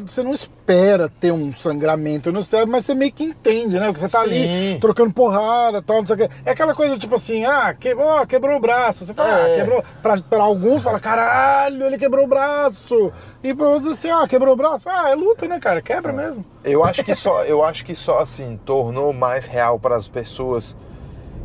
Você 0.07 0.23
não 0.23 0.33
espera 0.33 1.07
ter 1.07 1.31
um 1.31 1.53
sangramento 1.53 2.31
no 2.31 2.41
cérebro, 2.41 2.71
mas 2.71 2.85
você 2.85 2.95
meio 2.95 3.11
que 3.11 3.23
entende, 3.23 3.79
né? 3.79 3.85
Porque 3.87 3.99
você 3.99 4.09
tá 4.09 4.21
ali 4.21 4.79
trocando 4.79 5.13
porrada 5.13 5.77
e 5.77 5.81
tal, 5.81 5.97
não 5.97 6.07
sei 6.07 6.15
o 6.15 6.19
quê. 6.19 6.29
É 6.43 6.51
aquela 6.51 6.73
coisa 6.73 6.97
tipo 6.97 7.13
assim, 7.13 7.45
ah, 7.45 7.75
quebrou, 7.79 8.25
quebrou 8.25 8.57
o 8.57 8.59
braço. 8.59 9.05
Você 9.05 9.13
fala, 9.13 9.29
É. 9.29 9.53
ah, 9.53 9.57
quebrou. 9.59 9.83
Pra, 10.01 10.17
pra 10.17 10.43
alguns 10.43 10.81
fala, 10.81 10.99
caralho, 10.99 11.83
ele 11.83 11.97
quebrou 11.97 12.25
o 12.25 12.27
braço. 12.27 13.11
E 13.43 13.53
pra 13.53 13.69
outros 13.69 13.93
assim, 13.93 14.09
ah, 14.09 14.27
quebrou 14.27 14.53
o 14.53 14.57
braço. 14.57 14.89
Ah, 14.89 15.09
é 15.11 15.15
luta, 15.15 15.47
né, 15.47 15.59
cara? 15.59 15.81
Quebra 15.81 16.11
mesmo. 16.11 16.43
Eu 16.63 16.83
acho 16.83 17.03
que 17.03 17.13
só, 17.13 17.43
eu 17.43 17.63
acho 17.63 17.85
que 17.85 17.95
só 17.95 18.19
assim 18.19 18.59
tornou 18.65 19.13
mais 19.13 19.45
real 19.45 19.79
para 19.79 19.95
as 19.95 20.09
pessoas 20.09 20.75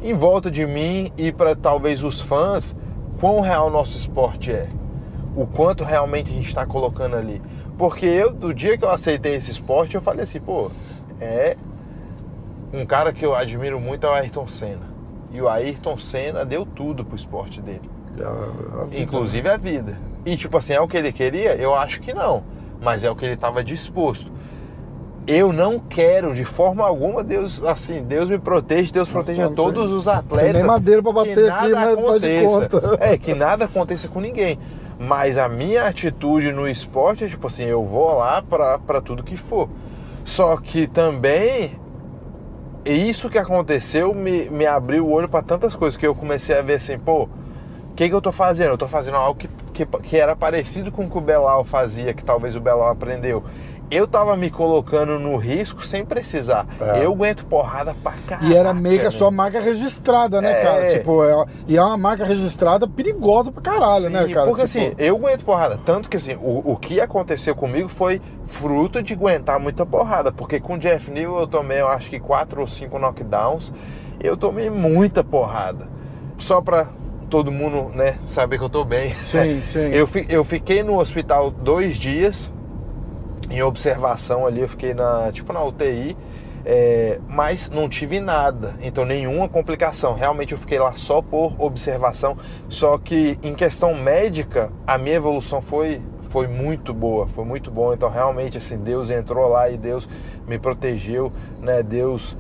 em 0.03 0.15
volta 0.15 0.51
de 0.51 0.65
mim 0.67 1.13
e 1.19 1.33
para 1.33 1.55
talvez 1.55 2.03
os 2.03 2.21
fãs 2.21 2.75
quão 3.19 3.41
real 3.41 3.71
nosso 3.71 3.97
esporte 3.97 4.53
é, 4.53 4.69
o 5.37 5.47
quanto 5.47 5.85
realmente 5.85 6.31
a 6.33 6.35
gente 6.35 6.49
está 6.49 6.67
colocando 6.67 7.15
ali. 7.15 7.41
Porque 7.79 8.07
eu, 8.07 8.33
do 8.33 8.53
dia 8.55 8.77
que 8.77 8.85
eu 8.85 8.91
aceitei 8.91 9.35
esse 9.37 9.51
esporte, 9.51 9.95
eu 9.95 10.01
falei 10.03 10.25
assim, 10.25 10.41
pô, 10.41 10.71
é 11.21 11.57
um 12.73 12.85
cara 12.87 13.13
que 13.13 13.25
eu 13.25 13.35
admiro 13.35 13.79
muito 13.79 14.07
é 14.07 14.11
o 14.11 14.13
Ayrton 14.15 14.49
Senna. 14.49 14.97
E 15.31 15.41
o 15.41 15.49
Ayrton 15.49 15.99
Senna 15.99 16.45
deu 16.45 16.65
tudo 16.65 17.05
pro 17.05 17.15
esporte 17.15 17.61
dele 17.61 17.83
inclusive 19.03 19.49
a 19.49 19.57
vida. 19.57 19.99
E 20.25 20.37
tipo 20.37 20.57
assim, 20.57 20.73
é 20.73 20.81
o 20.81 20.89
que 20.89 20.97
ele 20.97 21.13
queria? 21.13 21.55
Eu 21.55 21.75
acho 21.75 22.01
que 22.01 22.13
não, 22.13 22.43
mas 22.81 23.05
é 23.05 23.11
o 23.11 23.15
que 23.15 23.25
ele 23.25 23.35
estava 23.35 23.63
disposto. 23.63 24.31
Eu 25.27 25.53
não 25.53 25.79
quero 25.79 26.35
de 26.35 26.45
forma 26.45 26.85
alguma, 26.85 27.23
Deus, 27.23 27.63
assim, 27.65 28.03
Deus 28.05 28.29
me 28.31 28.39
protege, 28.39 28.93
Deus 28.93 29.09
proteja 29.09 29.51
todos 29.51 29.87
tem- 29.87 29.97
os 29.97 30.05
tem 30.05 30.15
atletas. 30.15 30.53
nem 30.55 30.63
madeira 30.65 31.03
que 31.03 31.13
bater 31.13 31.51
aqui, 31.51 31.69
nada 31.69 31.97
mas 31.97 32.07
faz 32.07 32.23
de 32.23 32.39
aconteça. 32.39 32.97
É, 33.01 33.19
que 33.19 33.35
nada 33.35 33.65
aconteça 33.65 34.09
com 34.09 34.21
ninguém. 34.21 34.59
Mas 34.99 35.37
a 35.37 35.49
minha 35.49 35.87
atitude 35.87 36.53
no 36.53 36.67
esporte 36.67 37.25
é 37.25 37.29
tipo 37.29 37.47
assim, 37.47 37.65
eu 37.65 37.85
vou 37.85 38.17
lá 38.17 38.43
pra 38.43 39.01
tudo 39.01 39.23
que 39.23 39.37
for. 39.37 39.69
Só 40.25 40.57
que 40.57 40.87
também 40.87 41.79
isso 42.85 43.29
que 43.29 43.39
aconteceu 43.39 44.15
me, 44.15 44.49
me 44.49 44.65
abriu 44.65 45.07
o 45.07 45.13
olho 45.13 45.29
para 45.29 45.43
tantas 45.43 45.75
coisas 45.75 45.97
que 45.97 46.07
eu 46.07 46.15
comecei 46.15 46.57
a 46.57 46.63
ver 46.63 46.75
assim, 46.75 46.99
pô, 46.99 47.25
o 47.25 47.95
que, 47.97 48.09
que 48.09 48.15
eu 48.15 48.21
tô 48.21 48.31
fazendo? 48.31 48.71
Eu 48.71 48.79
tô 48.79 48.87
fazendo 48.87 49.17
algo 49.17 49.39
que, 49.39 49.49
que, 49.73 49.87
que 49.87 50.17
era 50.17 50.37
parecido 50.37 50.93
com 50.93 51.05
o 51.05 51.11
que 51.11 51.19
o 51.19 51.21
Belal 51.21 51.65
fazia, 51.65 52.15
que 52.15 52.25
talvez 52.25 52.55
o 52.55 52.61
Belal 52.61 52.91
aprendeu. 52.91 53.43
Eu 53.89 54.07
tava 54.09 54.37
me 54.37 54.51
colocando 54.51 55.19
no 55.19 55.37
risco 55.37 55.87
sem 55.87 56.05
precisar. 56.05 56.67
É. 56.81 57.05
Eu 57.05 57.13
aguento 57.13 57.45
porrada 57.47 57.95
pra 58.03 58.13
caralho. 58.27 58.49
E 58.51 58.57
era 58.57 58.75
meio 58.75 58.99
que 58.99 59.07
a 59.07 59.11
sua 59.13 59.31
marca 59.31 59.61
registrada, 59.61 60.41
né, 60.41 60.61
É. 60.61 60.63
cara? 60.65 60.89
Tipo, 60.89 61.25
é, 61.25 61.47
e 61.69 61.77
é 61.77 61.83
uma 61.83 61.97
marca 61.97 62.25
registrada 62.25 62.89
perigosa 62.89 63.53
pra 63.53 63.63
caralho, 63.63 64.11
né, 64.11 64.27
cara? 64.29 64.47
Porque 64.49 64.65
Tipo, 64.67 64.79
assim, 64.79 64.95
eu 64.99 65.15
aguento 65.17 65.45
porrada. 65.45 65.79
Tanto 65.85 66.11
que 66.11 66.17
assim, 66.17 66.35
o, 66.35 66.73
o 66.73 66.77
que 66.77 67.01
aconteceu 67.01 67.55
comigo 67.55 67.89
foi 67.89 68.21
fruto 68.47 69.01
de 69.03 69.15
aguentar 69.15 69.61
muita 69.61 69.87
porrada. 69.87 70.33
Porque 70.33 70.59
com 70.59 70.75
o 70.75 70.79
Jeff 70.79 71.09
Neal 71.11 71.39
eu 71.39 71.47
tomei, 71.47 71.81
eu 71.81 71.89
acho 71.89 72.11
que 72.11 72.19
quatro 72.19 72.61
ou 72.61 72.67
cinco 72.69 72.99
knockdowns. 72.99 73.73
Eu 74.19 74.37
tomei 74.37 74.69
muita 74.69 75.23
porrada. 75.23 75.87
Só 76.39 76.61
pra 76.61 76.89
todo 77.31 77.51
mundo, 77.53 77.91
né, 77.95 78.19
saber 78.27 78.59
que 78.59 78.65
eu 78.65 78.69
tô 78.69 78.85
bem. 78.85 79.15
Sim, 79.25 79.63
sim. 79.67 79.91
Eu, 79.93 80.09
eu 80.29 80.45
fiquei 80.45 80.83
no 80.83 80.99
hospital 80.99 81.51
dois 81.51 81.97
dias 81.97 82.53
em 83.51 83.63
observação 83.63 84.47
ali, 84.47 84.61
eu 84.61 84.69
fiquei 84.69 84.95
na 84.95 85.31
tipo 85.33 85.53
na 85.53 85.63
UTI, 85.63 86.17
é, 86.65 87.21
mas 87.29 87.71
não 87.71 87.89
tive 87.89 88.19
nada, 88.19 88.75
então 88.83 89.05
nenhuma 89.05 89.49
complicação. 89.49 90.15
Realmente 90.15 90.53
eu 90.53 90.59
fiquei 90.59 90.79
lá 90.79 90.95
só 90.97 91.23
por 91.23 91.55
observação. 91.59 92.37
Só 92.69 92.99
que 92.99 93.39
em 93.43 93.55
questão 93.55 93.95
médica, 93.95 94.73
a 94.87 94.99
minha 94.99 95.15
evolução 95.15 95.63
foi 95.63 96.03
foi 96.29 96.49
muito 96.49 96.93
boa, 96.93 97.29
foi 97.29 97.45
muito 97.45 97.71
bom. 97.71 97.93
Então 97.93 98.11
realmente 98.11 98.59
assim 98.59 98.79
Deus 98.79 99.11
entrou 99.11 99.49
lá 99.49 99.71
e 99.71 99.77
Deus 99.77 100.09
me 100.47 100.59
protegeu, 100.59 101.33
né? 101.61 101.83
Deus 101.83 102.37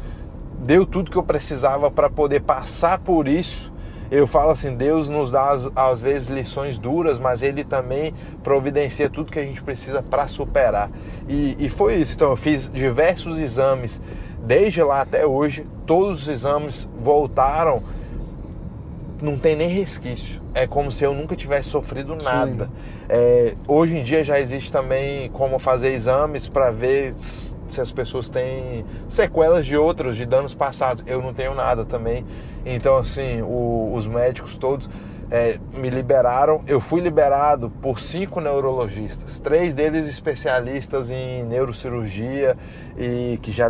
deu 0.59 0.85
tudo 0.85 1.11
que 1.11 1.17
eu 1.17 1.23
precisava 1.23 1.91
para 1.91 2.11
poder 2.11 2.41
passar 2.41 2.99
por 2.99 3.29
isso. 3.29 3.73
Eu 4.11 4.27
falo 4.27 4.53
assim, 4.53 4.77
Deus 4.77 5.09
nos 5.09 5.31
dá 5.31 5.51
às, 5.75 6.01
vezes 6.01 6.29
lições 6.29 6.79
duras, 6.79 7.19
mas 7.19 7.43
Ele 7.43 7.65
também 7.65 8.15
providencia 8.43 9.11
tudo 9.11 9.33
que 9.33 9.39
a 9.39 9.45
gente 9.45 9.63
precisa 9.63 10.03
para 10.03 10.29
superar. 10.29 10.91
E, 11.29 11.57
e 11.59 11.69
foi 11.69 11.97
isso. 11.97 12.15
Então 12.15 12.31
eu 12.31 12.37
fiz 12.37 12.71
diversos 12.73 13.39
exames 13.39 14.01
desde 14.43 14.83
lá 14.83 15.01
até 15.01 15.27
hoje. 15.27 15.67
Todos 15.85 16.23
os 16.23 16.29
exames 16.29 16.89
voltaram, 17.01 17.83
não 19.21 19.37
tem 19.39 19.57
nem 19.57 19.69
resquício. 19.69 20.41
É 20.55 20.67
como 20.67 20.93
se 20.93 21.05
eu 21.05 21.13
nunca 21.13 21.35
tivesse 21.35 21.71
sofrido 21.71 22.17
nada. 22.17 22.71
É, 23.09 23.55
hoje 23.67 23.97
em 23.97 24.03
dia 24.03 24.23
já 24.25 24.39
existe 24.39 24.71
também 24.71 25.29
como 25.31 25.59
fazer 25.59 25.93
exames 25.93 26.49
para 26.49 26.71
ver 26.71 27.15
se 27.75 27.81
as 27.81 27.91
pessoas 27.93 28.29
têm 28.31 28.85
sequelas 29.09 29.64
de 29.67 29.77
outros, 29.77 30.17
de 30.17 30.25
danos 30.27 30.55
passados. 30.55 31.03
Eu 31.07 31.21
não 31.23 31.33
tenho 31.35 31.55
nada 31.55 31.85
também. 31.85 32.25
Então, 32.64 32.97
assim, 32.97 33.43
o- 33.43 33.93
os 33.95 34.07
médicos 34.07 34.57
todos 34.59 34.89
é, 35.29 35.59
me 35.73 35.91
liberaram. 35.91 36.62
Eu 36.69 36.81
fui 36.81 37.01
liberado 37.01 37.69
por 37.83 37.99
cinco 38.01 38.41
neurologistas, 38.41 39.41
três 39.41 39.75
deles 39.75 40.09
especialistas 40.09 41.11
em 41.11 41.43
neurocirurgia 41.43 42.57
e 42.97 43.37
que 43.43 43.51
já, 43.51 43.69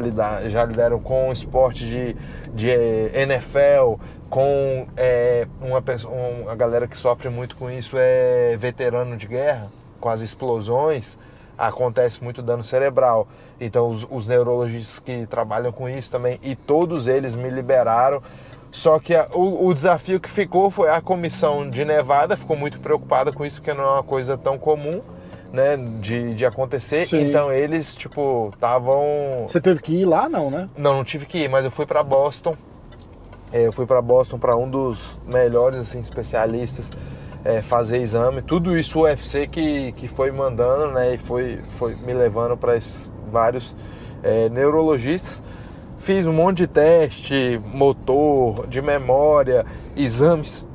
já 0.50 0.64
lidaram 0.66 0.98
com 1.00 1.32
esporte 1.32 1.86
de, 1.86 2.16
de 2.54 2.70
eh, 2.70 3.10
NFL, 3.22 3.94
com 4.28 4.86
é, 4.98 5.46
uma, 5.60 5.80
pessoa- 5.80 6.12
uma 6.42 6.54
galera 6.54 6.86
que 6.86 6.96
sofre 6.96 7.28
muito 7.30 7.56
com 7.56 7.70
isso 7.70 7.96
é 7.98 8.54
veterano 8.58 9.16
de 9.16 9.26
guerra, 9.26 9.68
com 9.98 10.10
as 10.10 10.20
explosões 10.20 11.18
acontece 11.56 12.22
muito 12.22 12.42
dano 12.42 12.62
cerebral. 12.64 13.26
Então 13.60 13.88
os, 13.88 14.06
os 14.10 14.26
neurologistas 14.26 14.98
que 14.98 15.26
trabalham 15.26 15.72
com 15.72 15.88
isso 15.88 16.10
também 16.10 16.38
e 16.42 16.54
todos 16.54 17.08
eles 17.08 17.34
me 17.34 17.48
liberaram. 17.50 18.22
Só 18.70 18.98
que 18.98 19.14
a- 19.14 19.28
o, 19.32 19.66
o 19.68 19.74
desafio 19.74 20.20
que 20.20 20.28
ficou 20.30 20.70
foi 20.70 20.90
a 20.90 21.00
comissão 21.00 21.68
de 21.70 21.84
Nevada 21.84 22.36
ficou 22.36 22.56
muito 22.56 22.78
preocupada 22.80 23.32
com 23.32 23.44
isso 23.44 23.60
porque 23.62 23.72
não 23.72 23.84
é 23.84 23.90
uma 23.92 24.02
coisa 24.02 24.36
tão 24.36 24.58
comum, 24.58 25.00
né, 25.52 25.76
de, 26.00 26.34
de 26.34 26.44
acontecer. 26.44 27.06
Sim. 27.06 27.28
Então 27.30 27.50
eles 27.50 27.96
tipo 27.96 28.50
estavam 28.52 29.46
Você 29.48 29.60
teve 29.60 29.80
que 29.80 29.94
ir 29.94 30.04
lá, 30.04 30.28
não, 30.28 30.50
né? 30.50 30.66
não, 30.76 30.96
não 30.98 31.04
tive 31.04 31.24
que 31.24 31.38
ir, 31.44 31.48
mas 31.48 31.64
eu 31.64 31.70
fui 31.70 31.86
para 31.86 32.02
Boston. 32.02 32.54
É, 33.52 33.66
eu 33.66 33.72
fui 33.72 33.86
para 33.86 34.02
Boston 34.02 34.38
para 34.38 34.56
um 34.56 34.68
dos 34.68 35.18
melhores 35.24 35.78
assim, 35.80 36.00
especialistas 36.00 36.90
é, 37.46 37.62
fazer 37.62 37.98
exame. 37.98 38.42
Tudo 38.42 38.76
isso 38.76 38.98
o 38.98 39.02
UFC 39.02 39.46
que, 39.46 39.92
que 39.92 40.08
foi 40.08 40.32
mandando, 40.32 40.92
né? 40.92 41.14
E 41.14 41.18
foi, 41.18 41.60
foi 41.78 41.94
me 41.94 42.12
levando 42.12 42.56
para 42.56 42.76
vários 43.30 43.76
é, 44.22 44.48
neurologistas. 44.48 45.42
Fiz 45.98 46.26
um 46.26 46.32
monte 46.32 46.58
de 46.58 46.66
teste, 46.66 47.60
motor, 47.72 48.66
de 48.66 48.82
memória, 48.82 49.64
exames. 49.96 50.66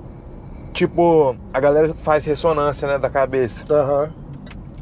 Tipo, 0.71 1.35
a 1.53 1.59
galera 1.59 1.93
faz 2.01 2.25
ressonância 2.25 2.87
né, 2.87 2.97
da 2.97 3.09
cabeça. 3.09 3.65
Aham. 3.69 4.13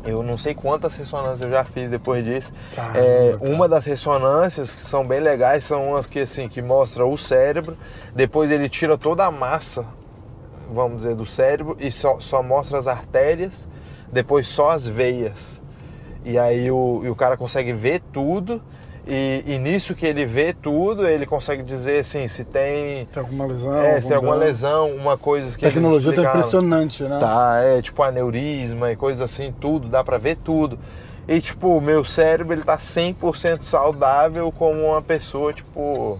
Eu 0.05 0.23
não 0.23 0.37
sei 0.37 0.55
quantas 0.55 0.95
ressonâncias 0.95 1.41
eu 1.41 1.49
já 1.49 1.63
fiz 1.65 1.89
depois 1.89 2.23
disso. 2.23 2.53
Caramba, 2.73 2.99
É, 2.99 3.37
uma 3.41 3.67
das 3.67 3.85
ressonâncias 3.85 4.73
que 4.73 4.81
são 4.81 5.05
bem 5.05 5.19
legais 5.19 5.65
são 5.65 5.89
umas 5.89 6.05
que 6.05 6.19
assim 6.19 6.47
que 6.47 6.61
mostra 6.61 7.05
o 7.05 7.17
cérebro, 7.17 7.77
depois 8.15 8.49
ele 8.49 8.69
tira 8.69 8.97
toda 8.97 9.25
a 9.25 9.31
massa, 9.31 9.85
vamos 10.71 10.97
dizer, 11.03 11.15
do 11.15 11.25
cérebro 11.25 11.77
e 11.79 11.91
só, 11.91 12.19
só 12.19 12.41
mostra 12.43 12.77
as 12.77 12.87
artérias, 12.87 13.67
depois 14.11 14.47
só 14.47 14.71
as 14.71 14.87
veias. 14.87 15.61
E 16.25 16.37
aí 16.37 16.69
o, 16.69 17.01
e 17.03 17.09
o 17.09 17.15
cara 17.15 17.37
consegue 17.37 17.73
ver 17.73 18.01
tudo 18.11 18.61
e, 19.07 19.43
e 19.47 19.57
nisso 19.57 19.95
que 19.95 20.05
ele 20.05 20.23
vê 20.23 20.53
tudo, 20.53 21.07
ele 21.07 21.25
consegue 21.25 21.63
dizer 21.63 22.01
assim, 22.01 22.27
se 22.27 22.43
tem, 22.43 23.05
Tem 23.07 23.23
alguma 23.23 23.47
lesão? 23.47 23.81
é, 23.81 23.99
se 23.99 24.07
tem 24.07 24.15
alguma 24.15 24.35
dano? 24.35 24.45
lesão, 24.45 24.91
uma 24.91 25.17
coisa 25.17 25.57
que 25.57 25.65
A 25.65 25.69
tecnologia 25.69 26.13
tá 26.13 26.21
impressionante, 26.29 27.03
né? 27.03 27.19
Tá, 27.19 27.59
é 27.63 27.81
tipo 27.81 28.03
aneurisma 28.03 28.91
e 28.91 28.95
coisas 28.95 29.21
assim, 29.21 29.51
tudo, 29.59 29.87
dá 29.87 30.03
pra 30.03 30.19
ver 30.19 30.37
tudo. 30.37 30.77
E 31.27 31.41
tipo, 31.41 31.75
o 31.77 31.81
meu 31.81 32.05
cérebro 32.05 32.53
ele 32.53 32.63
tá 32.63 32.77
100% 32.77 33.63
saudável 33.63 34.51
como 34.51 34.85
uma 34.85 35.01
pessoa, 35.01 35.53
tipo, 35.53 36.19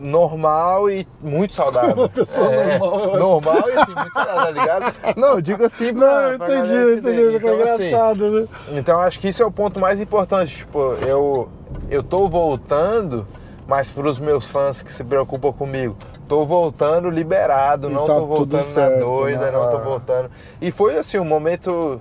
normal 0.00 0.90
e 0.90 1.06
muito 1.20 1.54
saudável. 1.54 1.94
Uma 1.94 2.08
pessoa 2.08 2.50
É, 2.52 2.78
normal. 2.78 3.16
Normal 3.18 3.68
e 3.68 3.72
assim, 3.78 3.94
muito 3.94 4.12
saudável, 4.12 4.42
tá 4.44 4.50
ligado? 4.50 4.94
Não, 5.16 5.28
eu 5.34 5.40
digo 5.42 5.64
assim 5.64 5.92
Não, 5.92 5.98
pra, 6.00 6.30
eu 6.32 6.38
pra 6.38 6.56
entendi, 6.58 6.98
entendi. 6.98 7.20
É 7.20 7.36
Então, 7.36 7.62
assim, 7.74 7.84
engraçado, 7.86 8.30
né? 8.30 8.48
então 8.72 9.00
acho 9.00 9.20
que 9.20 9.28
isso 9.28 9.42
é 9.42 9.46
o 9.46 9.52
ponto 9.52 9.78
mais 9.78 10.00
importante. 10.00 10.56
Tipo, 10.58 10.94
eu, 11.06 11.48
eu 11.90 12.02
tô 12.02 12.28
voltando, 12.28 13.26
mas 13.66 13.90
para 13.90 14.08
os 14.08 14.18
meus 14.18 14.46
fãs 14.48 14.82
que 14.82 14.92
se 14.92 15.04
preocupam 15.04 15.52
comigo, 15.52 15.96
tô 16.26 16.46
voltando 16.46 17.10
liberado, 17.10 17.90
E 17.90 17.92
não 17.92 18.06
tá 18.06 18.14
tô 18.14 18.26
voltando 18.26 18.52
na 18.52 18.62
certo, 18.72 19.00
doida, 19.04 19.46
né? 19.46 19.50
não 19.52 19.70
tô 19.70 19.76
Ah. 19.76 19.80
voltando. 19.80 20.30
E 20.62 20.70
foi 20.72 20.96
assim, 20.96 21.18
um 21.18 21.24
momento, 21.26 22.00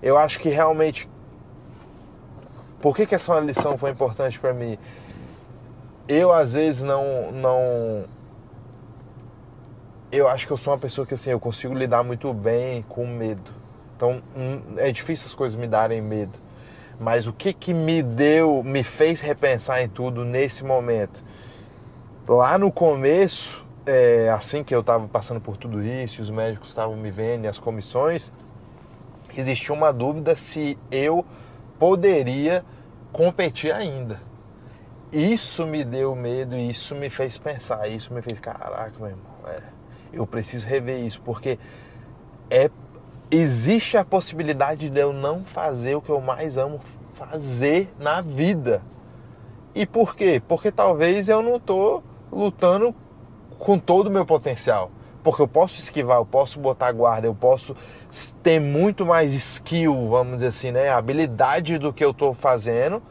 eu 0.00 0.16
acho 0.16 0.38
que 0.38 0.48
realmente. 0.48 1.08
Por 2.80 2.96
que, 2.96 3.06
que 3.06 3.14
essa 3.14 3.38
lição 3.38 3.76
foi 3.78 3.90
importante 3.90 4.40
pra 4.40 4.52
mim? 4.52 4.76
Eu 6.08 6.32
às 6.32 6.54
vezes 6.54 6.82
não, 6.82 7.30
não. 7.32 8.04
Eu 10.10 10.28
acho 10.28 10.46
que 10.46 10.52
eu 10.52 10.56
sou 10.56 10.72
uma 10.72 10.78
pessoa 10.78 11.06
que 11.06 11.14
assim, 11.14 11.30
eu 11.30 11.40
consigo 11.40 11.74
lidar 11.74 12.02
muito 12.02 12.32
bem 12.34 12.82
com 12.82 13.06
medo. 13.06 13.50
Então 13.96 14.22
hum, 14.36 14.60
é 14.76 14.90
difícil 14.90 15.26
as 15.26 15.34
coisas 15.34 15.58
me 15.58 15.66
darem 15.66 16.02
medo. 16.02 16.38
Mas 16.98 17.26
o 17.26 17.32
que 17.32 17.52
que 17.52 17.72
me 17.72 18.02
deu, 18.02 18.62
me 18.62 18.82
fez 18.82 19.20
repensar 19.20 19.82
em 19.82 19.88
tudo 19.88 20.24
nesse 20.24 20.64
momento? 20.64 21.24
Lá 22.28 22.56
no 22.56 22.70
começo, 22.70 23.64
é, 23.84 24.30
assim 24.30 24.62
que 24.62 24.74
eu 24.74 24.80
estava 24.80 25.08
passando 25.08 25.40
por 25.40 25.56
tudo 25.56 25.82
isso, 25.82 26.22
os 26.22 26.30
médicos 26.30 26.68
estavam 26.68 26.96
me 26.96 27.10
vendo 27.10 27.44
e 27.44 27.48
as 27.48 27.58
comissões, 27.58 28.32
existia 29.36 29.74
uma 29.74 29.92
dúvida 29.92 30.36
se 30.36 30.78
eu 30.90 31.24
poderia 31.78 32.64
competir 33.12 33.72
ainda. 33.72 34.20
Isso 35.12 35.66
me 35.66 35.84
deu 35.84 36.14
medo 36.14 36.56
e 36.56 36.70
isso 36.70 36.94
me 36.94 37.10
fez 37.10 37.36
pensar, 37.36 37.86
isso 37.88 38.14
me 38.14 38.22
fez, 38.22 38.40
caraca, 38.40 38.92
meu 38.98 39.08
irmão, 39.08 39.32
é, 39.46 39.60
eu 40.12 40.26
preciso 40.26 40.66
rever 40.66 41.04
isso, 41.04 41.20
porque 41.20 41.58
é 42.50 42.70
existe 43.30 43.96
a 43.96 44.04
possibilidade 44.04 44.90
de 44.90 45.00
eu 45.00 45.12
não 45.12 45.42
fazer 45.44 45.94
o 45.94 46.02
que 46.02 46.10
eu 46.10 46.20
mais 46.20 46.58
amo 46.58 46.80
fazer 47.14 47.90
na 47.98 48.20
vida. 48.20 48.82
E 49.74 49.86
por 49.86 50.14
quê? 50.14 50.40
Porque 50.46 50.70
talvez 50.70 51.30
eu 51.30 51.42
não 51.42 51.58
tô 51.58 52.02
lutando 52.30 52.94
com 53.58 53.78
todo 53.78 54.08
o 54.08 54.10
meu 54.10 54.26
potencial. 54.26 54.90
Porque 55.22 55.40
eu 55.40 55.48
posso 55.48 55.78
esquivar, 55.78 56.18
eu 56.18 56.26
posso 56.26 56.58
botar 56.58 56.92
guarda, 56.92 57.26
eu 57.26 57.34
posso 57.34 57.74
ter 58.42 58.60
muito 58.60 59.06
mais 59.06 59.32
skill, 59.32 60.08
vamos 60.10 60.34
dizer 60.34 60.48
assim, 60.48 60.70
né? 60.70 60.90
Habilidade 60.90 61.78
do 61.78 61.92
que 61.92 62.04
eu 62.04 62.12
tô 62.12 62.34
fazendo. 62.34 63.02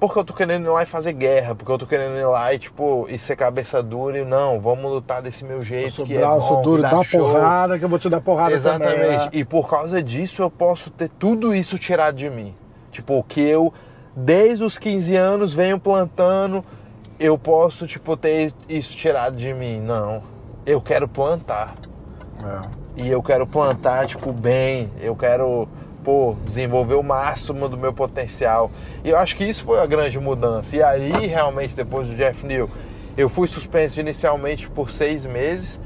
Porque 0.00 0.18
eu 0.18 0.24
tô 0.24 0.32
querendo 0.32 0.64
ir 0.66 0.68
lá 0.68 0.84
e 0.84 0.86
fazer 0.86 1.12
guerra, 1.12 1.54
porque 1.56 1.72
eu 1.72 1.76
tô 1.78 1.86
querendo 1.86 2.16
ir 2.16 2.24
lá 2.24 2.54
e, 2.54 2.58
tipo, 2.58 3.06
e 3.08 3.18
ser 3.18 3.34
cabeça 3.34 3.82
dura 3.82 4.18
e 4.20 4.24
não, 4.24 4.60
vamos 4.60 4.88
lutar 4.90 5.20
desse 5.20 5.44
meu 5.44 5.56
Eu 5.58 5.64
jeito. 5.64 5.90
sou 5.90 6.06
que 6.06 6.14
é 6.14 6.18
braço 6.18 6.48
bom, 6.48 6.56
que 6.58 6.62
duro, 6.62 6.82
dá 6.82 6.90
dá 6.90 7.04
porrada 7.04 7.78
que 7.78 7.84
eu 7.84 7.88
vou 7.88 7.98
te 7.98 8.08
dar 8.08 8.20
porrada 8.20 8.54
Exatamente. 8.54 8.94
também. 8.94 9.18
né? 9.18 9.28
E 9.32 9.44
por 9.44 9.68
causa 9.68 10.00
disso 10.00 10.40
eu 10.42 10.50
posso 10.50 10.90
ter 10.90 11.08
tudo 11.18 11.52
isso 11.52 11.76
tirado 11.78 12.14
de 12.14 12.30
mim. 12.30 12.54
Tipo, 12.92 13.22
que 13.24 13.40
eu, 13.40 13.74
desde 14.14 14.62
os 14.62 14.78
15 14.78 15.16
anos, 15.16 15.52
venho 15.52 15.80
plantando, 15.80 16.64
eu 17.18 17.36
posso, 17.36 17.84
tipo, 17.86 18.16
ter 18.16 18.52
isso 18.68 18.96
tirado 18.96 19.36
de 19.36 19.52
mim. 19.52 19.80
Não. 19.80 20.22
Eu 20.64 20.80
quero 20.80 21.08
plantar. 21.08 21.74
É. 22.40 23.02
E 23.02 23.08
eu 23.08 23.20
quero 23.22 23.46
plantar, 23.48 24.06
tipo, 24.06 24.32
bem. 24.32 24.90
Eu 25.00 25.16
quero, 25.16 25.68
pô, 26.04 26.36
desenvolver 26.44 26.94
o 26.94 27.02
máximo 27.02 27.68
do 27.68 27.76
meu 27.76 27.92
potencial. 27.92 28.70
E 29.04 29.10
eu 29.10 29.16
acho 29.18 29.36
que 29.36 29.44
isso 29.44 29.64
foi 29.64 29.80
a 29.80 29.86
grande 29.86 30.18
mudança. 30.18 30.76
E 30.76 30.82
aí, 30.82 31.10
realmente, 31.26 31.74
depois 31.74 32.08
do 32.08 32.14
Jeff 32.14 32.46
Neal, 32.46 32.68
eu 33.16 33.28
fui 33.28 33.48
suspenso 33.48 34.00
inicialmente 34.00 34.68
por 34.70 34.90
seis 34.90 35.26
meses. 35.26 35.80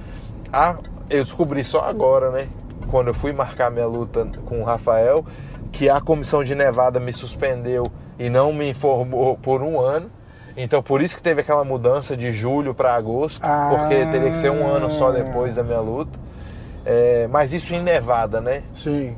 Ah, 0.52 0.76
eu 1.08 1.24
descobri 1.24 1.64
só 1.64 1.80
agora, 1.88 2.30
né? 2.30 2.48
Quando 2.90 3.08
eu 3.08 3.14
fui 3.14 3.32
marcar 3.32 3.70
minha 3.70 3.86
luta 3.86 4.26
com 4.44 4.60
o 4.60 4.64
Rafael, 4.64 5.24
que 5.70 5.88
a 5.88 6.00
comissão 6.00 6.44
de 6.44 6.54
Nevada 6.54 7.00
me 7.00 7.12
suspendeu 7.12 7.86
e 8.18 8.28
não 8.28 8.52
me 8.52 8.68
informou 8.70 9.36
por 9.38 9.62
um 9.62 9.80
ano. 9.80 10.10
Então, 10.54 10.82
por 10.82 11.00
isso 11.00 11.16
que 11.16 11.22
teve 11.22 11.40
aquela 11.40 11.64
mudança 11.64 12.14
de 12.14 12.30
julho 12.34 12.74
para 12.74 12.94
agosto, 12.94 13.40
porque 13.40 13.94
Ah. 13.94 14.10
teria 14.12 14.30
que 14.30 14.36
ser 14.36 14.50
um 14.50 14.66
ano 14.66 14.90
só 14.90 15.10
depois 15.10 15.54
da 15.54 15.62
minha 15.62 15.80
luta. 15.80 16.20
É, 16.84 17.26
mas 17.30 17.54
isso 17.54 17.74
em 17.74 17.80
Nevada, 17.82 18.40
né? 18.40 18.62
Sim. 18.74 19.16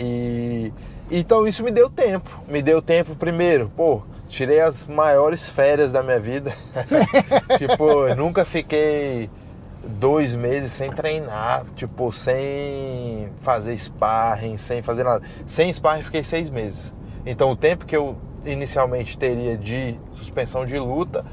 E 0.00 0.72
então 1.10 1.46
isso 1.46 1.62
me 1.62 1.70
deu 1.70 1.90
tempo. 1.90 2.30
Me 2.48 2.62
deu 2.62 2.80
tempo 2.80 3.14
primeiro, 3.14 3.70
pô, 3.76 4.02
tirei 4.28 4.60
as 4.60 4.86
maiores 4.86 5.48
férias 5.48 5.92
da 5.92 6.02
minha 6.02 6.18
vida. 6.18 6.54
tipo, 7.58 8.14
nunca 8.14 8.44
fiquei 8.44 9.28
dois 9.84 10.34
meses 10.34 10.72
sem 10.72 10.90
treinar, 10.90 11.64
tipo, 11.74 12.12
sem 12.12 13.28
fazer 13.40 13.76
sparring, 13.76 14.56
sem 14.56 14.80
fazer 14.82 15.04
nada. 15.04 15.22
Sem 15.46 15.70
sparring 15.72 16.04
fiquei 16.04 16.24
seis 16.24 16.48
meses. 16.48 16.94
Então 17.26 17.50
o 17.50 17.56
tempo 17.56 17.84
que 17.84 17.96
eu 17.96 18.16
inicialmente 18.46 19.18
teria 19.18 19.58
de 19.58 19.96
suspensão 20.14 20.64
de 20.64 20.78
luta, 20.78 21.26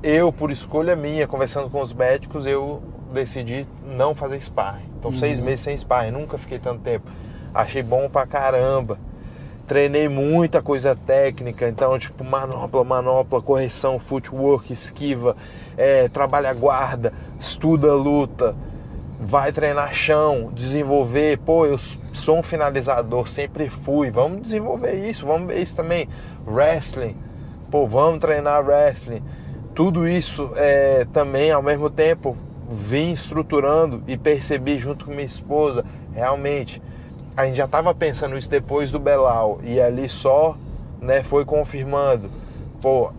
eu, 0.00 0.32
por 0.32 0.50
escolha 0.50 0.94
minha, 0.94 1.26
conversando 1.26 1.68
com 1.70 1.80
os 1.80 1.92
médicos, 1.92 2.46
eu 2.46 2.82
decidi 3.12 3.66
não 3.84 4.14
fazer 4.14 4.40
sparring. 4.40 4.86
Então 4.98 5.12
seis 5.14 5.40
meses 5.40 5.60
sem 5.60 5.76
sparring, 5.76 6.12
nunca 6.12 6.38
fiquei 6.38 6.58
tanto 6.58 6.82
tempo. 6.82 7.10
Achei 7.54 7.82
bom 7.82 8.08
pra 8.08 8.26
caramba. 8.26 8.98
Treinei 9.66 10.08
muita 10.08 10.60
coisa 10.60 10.94
técnica, 10.94 11.68
então, 11.68 11.98
tipo, 11.98 12.24
manopla, 12.24 12.82
manopla, 12.82 13.40
correção, 13.40 13.98
footwork, 13.98 14.72
esquiva, 14.72 15.36
é, 15.76 16.08
trabalha 16.08 16.52
guarda, 16.52 17.12
estuda 17.38 17.94
luta, 17.94 18.56
vai 19.20 19.52
treinar 19.52 19.94
chão, 19.94 20.50
desenvolver. 20.52 21.38
Pô, 21.38 21.64
eu 21.64 21.78
sou 22.12 22.38
um 22.38 22.42
finalizador, 22.42 23.28
sempre 23.28 23.68
fui. 23.68 24.10
Vamos 24.10 24.42
desenvolver 24.42 24.94
isso, 25.08 25.24
vamos 25.26 25.46
ver 25.46 25.62
isso 25.62 25.76
também. 25.76 26.08
Wrestling, 26.46 27.16
pô, 27.70 27.86
vamos 27.86 28.18
treinar 28.18 28.66
wrestling. 28.66 29.22
Tudo 29.74 30.08
isso 30.08 30.52
é, 30.56 31.06
também, 31.12 31.50
ao 31.50 31.62
mesmo 31.62 31.88
tempo, 31.88 32.36
vim 32.68 33.12
estruturando 33.12 34.02
e 34.06 34.16
percebi 34.16 34.78
junto 34.78 35.04
com 35.04 35.12
minha 35.12 35.24
esposa, 35.24 35.84
realmente 36.12 36.82
a 37.36 37.46
gente 37.46 37.56
já 37.56 37.64
estava 37.64 37.94
pensando 37.94 38.36
isso 38.36 38.50
depois 38.50 38.90
do 38.90 38.98
Belal 38.98 39.60
e 39.62 39.80
ali 39.80 40.08
só 40.08 40.56
né, 41.00 41.22
foi 41.22 41.44
confirmando. 41.44 42.30
Pô, 42.80 43.10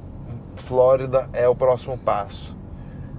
Flórida 0.56 1.30
é 1.34 1.48
o 1.48 1.56
próximo 1.56 1.98
passo. 1.98 2.56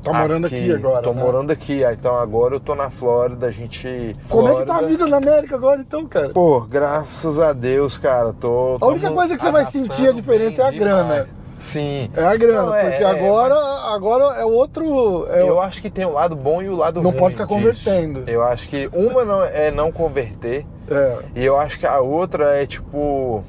Tá 0.02 0.12
morando 0.12 0.46
aqui, 0.46 0.70
agora. 0.70 1.02
Tô 1.02 1.14
né? 1.14 1.22
morando 1.22 1.50
aqui, 1.50 1.82
então 1.82 2.14
agora 2.18 2.54
eu 2.54 2.60
tô 2.60 2.74
na 2.74 2.90
Flórida, 2.90 3.46
a 3.46 3.50
gente. 3.50 4.14
Como 4.28 4.48
é 4.48 4.56
que 4.56 4.66
tá 4.66 4.74
a 4.74 4.78
Flórida- 4.78 4.88
vida 4.88 5.06
na 5.06 5.16
América 5.16 5.54
agora, 5.56 5.80
então, 5.80 6.06
cara? 6.06 6.28
Pô, 6.28 6.60
graças 6.60 7.38
a 7.38 7.54
Deus, 7.54 7.96
cara, 7.96 8.34
tô. 8.34 8.76
A 8.82 8.86
única 8.86 9.10
coisa 9.10 9.34
que 9.34 9.42
você 9.42 9.50
vai 9.50 9.64
sentir 9.64 10.08
a 10.08 10.12
diferença 10.12 10.62
é 10.62 10.66
a 10.66 10.70
grana. 10.70 11.02
demais. 11.02 11.43
Sim. 11.58 12.10
É 12.14 12.24
a 12.24 12.36
grana, 12.36 12.62
Não, 12.62 12.74
é- 12.74 12.90
porque 12.90 13.02
é, 13.04 13.06
agora, 13.06 13.54
agora 13.94 14.24
é 14.40 14.44
outro. 14.44 15.26
É, 15.30 15.40
Eu 15.42 15.60
acho 15.60 15.80
que 15.80 15.88
tem 15.88 16.04
o 16.04 16.12
lado 16.12 16.34
bom 16.36 16.60
e 16.62 16.68
o 16.68 16.76
lado 16.76 17.00
Não 17.02 17.10
ruim. 17.10 17.20
pode 17.20 17.34
ficar 17.34 17.44
disso. 17.46 17.56
convertendo. 17.58 18.24
Eu 18.28 18.42
acho 18.42 18.68
que 18.68 18.88
uma 18.92 19.24
não- 19.24 19.42
é 19.44 19.70
não 19.70 19.90
converter. 19.92 20.66
é, 20.90 21.18
E 21.34 21.44
eu 21.44 21.56
acho 21.58 21.78
que 21.78 21.86
a 21.86 22.00
outra 22.00 22.44
é 22.56 22.66
tipo. 22.66 23.42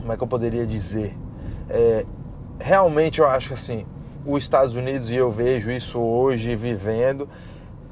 Como 0.00 0.12
é 0.12 0.16
que 0.16 0.22
eu 0.22 0.26
poderia 0.26 0.66
dizer? 0.66 1.16
É, 1.70 2.04
realmente 2.58 3.20
eu 3.20 3.26
acho 3.26 3.48
que 3.48 3.54
assim, 3.54 3.86
os 4.26 4.42
Estados 4.42 4.74
Unidos, 4.74 5.10
e 5.10 5.16
eu 5.16 5.30
vejo 5.30 5.70
isso 5.70 5.98
hoje 5.98 6.54
vivendo, 6.56 7.26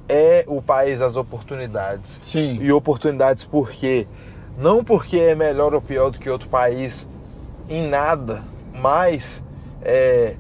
é 0.08 0.44
o 0.46 0.60
país 0.60 0.98
das 0.98 1.16
oportunidades. 1.16 2.20
sim. 2.22 2.58
E 2.60 2.70
oportunidades 2.72 3.44
por 3.46 3.70
quê? 3.70 4.06
Não 4.58 4.84
porque 4.84 5.16
é 5.18 5.34
melhor 5.34 5.72
ou 5.72 5.80
pior 5.80 6.10
do 6.10 6.18
que 6.18 6.28
outro 6.28 6.48
país 6.50 7.06
em 7.70 7.88
nada, 7.88 8.42
mas 8.72 9.42
é, 9.82 10.36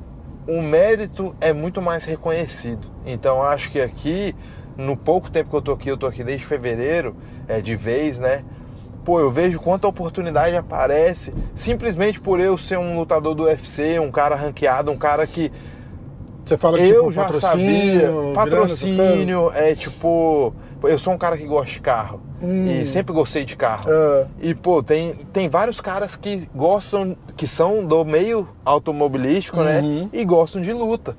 o 0.46 0.60
mérito 0.62 1.34
é 1.40 1.52
muito 1.52 1.80
mais 1.80 2.04
reconhecido. 2.04 2.88
Então 3.04 3.42
acho 3.42 3.70
que 3.70 3.80
aqui, 3.80 4.34
no 4.76 4.96
pouco 4.96 5.30
tempo 5.30 5.50
que 5.50 5.56
eu 5.56 5.62
tô 5.62 5.72
aqui, 5.72 5.88
eu 5.88 5.96
tô 5.96 6.06
aqui 6.06 6.24
desde 6.24 6.46
fevereiro, 6.46 7.16
é, 7.48 7.60
de 7.60 7.76
vez, 7.76 8.18
né? 8.18 8.44
Pô, 9.04 9.18
eu 9.18 9.32
vejo 9.32 9.58
quanta 9.58 9.88
oportunidade 9.88 10.54
aparece 10.54 11.34
simplesmente 11.54 12.20
por 12.20 12.38
eu 12.38 12.56
ser 12.56 12.78
um 12.78 12.96
lutador 12.96 13.34
do 13.34 13.44
UFC, 13.44 13.98
um 13.98 14.12
cara 14.12 14.36
ranqueado, 14.36 14.92
um 14.92 14.96
cara 14.96 15.26
que 15.26 15.50
Você 16.44 16.56
fala 16.58 16.78
que 16.78 16.88
eu 16.88 17.00
tipo, 17.02 17.12
já 17.12 17.22
patrocínio, 17.24 18.00
sabia. 18.00 18.34
Patrocínio, 18.34 19.52
é 19.54 19.74
tipo. 19.74 20.52
Eu 20.82 20.98
sou 20.98 21.12
um 21.12 21.18
cara 21.18 21.38
que 21.38 21.46
gosta 21.46 21.72
de 21.72 21.80
carro. 21.80 22.20
Hum. 22.42 22.66
E 22.82 22.86
sempre 22.88 23.12
gostei 23.14 23.44
de 23.44 23.54
carro. 23.56 23.88
É. 23.88 24.26
E, 24.40 24.52
pô, 24.54 24.82
tem, 24.82 25.14
tem 25.32 25.48
vários 25.48 25.80
caras 25.80 26.16
que 26.16 26.48
gostam, 26.52 27.16
que 27.36 27.46
são 27.46 27.86
do 27.86 28.04
meio 28.04 28.48
automobilístico, 28.64 29.58
Uhum. 29.58 29.64
né? 29.64 30.08
E 30.12 30.24
gostam 30.24 30.60
de 30.60 30.72
luta. 30.72 31.16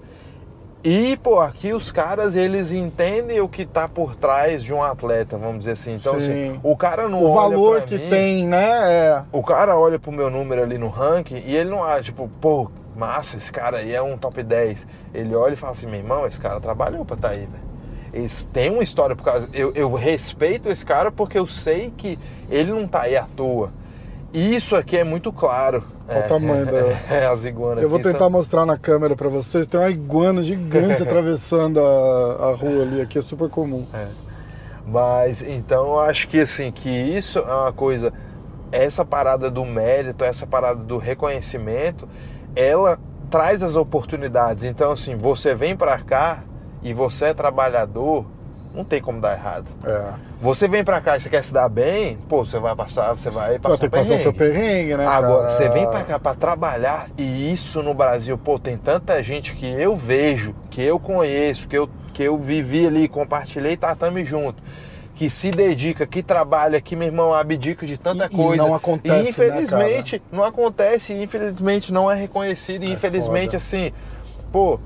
E, 0.84 1.16
pô, 1.16 1.40
aqui 1.40 1.72
os 1.72 1.94
caras, 1.94 2.36
eles 2.36 2.74
entendem 2.74 3.40
o 3.40 3.48
que 3.48 3.66
tá 3.66 3.88
por 3.88 4.18
trás 4.18 4.62
de 4.62 4.74
um 4.74 4.84
atleta, 4.84 5.38
vamos 5.38 5.60
dizer 5.60 5.72
assim. 5.72 5.94
Então, 5.96 6.20
Sim. 6.20 6.52
assim, 6.52 6.60
o 6.62 6.76
cara 6.76 7.08
não 7.08 7.24
O 7.24 7.28
olha 7.32 7.34
valor 7.56 7.78
pra 7.78 7.88
que 7.88 7.96
mim, 7.98 8.10
tem, 8.10 8.46
né? 8.46 8.92
É. 8.94 9.22
o 9.32 9.42
cara 9.42 9.78
olha 9.78 9.98
pro 9.98 10.12
meu 10.12 10.30
número 10.30 10.62
ali 10.62 10.78
no 10.78 10.90
ranking 10.90 11.42
e 11.46 11.56
ele 11.56 11.70
não 11.70 11.86
acha, 11.86 12.04
tipo, 12.04 12.30
pô, 12.42 12.70
massa, 12.96 13.38
esse 13.38 13.52
cara 13.52 13.78
aí 13.78 13.94
é 13.94 14.02
um 14.02 14.18
top 14.18 14.42
10. 14.42 14.88
Ele 15.14 15.36
olha 15.36 15.54
e 15.54 15.58
fala 15.58 15.74
assim, 15.74 15.88
meu 15.88 16.00
irmão, 16.00 16.26
esse 16.26 16.40
cara 16.40 16.60
trabalhou 16.60 17.06
pra 17.06 17.16
tá 17.16 17.30
aí, 17.30 17.40
velho. 17.40 17.74
Eles 18.14 18.46
têm 18.46 18.70
uma 18.70 18.84
história 18.84 19.16
por 19.16 19.24
causa. 19.24 19.50
Eu, 19.54 19.72
eu 19.74 19.92
respeito 19.94 20.70
esse 20.70 20.86
cara 20.86 21.12
porque 21.12 21.38
eu 21.38 21.48
sei 21.48 21.92
que 21.96 22.20
ele 22.50 22.72
não 22.72 22.88
tá 22.88 23.02
aí 23.02 23.18
à 23.18 23.24
toa. 23.24 23.72
Isso 24.32 24.76
aqui 24.76 24.98
é 24.98 25.04
muito 25.04 25.32
claro. 25.34 25.84
Olha 26.08 26.18
é, 26.18 26.26
o 26.26 26.28
tamanho 26.28 26.66
da. 26.66 26.72
É, 27.10 27.26
as 27.26 27.44
iguanas. 27.44 27.84
Eu 27.84 27.90
vou 27.90 28.00
tentar 28.00 28.20
são- 28.20 28.30
mostrar 28.30 28.66
na 28.66 28.78
câmera 28.78 29.16
pra 29.16 29.30
vocês. 29.30 29.66
Tem 29.66 29.80
uma 29.80 29.90
iguana 29.90 30.44
gigante 30.44 31.02
atravessando 31.04 31.80
a, 31.80 32.50
a 32.50 32.56
rua 32.56 32.84
ali. 32.84 33.02
Aqui 33.02 33.18
é 33.18 33.22
super 33.22 33.50
comum. 33.50 33.86
Mas 34.86 35.42
então 35.42 35.86
eu 35.86 36.00
acho 36.00 36.28
que 36.28 36.40
assim, 36.40 36.72
que 36.72 36.90
isso 36.90 37.40
é 37.40 37.56
uma 37.56 37.72
coisa, 37.72 38.12
essa 38.72 39.06
parada 39.06 39.50
do 39.50 39.64
mérito, 39.66 40.24
essa 40.24 40.46
parada 40.46 40.84
do 40.84 40.98
reconhecimento, 40.98 42.08
ela 42.56 42.98
traz 43.30 43.64
as 43.64 43.76
oportunidades. 43.76 44.64
Então 44.64 44.92
assim, 44.92 45.16
você 45.16 45.56
vem 45.56 45.76
pra 45.76 45.98
cá 46.00 46.44
e 46.82 46.94
você 46.94 47.26
é 47.26 47.34
trabalhador, 47.34 48.26
não 48.74 48.84
tem 48.84 49.02
como 49.02 49.22
dar 49.22 49.34
errado. 49.34 49.68
É. 49.86 50.14
Você 50.42 50.68
vem 50.68 50.84
pra 50.84 51.00
cá 51.00 51.16
e 51.18 51.22
você 51.22 51.30
quer 51.30 51.44
se 51.44 51.54
dar 51.54 51.70
bem, 51.70 52.18
pô, 52.28 52.44
você 52.44 52.60
vai 52.60 52.76
passar, 52.76 53.12
você 53.12 53.30
vai 53.30 53.52
vai 53.52 53.60
passar 53.60 53.78
ter 53.78 53.90
que 53.90 53.98
passar 53.98 54.16
o 54.16 54.20
teu 54.20 54.34
perrengue. 54.34 54.98
né? 54.98 55.06
Agora, 55.06 55.44
cara? 55.44 55.52
você 55.52 55.70
vem 55.70 55.88
pra 55.88 56.04
cá 56.04 56.20
pra 56.20 56.34
trabalhar 56.34 57.08
e 57.18 57.54
isso 57.54 57.82
no 57.84 57.94
Brasil, 57.94 58.38
pô, 58.38 58.58
tem 58.60 58.78
tanta 58.78 59.22
gente 59.24 59.56
que 59.56 59.66
eu 59.66 59.96
vejo, 59.96 60.56
que 60.70 60.82
eu 60.82 61.00
conheço, 61.00 61.68
que 61.68 61.78
eu, 61.78 61.88
que 62.14 62.24
eu 62.24 62.38
vivi 62.38 62.88
ali, 62.88 63.08
compartilhei 63.08 63.78
tatame 63.78 64.26
junto, 64.26 64.62
que 65.24 65.30
se 65.30 65.52
dedica, 65.52 66.06
que 66.06 66.22
trabalha, 66.22 66.82
que 66.82 66.98
meu 66.98 67.08
irmão 67.08 67.34
abdica 67.34 67.86
de 67.88 67.98
tanta 67.98 68.26
E- 68.26 68.28
e 68.28 68.36
coisa. 68.36 68.62
não 68.62 68.76
acontece, 68.76 69.26
E 69.26 69.30
infelizmente 69.30 70.16
né, 70.18 70.22
não 70.34 70.44
acontece, 70.44 71.14
e 71.14 71.24
infelizmente 71.24 71.94
não 71.94 72.12
é 72.12 72.16
reconhecido, 72.16 72.84
e 72.84 72.90
É 72.90 72.94
infelizmente 72.94 73.46
foda. 73.52 73.58
assim, 73.58 73.94
pô, 74.52 74.80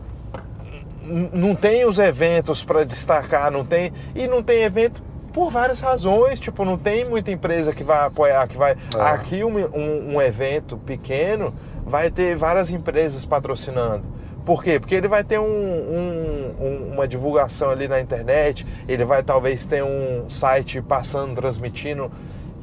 não 1.34 1.56
tem 1.56 1.86
os 1.86 1.98
eventos 1.98 2.64
para 2.64 2.84
destacar, 2.86 3.50
não 3.50 3.66
tem 3.66 3.92
e 4.14 4.28
não 4.28 4.44
tem 4.44 4.62
evento 4.62 5.02
por 5.34 5.50
várias 5.50 5.82
razões, 5.82 6.40
tipo 6.40 6.64
não 6.64 6.78
tem 6.78 7.04
muita 7.06 7.32
empresa 7.32 7.74
que 7.74 7.84
vai 7.84 8.06
apoiar, 8.06 8.48
que 8.48 8.58
vai 8.58 8.74
É. 8.74 9.02
aqui 9.02 9.44
um, 9.44 9.58
um- 9.58 10.16
um 10.18 10.22
evento 10.22 10.78
pequeno 10.78 11.52
vai 11.84 12.12
ter 12.12 12.36
várias 12.36 12.70
empresas 12.70 13.26
patrocinando. 13.26 14.04
Por 14.48 14.64
quê? 14.64 14.80
Porque 14.80 14.96
ele 14.96 15.10
vai 15.10 15.26
ter 15.26 15.38
um- 15.38 15.44
um- 15.44 16.56
um- 16.58 16.94
uma 16.94 17.06
divulgação 17.06 17.70
ali 17.70 17.86
na 17.86 18.00
internet, 18.00 18.66
ele 18.88 19.04
vai 19.04 19.22
talvez 19.22 19.66
ter 19.66 19.84
um 19.84 20.30
site 20.30 20.82
passando, 20.82 21.36
transmitindo. 21.36 22.10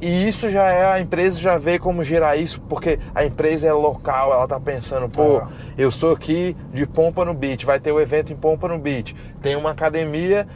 E 0.01 0.27
isso 0.27 0.49
já 0.49 0.67
é, 0.67 0.91
a 0.93 0.99
empresa 0.99 1.39
já 1.39 1.59
vê 1.59 1.77
como 1.77 2.03
gerar 2.03 2.37
isso, 2.37 2.59
porque 2.61 2.97
a 3.13 3.23
empresa 3.23 3.67
é 3.67 3.71
local, 3.71 4.33
ela 4.33 4.47
tá 4.47 4.59
pensando, 4.59 5.07
pô, 5.07 5.37
É. 5.37 5.43
eu 5.77 5.91
sou 5.91 6.11
aqui 6.13 6.57
de 6.73 6.87
Pompa 6.87 7.23
no 7.23 7.35
Beach, 7.35 7.67
vai 7.67 7.79
ter 7.79 7.91
o 7.91 7.99
evento 8.01 8.33
em 8.33 8.35
Pompa 8.35 8.67
no 8.67 8.79
Beach. 8.79 9.15
Tem 9.43 9.55
uma 9.55 9.69
academia 9.69 10.47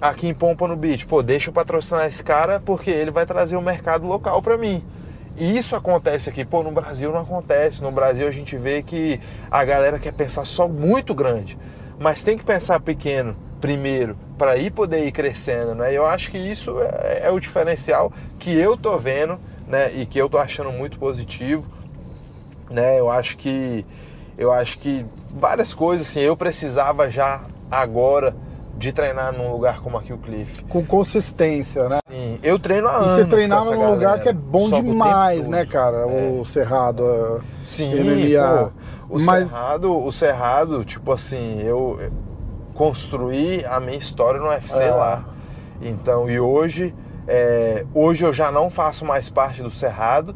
aqui 0.00 0.26
em 0.26 0.32
Pompa 0.34 0.66
no 0.66 0.74
Beach. 0.74 1.04
Pô, 1.06 1.22
deixa 1.22 1.50
eu 1.50 1.52
patrocinar 1.52 2.06
esse 2.06 2.24
cara 2.24 2.60
porque 2.64 2.90
ele 2.90 3.10
vai 3.10 3.26
trazer 3.26 3.56
o 3.56 3.62
mercado 3.62 4.06
local 4.06 4.40
para 4.40 4.56
mim. 4.56 4.82
E 5.38 5.56
isso 5.56 5.76
acontece 5.76 6.28
aqui. 6.28 6.44
Pô, 6.44 6.62
no 6.62 6.70
Brasil 6.70 7.12
não 7.12 7.20
acontece. 7.20 7.82
No 7.82 7.90
Brasil 7.90 8.26
a 8.26 8.32
gente 8.32 8.56
vê 8.56 8.82
que 8.82 9.20
a 9.50 9.64
galera 9.64 9.98
quer 9.98 10.12
pensar 10.12 10.44
só 10.44 10.68
muito 10.68 11.14
grande. 11.14 11.58
Mas 11.98 12.22
tem 12.22 12.36
que 12.36 12.44
pensar 12.44 12.80
pequeno 12.80 13.36
primeiro 13.60 14.16
para 14.36 14.56
ir 14.56 14.70
poder 14.70 15.04
ir 15.04 15.12
crescendo, 15.12 15.74
né? 15.74 15.92
Eu 15.92 16.06
acho 16.06 16.30
que 16.30 16.38
isso 16.38 16.80
é, 16.80 17.22
é 17.24 17.30
o 17.30 17.40
diferencial 17.40 18.12
que 18.38 18.52
eu 18.52 18.76
tô 18.76 18.96
vendo, 18.98 19.38
né? 19.66 19.92
E 19.92 20.06
que 20.06 20.18
eu 20.18 20.28
tô 20.28 20.38
achando 20.38 20.70
muito 20.70 20.98
positivo 20.98 21.78
né? 22.70 22.98
Eu 22.98 23.10
acho 23.10 23.36
que 23.36 23.84
eu 24.36 24.52
acho 24.52 24.78
que 24.78 25.04
várias 25.30 25.74
coisas 25.74 26.08
assim, 26.08 26.20
eu 26.20 26.36
precisava 26.36 27.10
já 27.10 27.42
agora 27.70 28.36
de 28.78 28.92
treinar 28.92 29.32
num 29.32 29.50
lugar 29.50 29.80
como 29.80 29.98
aqui 29.98 30.12
o 30.12 30.18
Cliff. 30.18 30.62
Com 30.64 30.84
consistência, 30.86 31.88
né? 31.88 31.98
Sim, 32.08 32.38
eu 32.42 32.58
treino 32.58 32.86
há 32.88 32.92
E 32.92 32.94
anos. 32.96 33.10
você 33.10 33.24
com 33.24 33.30
treinava 33.30 33.74
num 33.74 33.90
lugar 33.90 34.20
que 34.20 34.28
é 34.28 34.32
bom 34.32 34.70
demais, 34.70 35.48
né, 35.48 35.66
cara? 35.66 36.06
O 36.06 36.44
Cerrado. 36.44 37.04
a 37.04 37.66
Sim, 37.66 37.92
MMA. 37.94 38.72
pô, 39.08 39.16
o 39.16 39.20
Mas- 39.20 39.48
Cerrado, 39.48 40.04
o 40.06 40.12
Cerrado, 40.12 40.84
tipo 40.84 41.10
assim, 41.12 41.60
eu 41.62 41.98
construí 42.74 43.64
a 43.66 43.80
minha 43.80 43.98
história 43.98 44.38
no 44.40 44.46
UFC 44.48 44.78
É. 44.82 44.90
lá. 44.90 45.24
Então, 45.82 46.30
e 46.30 46.38
hoje, 46.38 46.94
é, 47.26 47.84
hoje 47.92 48.24
eu 48.24 48.32
já 48.32 48.50
não 48.52 48.70
faço 48.70 49.04
mais 49.04 49.28
parte 49.28 49.62
do 49.62 49.70
Cerrado, 49.70 50.34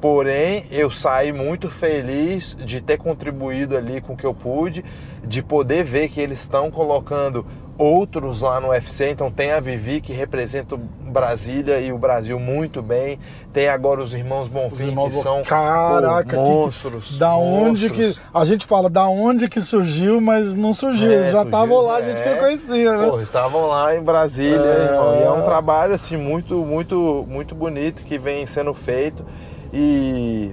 porém 0.00 0.66
eu 0.70 0.90
saí 0.90 1.32
muito 1.32 1.70
feliz 1.70 2.56
de 2.60 2.80
ter 2.80 2.98
contribuído 2.98 3.76
ali 3.76 4.00
com 4.00 4.12
o 4.12 4.16
que 4.16 4.26
eu 4.26 4.34
pude, 4.34 4.84
de 5.24 5.42
poder 5.42 5.82
ver 5.84 6.08
que 6.08 6.20
eles 6.20 6.40
estão 6.40 6.70
colocando 6.70 7.44
outros 7.78 8.40
lá 8.42 8.60
no 8.60 8.68
UFC. 8.70 9.10
Então 9.10 9.30
tem 9.30 9.52
a 9.52 9.60
Vivi 9.60 10.00
que 10.00 10.12
representa 10.12 10.74
o 10.74 10.78
Brasília 10.78 11.80
e 11.80 11.92
o 11.92 11.96
Brasil 11.98 12.38
muito 12.38 12.82
bem. 12.82 13.18
Tem 13.52 13.68
agora 13.68 14.02
os 14.02 14.12
irmãos 14.12 14.42
Os 14.42 14.48
Bonfim 14.48 14.88
irmãos- 14.88 15.16
que 15.16 15.22
são 15.22 15.42
Caraca, 15.42 16.36
pô, 16.36 16.42
que- 16.44 16.50
monstros. 16.50 17.16
Da 17.18 17.34
onde 17.36 17.88
que. 17.88 18.02
monstros. 18.06 18.26
A 18.34 18.44
gente 18.44 18.66
fala 18.66 18.90
da 18.90 19.06
onde 19.06 19.48
que 19.48 19.60
surgiu, 19.60 20.20
mas 20.20 20.54
não 20.54 20.74
surgiu. 20.74 21.10
É, 21.10 21.14
Eles 21.14 21.30
já 21.30 21.42
estavam 21.44 21.80
lá, 21.82 21.96
a 21.96 22.02
gente 22.02 22.20
que 22.20 22.28
é. 22.28 22.32
não 22.34 22.40
conhecia, 22.40 22.92
né? 22.98 23.22
Estavam 23.22 23.66
lá 23.68 23.96
em 23.96 24.02
Brasília, 24.02 24.58
É. 24.58 24.84
irmão. 24.92 25.16
E 25.20 25.22
é 25.22 25.30
um 25.30 25.42
trabalho 25.42 25.94
assim 25.94 26.16
muito, 26.16 26.54
muito, 26.56 27.24
muito 27.28 27.54
bonito 27.54 28.02
que 28.02 28.18
vem 28.18 28.44
sendo 28.46 28.74
feito. 28.74 29.24
E, 29.72 30.52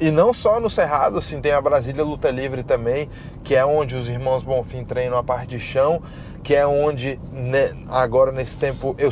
e 0.00 0.10
não 0.10 0.34
só 0.34 0.60
no 0.60 0.68
Cerrado, 0.68 1.18
assim, 1.18 1.40
tem 1.40 1.52
a 1.52 1.60
Brasília 1.60 2.04
Luta 2.04 2.30
Livre 2.30 2.62
também, 2.62 3.08
que 3.44 3.54
é 3.54 3.64
onde 3.64 3.96
os 3.96 4.08
irmãos 4.08 4.42
Bonfim 4.44 4.84
treinam 4.84 5.16
a 5.16 5.22
parte 5.22 5.50
de 5.50 5.60
chão, 5.60 6.02
que 6.46 6.54
é 6.54 6.64
onde 6.64 7.18
né, 7.32 7.72
agora 7.88 8.30
nesse 8.30 8.56
tempo 8.56 8.94
eu 8.98 9.10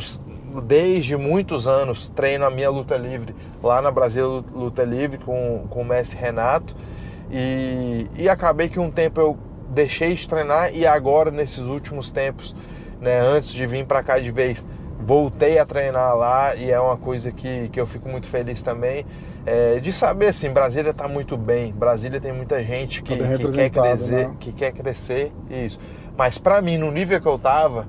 desde 0.63 1.17
muitos 1.17 1.67
anos 1.67 2.07
treino 2.15 2.45
a 2.45 2.49
minha 2.49 2.69
luta 2.69 2.95
livre 2.95 3.35
lá 3.61 3.81
na 3.81 3.91
Brasília 3.91 4.41
Luta 4.53 4.85
Livre 4.85 5.17
com, 5.17 5.67
com 5.69 5.81
o 5.81 5.85
Messi 5.85 6.15
Renato. 6.15 6.73
E, 7.29 8.07
e 8.15 8.29
acabei 8.29 8.69
que 8.69 8.79
um 8.79 8.89
tempo 8.89 9.19
eu 9.19 9.37
deixei 9.67 10.15
de 10.15 10.29
treinar 10.29 10.73
e 10.73 10.87
agora 10.87 11.29
nesses 11.29 11.65
últimos 11.65 12.09
tempos, 12.09 12.55
né, 13.01 13.19
antes 13.19 13.51
de 13.51 13.67
vir 13.67 13.85
para 13.85 14.01
cá 14.01 14.17
de 14.17 14.31
vez, 14.31 14.65
voltei 14.97 15.59
a 15.59 15.65
treinar 15.65 16.15
lá 16.15 16.55
e 16.55 16.71
é 16.71 16.79
uma 16.79 16.95
coisa 16.95 17.33
que, 17.33 17.67
que 17.67 17.77
eu 17.77 17.85
fico 17.85 18.07
muito 18.07 18.27
feliz 18.27 18.61
também. 18.61 19.05
é, 19.45 19.79
de 19.81 19.91
saber 19.91 20.27
assim, 20.27 20.49
Brasília 20.49 20.91
está 20.91 21.05
muito 21.05 21.35
bem, 21.35 21.73
Brasília 21.73 22.21
tem 22.21 22.31
muita 22.31 22.63
gente 22.63 23.03
que, 23.03 23.17
Tá 23.17 23.37
que 23.37 23.51
quer 23.51 23.69
crescer, 23.69 24.27
né? 24.29 24.35
que 24.39 24.51
quer 24.53 24.71
crescer, 24.71 25.33
isso. 25.49 25.79
Mas 26.17 26.37
para 26.37 26.61
mim, 26.61 26.77
no 26.77 26.91
nível 26.91 27.19
que 27.19 27.27
eu 27.27 27.37
tava, 27.37 27.87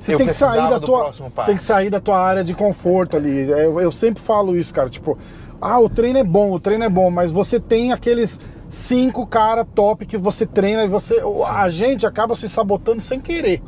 Você 0.00 0.14
eu 0.14 0.18
tem 0.18 0.26
que 0.26 0.32
sair 0.32 0.68
da 0.68 0.80
tua, 0.80 1.12
tem 1.44 1.56
que 1.56 1.62
sair 1.62 1.90
da 1.90 2.00
tua 2.00 2.18
área 2.18 2.44
de 2.44 2.54
conforto 2.54 3.16
ali. 3.16 3.48
Eu, 3.50 3.80
eu 3.80 3.92
sempre 3.92 4.22
falo 4.22 4.56
isso, 4.56 4.72
cara. 4.72 4.88
Tipo, 4.88 5.18
ah, 5.60 5.78
o 5.78 5.88
treino 5.88 6.18
é 6.18 6.24
bom, 6.24 6.52
o 6.52 6.60
treino 6.60 6.84
é 6.84 6.88
bom, 6.88 7.10
mas 7.10 7.30
você 7.32 7.58
tem 7.60 7.92
aqueles 7.92 8.40
cinco 8.68 9.26
cara 9.26 9.64
top 9.64 10.06
que 10.06 10.16
você 10.16 10.44
treina 10.46 10.84
e 10.84 10.88
você, 10.88 11.20
a 11.48 11.68
gente 11.70 12.06
acaba 12.06 12.34
se 12.34 12.48
sabotando 12.48 13.00
sem 13.00 13.20
querer. 13.20 13.62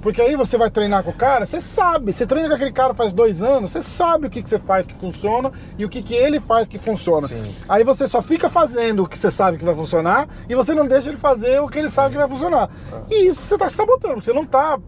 Porque 0.00 0.20
aí 0.22 0.34
você 0.34 0.56
vai 0.56 0.70
treinar 0.70 1.04
com 1.04 1.10
o 1.10 1.14
cara, 1.14 1.44
você 1.44 1.60
sabe, 1.60 2.12
você 2.12 2.26
treina 2.26 2.48
com 2.48 2.54
aquele 2.54 2.72
cara 2.72 2.94
faz 2.94 3.12
dois 3.12 3.42
anos, 3.42 3.70
você 3.70 3.82
sabe 3.82 4.26
o 4.26 4.30
que, 4.30 4.42
que 4.42 4.48
você 4.48 4.58
faz 4.58 4.86
que 4.86 4.94
funciona 4.94 5.52
e 5.76 5.84
o 5.84 5.88
que, 5.88 6.02
que 6.02 6.14
ele 6.14 6.40
faz 6.40 6.66
que 6.66 6.78
funciona. 6.78 7.26
Sim. 7.26 7.54
Aí 7.68 7.84
você 7.84 8.08
só 8.08 8.22
fica 8.22 8.48
fazendo 8.48 9.02
o 9.02 9.06
que 9.06 9.18
você 9.18 9.30
sabe 9.30 9.58
que 9.58 9.64
vai 9.64 9.74
funcionar 9.74 10.26
e 10.48 10.54
você 10.54 10.74
não 10.74 10.86
deixa 10.86 11.08
ele 11.10 11.18
fazer 11.18 11.60
o 11.60 11.68
que 11.68 11.78
ele 11.78 11.90
sabe 11.90 12.12
que 12.12 12.18
vai 12.18 12.28
funcionar. 12.28 12.70
E 13.10 13.26
isso 13.26 13.42
você 13.42 13.58
tá 13.58 13.68
se 13.68 13.76
sabotando, 13.76 14.14
porque 14.14 14.26
você 14.26 14.32
não 14.32 14.46
tá 14.46 14.78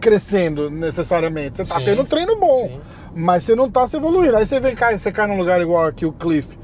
crescendo 0.00 0.70
necessariamente. 0.70 1.58
Você 1.58 1.64
tá 1.64 1.78
Sim. 1.78 1.84
tendo 1.84 2.02
um 2.02 2.06
treino 2.06 2.36
bom, 2.36 2.68
Sim. 2.68 2.80
mas 3.14 3.42
você 3.42 3.54
não 3.54 3.70
tá 3.70 3.86
se 3.86 3.96
evoluindo. 3.96 4.36
Aí 4.36 4.46
você 4.46 4.58
vem 4.58 4.74
cá 4.74 4.94
e 4.94 4.98
você 4.98 5.12
cai 5.12 5.26
num 5.26 5.36
lugar 5.36 5.60
igual 5.60 5.84
aqui 5.84 6.06
o 6.06 6.12
Cliff, 6.12 6.58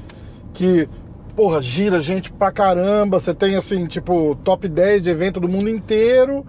que, 0.53 0.89
porra, 1.35 1.61
gira 1.61 2.01
gente 2.01 2.31
pra 2.31 2.51
caramba. 2.51 3.19
Você 3.19 3.31
tem 3.31 3.55
assim, 3.55 3.85
tipo, 3.85 4.35
top 4.43 4.67
10 4.67 5.03
de 5.03 5.11
evento 5.11 5.39
do 5.39 5.47
mundo 5.47 5.69
inteiro. 5.69 6.43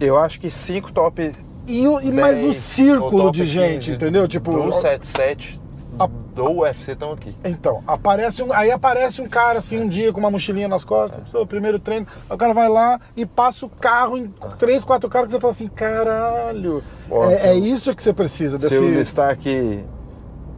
Eu 0.00 0.18
acho 0.18 0.38
que 0.40 0.50
cinco 0.50 0.92
top 0.92 1.32
E, 1.66 1.88
o- 1.88 2.00
e 2.00 2.12
mais 2.12 2.38
o 2.40 2.48
10, 2.50 2.56
círculo 2.56 3.30
de 3.32 3.44
gente, 3.44 3.86
15 3.86 3.92
entendeu? 3.92 4.28
Tipo, 4.28 4.52
do 4.52 4.72
77 4.72 5.60
a- 5.98 6.06
do 6.34 6.50
UFC 6.60 6.92
estão 6.92 7.12
aqui. 7.12 7.34
Então, 7.44 7.82
aparece 7.86 8.42
um, 8.42 8.52
aí 8.52 8.70
aparece 8.70 9.22
um 9.22 9.28
cara 9.28 9.60
assim 9.60 9.78
um 9.80 9.88
dia 9.88 10.12
com 10.12 10.18
uma 10.20 10.30
mochilinha 10.30 10.66
nas 10.68 10.84
costas, 10.84 11.20
seu 11.30 11.46
primeiro 11.46 11.78
treino, 11.78 12.06
aí 12.28 12.34
o 12.34 12.38
cara 12.38 12.52
vai 12.52 12.68
lá 12.68 13.00
e 13.16 13.24
passa 13.24 13.64
o 13.64 13.68
carro 13.70 14.18
em 14.18 14.26
três, 14.58 14.84
quatro 14.84 15.08
carros 15.08 15.28
que 15.28 15.32
você 15.32 15.40
fala 15.40 15.52
assim, 15.52 15.68
caralho. 15.68 16.82
É, 17.30 17.36
se 17.38 17.46
é 17.46 17.54
isso 17.54 17.94
que 17.94 18.02
você 18.02 18.12
precisa 18.12 18.58
Se 18.60 18.74
eu 18.74 18.82
desse. 18.82 18.94
listar 18.94 19.30
aqui 19.30 19.84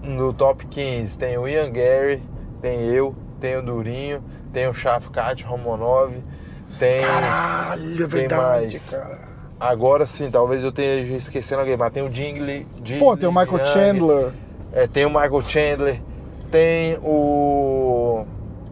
no 0.02 0.32
top 0.32 0.66
15, 0.66 1.16
tem 1.18 1.36
o 1.36 1.46
Ian 1.46 1.70
Gary, 1.70 2.22
tem 2.62 2.80
eu, 2.80 3.14
tem 3.40 3.56
o 3.56 3.62
Durinho, 3.62 4.24
tem 4.52 4.66
o 4.66 4.74
Shafkat 4.74 5.44
Romanov, 5.44 6.14
tem. 6.78 7.02
Caralho, 7.04 7.92
é 7.94 7.96
Quem 7.96 8.06
verdade, 8.06 8.72
mais? 8.72 8.90
cara. 8.90 9.25
Agora 9.58 10.06
sim, 10.06 10.30
talvez 10.30 10.62
eu 10.62 10.68
esteja 10.68 11.14
esquecendo 11.14 11.60
alguém, 11.60 11.76
mas 11.76 11.92
tem 11.92 12.02
o 12.02 12.10
Jingle. 12.10 12.66
Pô, 12.98 13.16
tem 13.16 13.28
o 13.28 13.32
Michael 13.32 13.66
Chandler. 13.66 14.32
É, 14.72 14.86
tem 14.86 15.06
o 15.06 15.08
Michael 15.08 15.42
Chandler, 15.42 16.02
tem 16.50 16.98
o. 17.02 18.26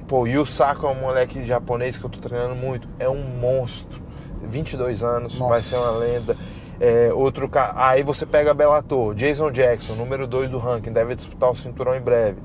Pô, 0.06 0.20
o 0.20 0.26
Yusako 0.26 0.86
é 0.86 0.90
um 0.90 1.00
moleque 1.00 1.46
japonês 1.46 1.98
que 1.98 2.04
eu 2.04 2.10
tô 2.10 2.20
treinando 2.20 2.54
muito. 2.54 2.86
É 2.98 3.08
um 3.08 3.22
monstro. 3.22 4.04
22 4.46 5.02
anos, 5.02 5.38
Nossa. 5.38 5.50
vai 5.50 5.62
ser 5.62 5.76
uma 5.76 5.98
lenda. 5.98 6.36
É, 6.80 7.12
outro 7.12 7.48
ca... 7.48 7.72
Aí 7.76 8.02
você 8.02 8.26
pega 8.26 8.52
Bellator, 8.52 9.14
Jason 9.14 9.50
Jackson, 9.50 9.94
número 9.94 10.26
2 10.26 10.50
do 10.50 10.58
ranking, 10.58 10.92
deve 10.92 11.14
disputar 11.14 11.50
o 11.50 11.56
cinturão 11.56 11.94
em 11.96 12.00
breve. 12.00 12.38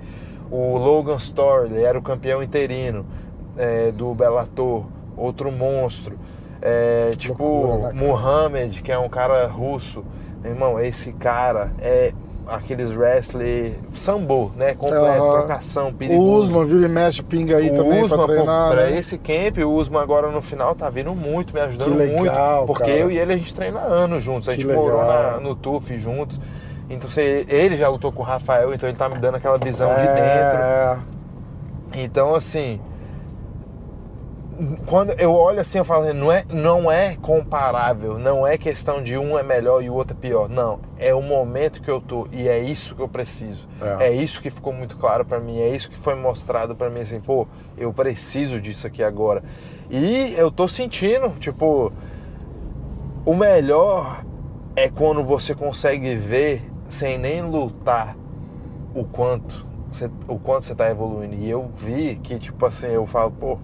O 0.50 0.78
Logan 0.78 1.18
Storr, 1.18 1.66
ele 1.66 1.82
era 1.82 1.98
o 1.98 2.02
campeão 2.02 2.42
interino 2.42 3.06
é, 3.58 3.92
do 3.92 4.14
Bellator, 4.14 4.86
outro 5.18 5.52
monstro. 5.52 6.18
É, 6.62 7.14
tipo, 7.18 7.44
Loucura, 7.44 7.94
né? 7.94 8.02
Muhammad, 8.02 8.82
que 8.82 8.92
é 8.92 8.98
um 8.98 9.10
cara 9.10 9.46
russo. 9.48 10.04
Meu 10.42 10.52
irmão, 10.52 10.80
esse 10.80 11.12
cara 11.14 11.72
é 11.82 12.14
aqueles 12.48 12.96
wrestler 12.96 13.74
sambo, 13.94 14.52
né? 14.58 14.74
Completo, 14.74 15.06
Aham. 15.06 15.40
trocação, 15.40 15.90
O 15.90 15.94
perigoso. 15.94 16.48
Usman, 16.48 16.66
vira 16.66 16.86
e 16.86 16.90
mexe, 16.90 17.22
pinga 17.22 17.58
aí 17.58 17.70
o 17.70 17.76
também 17.76 18.04
Usman, 18.04 18.18
pra 18.18 18.28
pô, 18.28 18.34
treinar. 18.34 18.72
pra 18.72 18.82
né? 18.88 18.98
esse 18.98 19.18
camp, 19.20 19.58
o 19.60 19.70
Usman 19.70 20.02
agora 20.02 20.30
no 20.32 20.42
final 20.42 20.74
tá 20.74 20.90
vindo 20.90 21.14
muito, 21.14 21.54
me 21.54 21.60
ajudando 21.62 21.92
Que 21.92 21.98
legal, 21.98 22.58
muito. 22.58 22.68
Porque 22.68 22.84
cara. 22.86 22.98
eu 22.98 23.12
e 23.12 23.18
ele 23.18 23.34
a 23.34 23.38
gente 23.38 23.54
treina 23.54 23.80
anos 23.80 24.24
juntos. 24.24 24.50
A 24.50 24.56
Que 24.56 24.62
gente 24.64 24.74
morou 24.74 25.00
legal. 25.00 25.34
na- 25.34 25.40
no 25.40 25.56
TUF 25.56 25.98
juntos. 26.00 26.40
Então 26.90 27.08
você- 27.10 27.46
ele 27.48 27.78
já 27.78 27.88
lutou 27.88 28.12
com 28.12 28.24
o 28.24 28.26
Rafael, 28.26 28.74
então 28.74 28.90
ele 28.90 28.98
tá 28.98 29.08
me 29.08 29.20
dando 29.20 29.36
aquela 29.36 29.58
visão 29.60 29.90
de 29.92 30.02
dentro. 30.08 30.20
É, 30.20 30.98
Então, 31.94 32.34
assim, 32.36 32.80
quando 34.86 35.12
eu 35.12 35.34
olho 35.34 35.62
assim, 35.62 35.78
eu 35.78 35.86
falo, 35.86 36.14
não 36.14 36.32
é, 36.32 36.44
não 36.50 36.92
é 36.92 37.16
comparável, 37.16 38.20
não 38.20 38.46
é 38.46 38.58
questão 38.58 39.02
de 39.02 39.18
um 39.18 39.38
é 39.38 39.44
melhor 39.44 39.82
e 39.82 39.90
o 39.90 39.94
outro 39.94 40.18
é 40.18 40.20
pior. 40.20 40.50
Não, 40.50 40.80
é 40.98 41.14
o 41.14 41.22
momento 41.22 41.82
que 41.82 41.90
eu 41.90 42.02
tô 42.02 42.28
e 42.32 42.48
é 42.48 42.60
isso 42.60 42.96
que 42.96 43.02
eu 43.02 43.08
preciso. 43.08 43.68
É. 43.82 44.08
É, 44.08 44.14
isso 44.14 44.42
que 44.42 44.50
ficou 44.50 44.74
muito 44.74 44.98
claro 44.98 45.24
pra 45.24 45.40
mim, 45.40 45.60
é 45.60 45.70
isso 45.70 45.90
que 45.90 45.98
foi 45.98 46.16
mostrado 46.16 46.76
pra 46.76 46.90
mim 46.90 47.00
assim, 47.00 47.22
pô, 47.22 47.48
eu 47.78 47.94
preciso 47.94 48.60
disso 48.60 48.86
aqui 48.86 49.02
agora. 49.02 49.44
E 49.90 50.34
eu 50.38 50.52
tô 50.52 50.68
sentindo, 50.68 51.30
tipo, 51.40 51.94
o 53.26 53.34
melhor 53.34 54.24
é 54.76 54.90
quando 54.90 55.24
você 55.24 55.56
consegue 55.56 56.16
ver 56.16 56.70
sem 56.90 57.18
nem 57.18 57.42
lutar 57.42 58.16
o 58.94 59.06
quanto 59.06 59.66
você, 59.90 60.10
o 60.28 60.38
quanto 60.38 60.66
você 60.66 60.76
tá 60.76 60.90
evoluindo. 60.90 61.36
E 61.36 61.50
eu 61.50 61.72
vi 61.78 62.16
que, 62.22 62.38
tipo 62.38 62.66
assim, 62.66 62.88
eu 62.88 63.06
falo, 63.08 63.32
pô, 63.32 63.58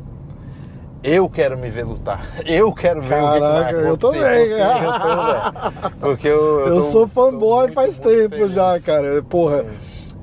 eu 1.08 1.30
quero 1.30 1.58
me 1.58 1.70
ver 1.70 1.84
lutar. 1.84 2.22
Eu 2.46 2.74
quero 2.74 3.02
ver 3.02 3.22
o 3.22 3.28
que 3.28 3.34
que 3.34 3.40
vai 3.40 3.40
Caraca, 3.40 3.72
eu 3.78 3.94
acontecer. 3.94 4.20
também. 4.20 4.50
Porque 4.50 4.68
eu 4.86 5.92
tô. 5.92 6.00
Porque 6.00 6.28
eu, 6.28 6.60
eu 6.68 6.76
tô- 6.76 6.92
sou 6.92 7.08
fanboy 7.08 7.72
faz 7.72 7.98
tempo 7.98 8.36
feliz. 8.36 8.54
já, 8.54 8.80
cara. 8.80 9.22
Porra. 9.24 9.66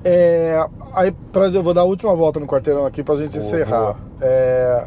É, 0.04 0.66
aí 0.94 1.12
pra, 1.32 1.46
eu 1.46 1.62
vou 1.62 1.72
dar 1.72 1.82
a 1.82 1.84
última 1.84 2.14
volta 2.14 2.40
no 2.40 2.46
quarteirão 2.46 2.84
aqui 2.84 3.02
pra 3.04 3.14
gente 3.16 3.32
Boa, 3.38 3.44
encerrar. 3.44 3.78
boa. 3.80 3.96
É, 4.20 4.84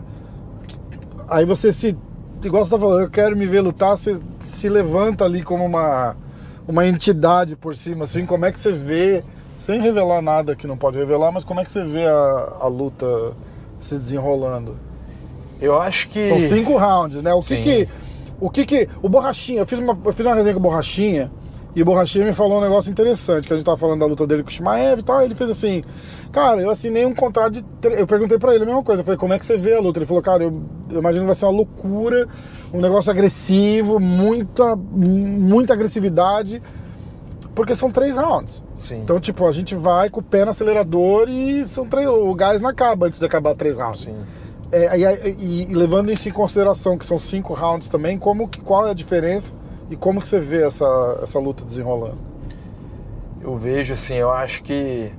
aí 1.30 1.46
você 1.46 1.72
se. 1.72 1.98
Igual 2.44 2.64
você 2.66 2.72
tá 2.72 2.78
falando, 2.78 3.02
eu 3.02 3.10
quero 3.10 3.36
me 3.36 3.46
ver 3.48 3.62
lutar, 3.62 3.98
você 3.98 4.20
se 4.42 4.70
levanta 4.70 5.24
ali 5.26 5.42
como 5.42 5.66
uma, 5.66 6.16
uma 6.68 6.86
entidade 6.86 7.56
por 7.56 7.76
cima, 7.76 8.04
assim, 8.04 8.24
como 8.26 8.46
é 8.46 8.52
que 8.52 8.60
você 8.60 8.72
vê, 8.72 9.24
sem 9.58 9.82
revelar 9.82 10.22
nada 10.22 10.56
que 10.56 10.68
não 10.68 10.78
pode 10.78 10.96
revelar, 11.00 11.32
mas 11.32 11.44
como 11.44 11.60
é 11.60 11.64
que 11.64 11.72
você 11.72 11.84
vê 11.84 12.06
a, 12.06 12.54
a 12.62 12.68
luta 12.68 13.08
se 13.80 13.98
desenrolando? 13.98 14.78
Eu 15.62 15.80
acho 15.82 16.10
que. 16.10 16.28
São 16.30 16.40
cinco 16.40 16.78
rounds, 16.78 17.22
né? 17.22 17.34
O 17.34 17.42
que 17.42 17.56
Sim. 17.56 17.62
que. 17.62 17.90
O 18.40 18.50
que 18.50 18.66
que. 18.66 18.90
O 19.02 19.08
Borrachinha, 19.10 19.62
eu 19.62 19.66
fiz 19.66 19.80
uma, 19.80 19.98
eu 20.06 20.14
fiz 20.14 20.26
uma 20.26 20.36
resenha 20.36 20.54
com 20.54 20.60
o 20.60 20.64
Borrachinha 20.64 21.32
e 21.76 21.82
o 21.82 21.86
Borrachinha 21.86 22.26
me 22.26 22.34
falou 22.34 22.60
um 22.60 22.62
negócio 22.62 22.90
interessante, 22.92 23.48
que 23.48 23.54
a 23.54 23.56
gente 23.58 23.66
tava 23.66 23.78
falando 23.78 24.00
da 24.00 24.06
luta 24.06 24.26
dele 24.28 24.44
com 24.44 24.50
o 24.50 24.52
Shimaev 24.52 25.00
e 25.00 25.04
tal. 25.04 25.22
Ele 25.22 25.36
fez 25.36 25.50
assim, 25.50 25.84
cara, 26.32 26.62
eu 26.62 26.70
assinei 26.70 27.06
um 27.06 27.14
contrato 27.16 27.54
de. 27.54 27.62
tre- 27.82 28.00
Eu 28.00 28.06
perguntei 28.08 28.38
pra 28.38 28.54
ele 28.54 28.64
a 28.64 28.68
mesma 28.68 28.84
coisa. 28.84 29.02
Eu 29.02 29.06
falei, 29.06 29.18
como 29.18 29.34
é 29.34 29.40
que 29.40 29.46
você 29.46 29.58
vê 29.58 29.74
a 29.76 29.80
luta? 29.80 30.00
Ele 30.00 30.06
falou, 30.06 30.22
cara, 30.22 30.44
eu, 30.44 30.62
eu 30.90 31.00
imagino 31.00 31.24
que 31.24 31.28
vai 31.28 31.36
ser 31.36 31.46
uma 31.46 31.52
loucura, 31.52 32.28
um 32.74 32.80
negócio 32.82 33.10
agressivo, 33.12 34.00
muita, 34.00 34.76
muita 34.76 35.74
agressividade, 35.74 36.62
porque 37.54 37.74
são 37.76 37.90
três 37.92 38.18
rounds. 38.18 38.62
Sim. 38.78 39.00
Então, 39.02 39.20
tipo, 39.22 39.48
a 39.48 39.52
gente 39.54 39.74
vai 39.76 40.10
com 40.10 40.20
o 40.20 40.24
pé 40.24 40.44
no 40.44 40.52
acelerador 40.52 41.30
e 41.30 41.64
são 41.66 41.86
três, 41.88 42.08
o 42.10 42.34
gás 42.36 42.60
não 42.62 42.70
acaba 42.70 43.08
antes 43.08 43.20
de 43.20 43.26
acabar 43.26 43.56
três 43.56 43.78
rounds. 43.78 44.02
Sim. 44.02 44.16
É, 44.72 44.98
e, 44.98 45.64
e- 45.64 45.74
levando 45.74 46.12
isso 46.12 46.28
em 46.28 46.32
consideração 46.32 46.98
que 46.98 47.06
são 47.06 47.20
cinco 47.20 47.54
rounds 47.54 47.88
também, 47.88 48.18
como 48.18 48.48
que, 48.48 48.60
qual 48.62 48.88
é 48.88 48.92
a 48.92 48.94
diferença 48.94 49.54
e 49.90 49.96
como 49.96 50.22
que 50.22 50.28
você 50.28 50.40
vê 50.40 50.64
essa, 50.66 51.20
essa 51.22 51.40
luta 51.40 51.64
desenrolando? 51.64 52.18
Eu 53.42 53.56
vejo 53.56 53.94
assim, 53.94 54.16
eu 54.16 54.32
acho 54.32 54.64
que 54.64 55.12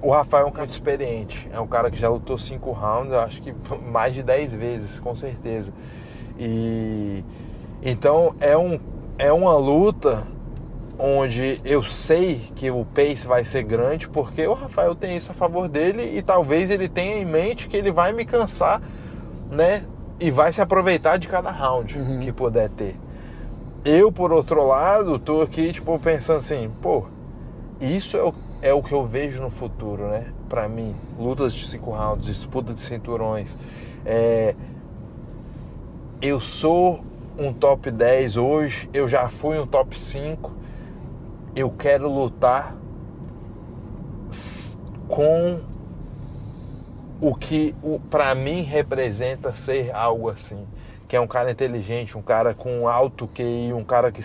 o 0.00 0.10
Rafael 0.10 0.46
é 0.46 0.48
um 0.48 0.52
cara 0.52 0.62
muito 0.62 0.70
experiente. 0.70 1.48
É 1.52 1.60
um 1.60 1.66
cara 1.66 1.90
que 1.90 1.98
já 1.98 2.08
lutou 2.08 2.38
cinco 2.38 2.70
rounds, 2.72 3.12
eu 3.12 3.20
acho 3.20 3.42
que 3.42 3.54
mais 3.90 4.14
de 4.14 4.22
dez 4.22 4.54
vezes, 4.54 4.98
com 5.00 5.14
certeza. 5.14 5.72
E 6.38 7.24
então 7.82 8.34
é, 8.40 8.56
um, 8.56 8.78
é 9.18 9.32
uma 9.32 9.56
luta 9.56 10.26
onde 11.04 11.58
eu 11.64 11.82
sei 11.82 12.52
que 12.54 12.70
o 12.70 12.84
pace 12.84 13.26
vai 13.26 13.44
ser 13.44 13.64
grande, 13.64 14.08
porque 14.08 14.46
o 14.46 14.54
Rafael 14.54 14.94
tem 14.94 15.16
isso 15.16 15.32
a 15.32 15.34
favor 15.34 15.66
dele 15.68 16.16
e 16.16 16.22
talvez 16.22 16.70
ele 16.70 16.88
tenha 16.88 17.16
em 17.16 17.24
mente 17.24 17.68
que 17.68 17.76
ele 17.76 17.90
vai 17.90 18.12
me 18.12 18.24
cansar, 18.24 18.80
né? 19.50 19.84
E 20.20 20.30
vai 20.30 20.52
se 20.52 20.62
aproveitar 20.62 21.16
de 21.16 21.26
cada 21.26 21.50
round 21.50 21.98
Uhum. 21.98 22.20
que 22.20 22.30
puder 22.32 22.68
ter. 22.70 22.94
Eu, 23.84 24.12
por 24.12 24.30
outro 24.32 24.64
lado, 24.64 25.18
tô 25.18 25.42
aqui, 25.42 25.72
tipo, 25.72 25.98
pensando 25.98 26.38
assim, 26.38 26.70
pô, 26.80 27.06
isso 27.80 28.16
é 28.16 28.22
o, 28.22 28.32
é 28.62 28.72
o 28.72 28.80
que 28.80 28.92
eu 28.92 29.04
vejo 29.04 29.42
no 29.42 29.50
futuro, 29.50 30.06
né? 30.06 30.26
Pra 30.48 30.68
mim, 30.68 30.94
lutas 31.18 31.52
de 31.52 31.66
cinco 31.66 31.90
rounds, 31.90 32.26
disputa 32.26 32.72
de 32.72 32.80
cinturões. 32.80 33.58
É, 34.06 34.54
eu 36.20 36.40
sou 36.40 37.02
um 37.36 37.52
top 37.52 37.90
10 37.90 38.36
hoje, 38.36 38.88
eu 38.94 39.08
já 39.08 39.28
fui 39.28 39.58
um 39.58 39.66
top 39.66 39.98
5. 39.98 40.61
Eu 41.54 41.70
quero 41.70 42.08
lutar 42.10 42.74
com 45.06 45.60
o 47.20 47.34
que 47.34 47.74
para 48.10 48.34
mim 48.34 48.62
representa 48.62 49.54
ser 49.54 49.94
algo 49.94 50.30
assim, 50.30 50.66
que 51.06 51.14
é 51.14 51.20
um 51.20 51.26
cara 51.26 51.50
inteligente, 51.50 52.16
um 52.16 52.22
cara 52.22 52.54
com 52.54 52.88
alto 52.88 53.28
QI, 53.28 53.72
um 53.74 53.84
cara 53.84 54.10
que 54.10 54.22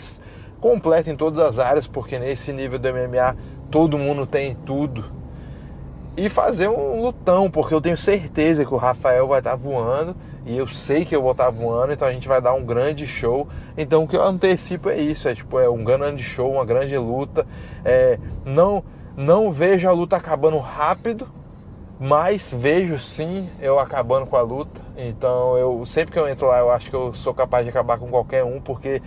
completa 0.61 1.11
em 1.11 1.15
todas 1.17 1.39
as 1.39 1.59
áreas, 1.59 1.85
porque 1.85 2.17
nesse 2.17 2.53
nível 2.53 2.79
do 2.79 2.87
MMA 2.87 3.35
todo 3.69 3.97
mundo 3.97 4.25
tem 4.25 4.55
tudo. 4.55 5.03
E 6.15 6.29
fazer 6.29 6.69
um 6.69 7.01
lutão, 7.01 7.51
porque 7.51 7.73
eu 7.73 7.81
tenho 7.81 7.97
certeza 7.97 8.65
que 8.65 8.73
o 8.73 8.77
Rafael 8.77 9.27
vai 9.27 9.39
estar 9.39 9.55
voando 9.55 10.15
e 10.47 10.57
eu 10.57 10.67
sei 10.67 11.05
que 11.05 11.15
eu 11.15 11.21
vou 11.21 11.31
estar 11.31 11.49
voando, 11.49 11.93
então 11.93 12.07
a 12.07 12.11
gente 12.11 12.27
vai 12.27 12.41
dar 12.41 12.53
um 12.53 12.63
grande 12.65 13.05
show. 13.05 13.47
Então 13.77 14.03
o 14.03 14.07
que 14.07 14.15
eu 14.15 14.23
antecipo 14.23 14.89
é 14.89 14.97
isso, 14.97 15.27
é 15.27 15.35
tipo 15.35 15.59
é 15.59 15.69
um 15.69 15.83
grande 15.83 16.23
show, 16.23 16.53
uma 16.53 16.65
grande 16.65 16.97
luta. 16.97 17.45
É, 17.85 18.17
não 18.45 18.83
não 19.15 19.51
vejo 19.51 19.87
a 19.87 19.91
luta 19.91 20.15
acabando 20.15 20.57
rápido, 20.59 21.27
mas 21.99 22.53
vejo 22.57 22.99
sim 22.99 23.49
eu 23.59 23.79
acabando 23.79 24.25
com 24.27 24.35
a 24.37 24.41
luta. 24.41 24.79
Então 24.97 25.57
eu 25.57 25.85
sempre 25.85 26.13
que 26.13 26.19
eu 26.19 26.27
entro 26.27 26.47
lá, 26.47 26.59
eu 26.59 26.71
acho 26.71 26.89
que 26.89 26.95
eu 26.95 27.13
sou 27.15 27.33
capaz 27.33 27.63
de 27.63 27.69
acabar 27.69 27.97
com 27.97 28.07
qualquer 28.07 28.43
um, 28.43 28.59
porque 28.61 29.01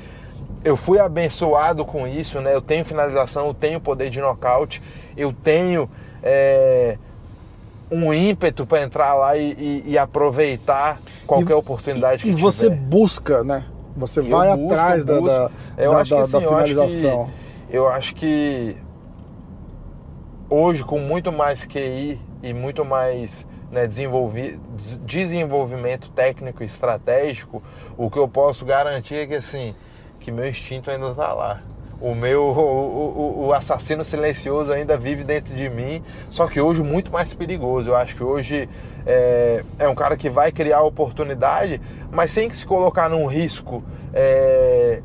eu 0.65 0.77
fui 0.77 0.99
abençoado 0.99 1.85
com 1.85 2.07
isso, 2.07 2.41
né? 2.41 2.55
Eu 2.55 2.61
tenho 2.61 2.85
finalização, 2.85 3.47
eu 3.47 3.55
tenho 3.55 3.81
poder 3.81 4.11
de 4.11 4.21
nocaute, 4.21 4.83
eu 5.17 5.33
tenho 5.33 5.89
é, 6.23 6.99
um 7.91 8.13
ímpeto 8.13 8.67
para 8.67 8.83
entrar 8.83 9.15
lá 9.15 9.37
e, 9.37 9.53
e- 9.53 9.83
e 9.93 9.99
aproveitar 9.99 10.99
qualquer 11.31 11.53
E- 11.53 11.57
oportunidade 11.57 12.23
e, 12.23 12.35
que 12.35 12.39
e 12.39 12.41
você 12.43 12.69
tiver. 12.69 12.77
busca, 12.77 13.45
né? 13.45 13.65
Você 13.97 14.21
Eu 14.21 14.25
vai 14.25 14.57
busco, 14.57 14.73
atrás 14.73 15.05
da, 15.05 15.15
busco. 15.15 15.27
da, 15.29 15.51
Eu 15.77 15.91
da, 15.93 15.99
acho 15.99 16.11
que 16.11 16.17
da- 16.17 16.23
assim, 16.23 16.33
da 16.33 16.39
eu 16.45 16.55
acho 16.55 16.65
que- 16.65 16.71
finalização. 16.75 17.31
Eu 17.71 17.89
acho 17.89 18.15
que 18.17 18.77
hoje, 20.49 20.83
com 20.85 20.99
muito 20.99 21.31
mais 21.33 21.65
QI 21.67 22.21
e 22.43 22.53
muito 22.53 22.85
mais 22.85 23.47
né, 23.71 23.87
desenvolvi- 23.87 24.59
des- 24.77 24.99
desenvolvimento 24.99 26.11
técnico 26.11 26.63
e 26.65 26.67
estratégico, 26.67 27.63
o 27.97 28.11
que 28.11 28.19
eu 28.19 28.27
posso 28.27 28.65
garantir 28.65 29.15
é 29.15 29.27
que 29.29 29.35
assim, 29.37 29.77
que 30.19 30.33
meu 30.33 30.49
instinto 30.49 30.91
ainda 30.91 31.11
está 31.11 31.33
lá. 31.33 31.61
O 32.01 32.15
meu 32.15 32.43
o, 32.43 33.43
o- 33.43 33.47
o 33.49 33.53
assassino 33.53 34.05
silencioso 34.05 34.73
ainda 34.73 34.97
vive 34.97 35.23
dentro 35.23 35.55
de 35.55 35.69
mim, 35.69 36.03
só 36.31 36.47
que 36.49 36.61
hoje 36.61 36.83
muito 36.83 37.11
mais 37.13 37.35
perigoso. 37.35 37.91
Eu 37.91 37.97
acho 37.97 38.17
que 38.17 38.25
hoje 38.25 38.69
é, 39.07 39.63
é 39.79 39.89
um 39.89 39.95
cara 39.95 40.17
que 40.17 40.31
vai 40.31 40.51
criar 40.51 40.81
oportunidade, 40.83 41.81
mas 42.11 42.31
sem 42.31 42.49
que 42.49 42.57
se 42.57 42.67
colocar 42.67 43.11
num 43.11 43.27
risco 43.27 43.85
é, 44.15 45.03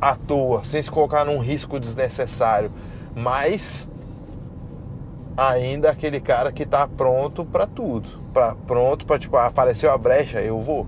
à 0.00 0.14
toa, 0.16 0.64
sem 0.64 0.82
se 0.82 0.90
colocar 0.90 1.24
num 1.24 1.38
risco 1.38 1.78
desnecessário, 1.78 2.70
mas 3.14 3.88
ainda 5.36 5.90
aquele 5.90 6.20
cara 6.20 6.52
que 6.52 6.66
tá 6.66 6.86
pronto 6.86 7.44
para 7.44 7.66
tudo, 7.66 8.08
para 8.32 8.54
pronto 8.54 9.06
para 9.06 9.18
tipo, 9.18 9.36
apareceu 9.36 9.90
a 9.90 9.98
brecha, 9.98 10.40
eu 10.40 10.60
vou. 10.60 10.86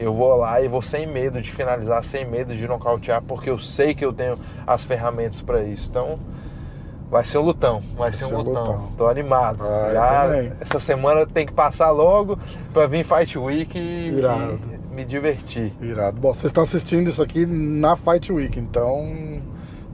Eu 0.00 0.14
vou 0.14 0.34
lá 0.34 0.62
e 0.62 0.66
vou 0.66 0.80
sem 0.80 1.06
medo 1.06 1.42
de 1.42 1.52
finalizar, 1.52 2.02
sem 2.02 2.24
medo 2.24 2.56
de 2.56 2.66
nocautear, 2.66 3.20
porque 3.20 3.50
eu 3.50 3.58
sei 3.58 3.94
que 3.94 4.02
eu 4.02 4.14
tenho 4.14 4.34
as 4.66 4.86
ferramentas 4.86 5.42
para 5.42 5.62
isso. 5.62 5.90
Então, 5.90 6.18
vai 7.10 7.22
ser 7.22 7.36
um 7.36 7.42
lutão, 7.42 7.82
vai, 7.98 8.10
ser, 8.10 8.24
um 8.24 8.40
lutão. 8.40 8.88
Tô 8.96 9.08
animado. 9.08 9.62
Ah, 9.62 9.90
Já 9.92 10.36
essa 10.58 10.80
semana 10.80 11.26
tem 11.26 11.44
que 11.44 11.52
passar 11.52 11.90
logo 11.90 12.38
para 12.72 12.86
vir 12.86 13.04
Fight 13.04 13.38
Week 13.38 13.78
e, 13.78 14.20
e 14.20 14.94
me 14.94 15.04
divertir. 15.04 15.74
Irado. 15.82 16.18
Bom, 16.18 16.32
vocês 16.32 16.46
estão 16.46 16.62
assistindo 16.62 17.08
isso 17.08 17.22
aqui 17.22 17.44
na 17.44 17.94
Fight 17.94 18.32
Week, 18.32 18.58
então 18.58 19.38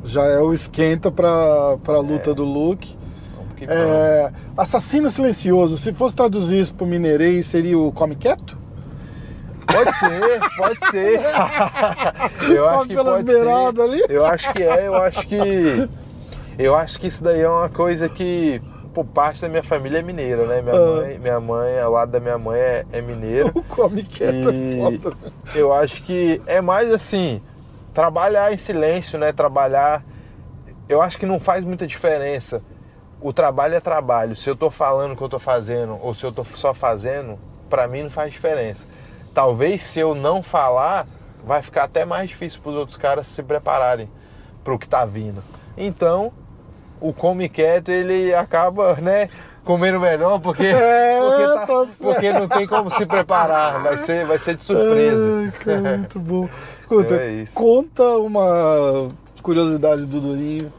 já 0.05 0.25
é 0.25 0.39
o 0.39 0.55
esquenta 0.55 1.11
pra, 1.11 1.79
pra 1.83 1.99
luta 1.99 2.33
do 2.33 2.45
Luke. 2.45 2.97
É, 3.63 4.31
assassino 4.57 5.11
silencioso, 5.11 5.77
se 5.79 5.93
fosse 5.93 6.15
traduzir 6.15 6.61
isso 6.61 6.75
pro 6.75 6.87
mineirês, 6.87 7.47
seria 7.47 7.77
o 7.77 7.91
come 7.91 8.15
quieto? 8.15 8.57
Pode 9.67 9.93
ser, 9.99 10.41
pode 10.57 10.91
ser. 10.91 11.21
eu 12.55 12.69
acho 12.69 12.89
que 12.89 12.95
pode 12.97 13.31
ser. 13.33 13.49
ali. 13.83 14.03
Eu 14.09 14.25
acho 14.27 14.53
que 14.53 14.63
é, 14.63 14.87
eu 14.87 14.95
acho 14.95 15.27
que. 15.27 15.89
Eu 16.59 16.75
acho 16.75 16.99
que 17.01 17.07
isso 17.09 17.23
daí 17.23 17.41
é 17.43 17.49
uma 17.49 17.69
coisa 17.69 18.09
que, 18.09 18.63
por 18.95 19.05
parte 19.05 19.43
da 19.43 19.49
minha 19.49 19.63
família 19.63 19.99
é 19.99 20.03
mineira, 20.03 20.47
né? 20.47 20.63
Minha 20.63 20.75
Ah. 20.75 20.97
mãe, 20.97 21.19
minha 21.19 21.41
mãe, 21.41 21.79
ao 21.81 21.93
lado 21.93 22.13
da 22.13 22.21
minha 22.21 22.39
mãe 22.39 22.59
é, 22.59 22.85
é 22.93 23.01
mineiro. 23.03 23.51
O 23.55 23.63
come 23.69 24.03
quieto 24.03 24.51
E 24.53 24.81
é 24.81 24.83
foda. 24.99 25.17
eu 25.55 25.73
acho 25.73 26.03
que 26.03 26.41
é 26.47 26.61
mais 26.63 26.91
assim, 26.91 27.43
trabalhar 27.93 28.53
em 28.53 28.59
silêncio, 28.59 29.19
né? 29.19 29.33
Trabalhar. 29.33 30.03
Eu 30.89 31.03
acho 31.03 31.19
que 31.19 31.27
não 31.27 31.39
faz 31.41 31.65
muita 31.65 31.87
diferença. 31.87 32.63
O 33.21 33.33
trabalho 33.33 33.75
é 33.75 33.81
trabalho. 33.81 34.37
Se 34.37 34.49
eu 34.49 34.55
tô 34.57 34.71
falando 34.71 35.13
o 35.13 35.17
que 35.17 35.23
eu 35.23 35.29
tô 35.29 35.39
fazendo 35.39 35.99
ou 36.01 36.15
se 36.15 36.25
eu 36.25 36.33
tô 36.33 36.45
só 36.45 36.73
fazendo, 36.73 37.39
pra 37.69 37.87
mim 37.89 38.05
não 38.05 38.11
faz 38.11 38.31
diferença. 38.33 38.87
Talvez 39.37 39.83
se 39.83 40.01
eu 40.01 40.15
não 40.15 40.43
falar, 40.43 41.07
vai 41.45 41.61
ficar 41.61 41.85
até 41.85 42.07
mais 42.07 42.31
difícil 42.31 42.59
pros 42.63 42.75
outros 42.75 42.97
caras 42.97 43.27
se 43.27 43.43
prepararem 43.43 44.09
pro 44.65 44.79
que 44.79 44.89
tá 44.89 45.05
vindo. 45.05 45.45
Então, 45.77 46.33
o 46.99 47.13
come 47.13 47.47
quieto, 47.47 47.91
ele 47.91 48.33
acaba, 48.35 48.95
né, 48.95 49.29
comendo 49.63 50.01
melhor 50.01 50.41
porque, 50.41 50.65
É, 50.73 51.19
porque, 51.21 51.43
tá- 51.45 51.67
tá 51.67 51.87
porque 52.01 52.33
não 52.33 52.49
tem 52.49 52.67
como 52.67 52.91
se 52.91 53.05
preparar, 53.05 53.83
vai 53.83 53.99
ser, 53.99 54.25
vai 54.25 54.39
ser 54.39 54.57
de 54.57 54.65
surpresa. 54.65 55.31
Ai, 55.45 55.53
cara, 55.53 55.97
muito 55.99 56.19
bom. 56.19 56.49
Escuta, 56.81 57.15
É 57.17 57.45
conta 57.53 58.05
uma 58.17 59.11
curiosidade 59.43 60.07
do 60.07 60.19
Durinho. 60.19 60.73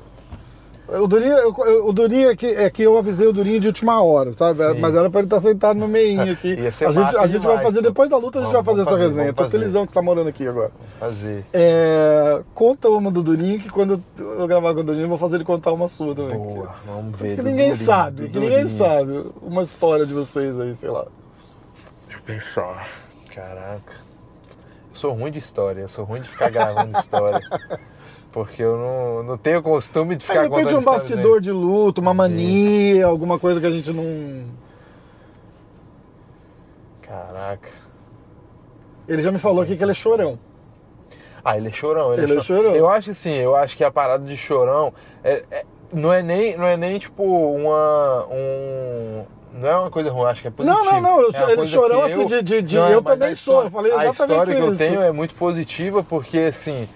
O 0.89 1.05
Durinho, 1.05 1.33
eu- 1.37 1.87
o 1.87 1.91
Durinho 1.91 2.29
é 2.29 2.35
que, 2.35 2.45
é 2.45 2.69
que 2.69 2.81
eu 2.81 2.97
avisei 2.97 3.27
o 3.27 3.33
Durinho 3.33 3.59
de 3.59 3.67
última 3.67 4.01
hora, 4.01 4.31
sabe? 4.31 4.59
Sim. 4.63 4.79
Mas 4.79 4.95
era 4.95 5.09
pra 5.09 5.19
ele 5.19 5.27
estar 5.27 5.41
sentado 5.41 5.77
no 5.77 5.87
meinho 5.87 6.21
aqui. 6.31 6.53
A 6.53 6.91
gente, 6.91 7.17
a 7.17 7.27
gente 7.27 7.39
vai 7.41 7.57
demais, 7.57 7.61
fazer 7.63 7.81
depois 7.81 8.09
da 8.09 8.15
luta, 8.17 8.39
a 8.39 8.41
gente 8.43 8.51
Vamos, 8.53 8.65
vai 8.65 8.75
fazer 8.75 8.83
vamos 8.85 8.87
essa 8.87 8.91
fazer, 8.91 9.17
resenha. 9.19 9.33
Tô 9.33 9.43
fazer. 9.43 9.57
felizão 9.59 9.85
que 9.85 9.91
você 9.91 9.95
tá 9.95 10.01
morando 10.01 10.29
aqui 10.29 10.47
agora. 10.47 10.71
Fazer. 10.97 11.43
É, 11.51 12.41
conta 12.55 12.87
uma 12.89 13.11
do 13.11 13.21
Durinho, 13.21 13.59
que 13.59 13.69
quando 13.69 14.01
eu 14.17 14.47
gravar 14.47 14.73
com 14.73 14.79
o 14.79 14.83
Durinho, 14.83 15.03
eu 15.03 15.09
vou 15.09 15.17
fazer 15.17 15.35
ele 15.35 15.43
contar 15.43 15.73
uma 15.73 15.89
sua 15.89 16.15
também. 16.15 16.37
Boa, 16.37 16.73
vamos 16.85 17.19
ver. 17.19 17.35
Que 17.35 17.41
ninguém 17.43 17.71
Durinho, 17.71 17.75
sabe, 17.75 18.29
que 18.29 18.39
ninguém 18.39 18.67
sabe. 18.67 19.25
Uma 19.41 19.63
história 19.63 20.05
de 20.05 20.13
vocês 20.13 20.57
aí, 20.59 20.73
sei 20.73 20.89
lá. 20.89 21.05
Deixa 22.07 22.17
eu 22.19 22.23
pensar. 22.25 22.87
Caraca. 23.35 24.07
Eu 24.91 24.95
sou 24.95 25.13
ruim 25.13 25.31
de 25.31 25.39
história, 25.39 25.81
eu 25.81 25.89
sou 25.89 26.05
ruim 26.05 26.21
de 26.21 26.29
ficar 26.29 26.49
gravando 26.49 26.97
história. 26.97 27.41
Porque 28.37 28.61
eu 28.61 28.77
não, 28.77 29.23
não 29.23 29.35
tenho 29.35 29.63
costume 29.63 30.11
de 30.13 30.17
De 30.21 30.27
ficar 30.27 30.43
repente 30.43 30.57
contando 30.65 30.75
um 30.75 30.77
história, 30.77 30.99
bastidor 30.99 31.41
de 31.41 31.51
luto, 31.51 31.99
uma 32.01 32.13
mania, 32.13 33.07
alguma 33.07 33.39
coisa 33.39 33.59
que 33.59 33.65
a 33.65 33.71
gente 33.71 33.91
não. 33.91 34.43
Caraca. 37.01 37.69
Ele 39.07 39.23
já 39.23 39.31
me 39.31 39.39
falou 39.39 39.63
aqui 39.63 39.75
que 39.75 39.83
ele 39.83 39.89
é 39.91 39.95
chorão. 39.95 40.37
Ah, 41.43 41.57
ele 41.57 41.69
é 41.69 41.73
chorão. 41.73 42.13
Ele 42.13 42.31
é 42.31 42.35
cho- 42.35 42.43
chorão. 42.43 42.75
Eu 42.75 42.87
acho 42.87 43.09
assim, 43.09 43.33
eu 43.33 43.55
acho 43.55 43.75
que 43.75 43.83
a 43.83 43.89
parada 43.89 44.23
de 44.23 44.37
chorão 44.37 44.93
é, 45.23 45.43
é- 45.49 45.65
não, 45.91 46.13
é 46.13 46.21
nem, 46.21 46.55
não 46.55 46.65
é 46.67 46.77
nem 46.77 46.99
tipo 46.99 47.23
uma. 47.23 48.27
Um, 48.29 49.25
não 49.53 49.67
é 49.67 49.77
uma 49.77 49.89
coisa 49.89 50.11
ruim, 50.11 50.25
acho 50.29 50.43
que 50.43 50.47
é 50.47 50.51
positivo. 50.51 50.83
Não, 50.85 50.93
não, 50.93 51.01
não, 51.01 51.21
eu- 51.21 51.31
É 51.33 51.53
ele 51.53 51.65
chorão 51.65 52.03
que 52.05 52.11
assim, 52.11 52.27
de- 52.27 52.43
de- 52.43 52.61
de- 52.61 52.75
Não, 52.77 52.89
eu 52.89 53.01
também 53.01 53.31
a 53.31 53.35
sou, 53.35 53.63
eu 53.63 53.71
falei 53.71 53.91
A 53.93 54.03
exatamente 54.03 54.21
história 54.33 54.55
que 54.55 54.61
eu 54.61 54.69
isso. 54.73 54.77
tenho 54.77 55.01
é 55.01 55.11
muito 55.11 55.33
positiva 55.33 56.03
porque 56.03 56.37
assim, 56.37 56.87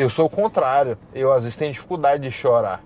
eu 0.00 0.10
sou 0.10 0.26
o 0.26 0.30
contrário. 0.30 0.96
Eu 1.14 1.32
às 1.32 1.44
vezes 1.44 1.56
tenho 1.56 1.72
dificuldade 1.72 2.22
de 2.22 2.30
chorar. 2.30 2.82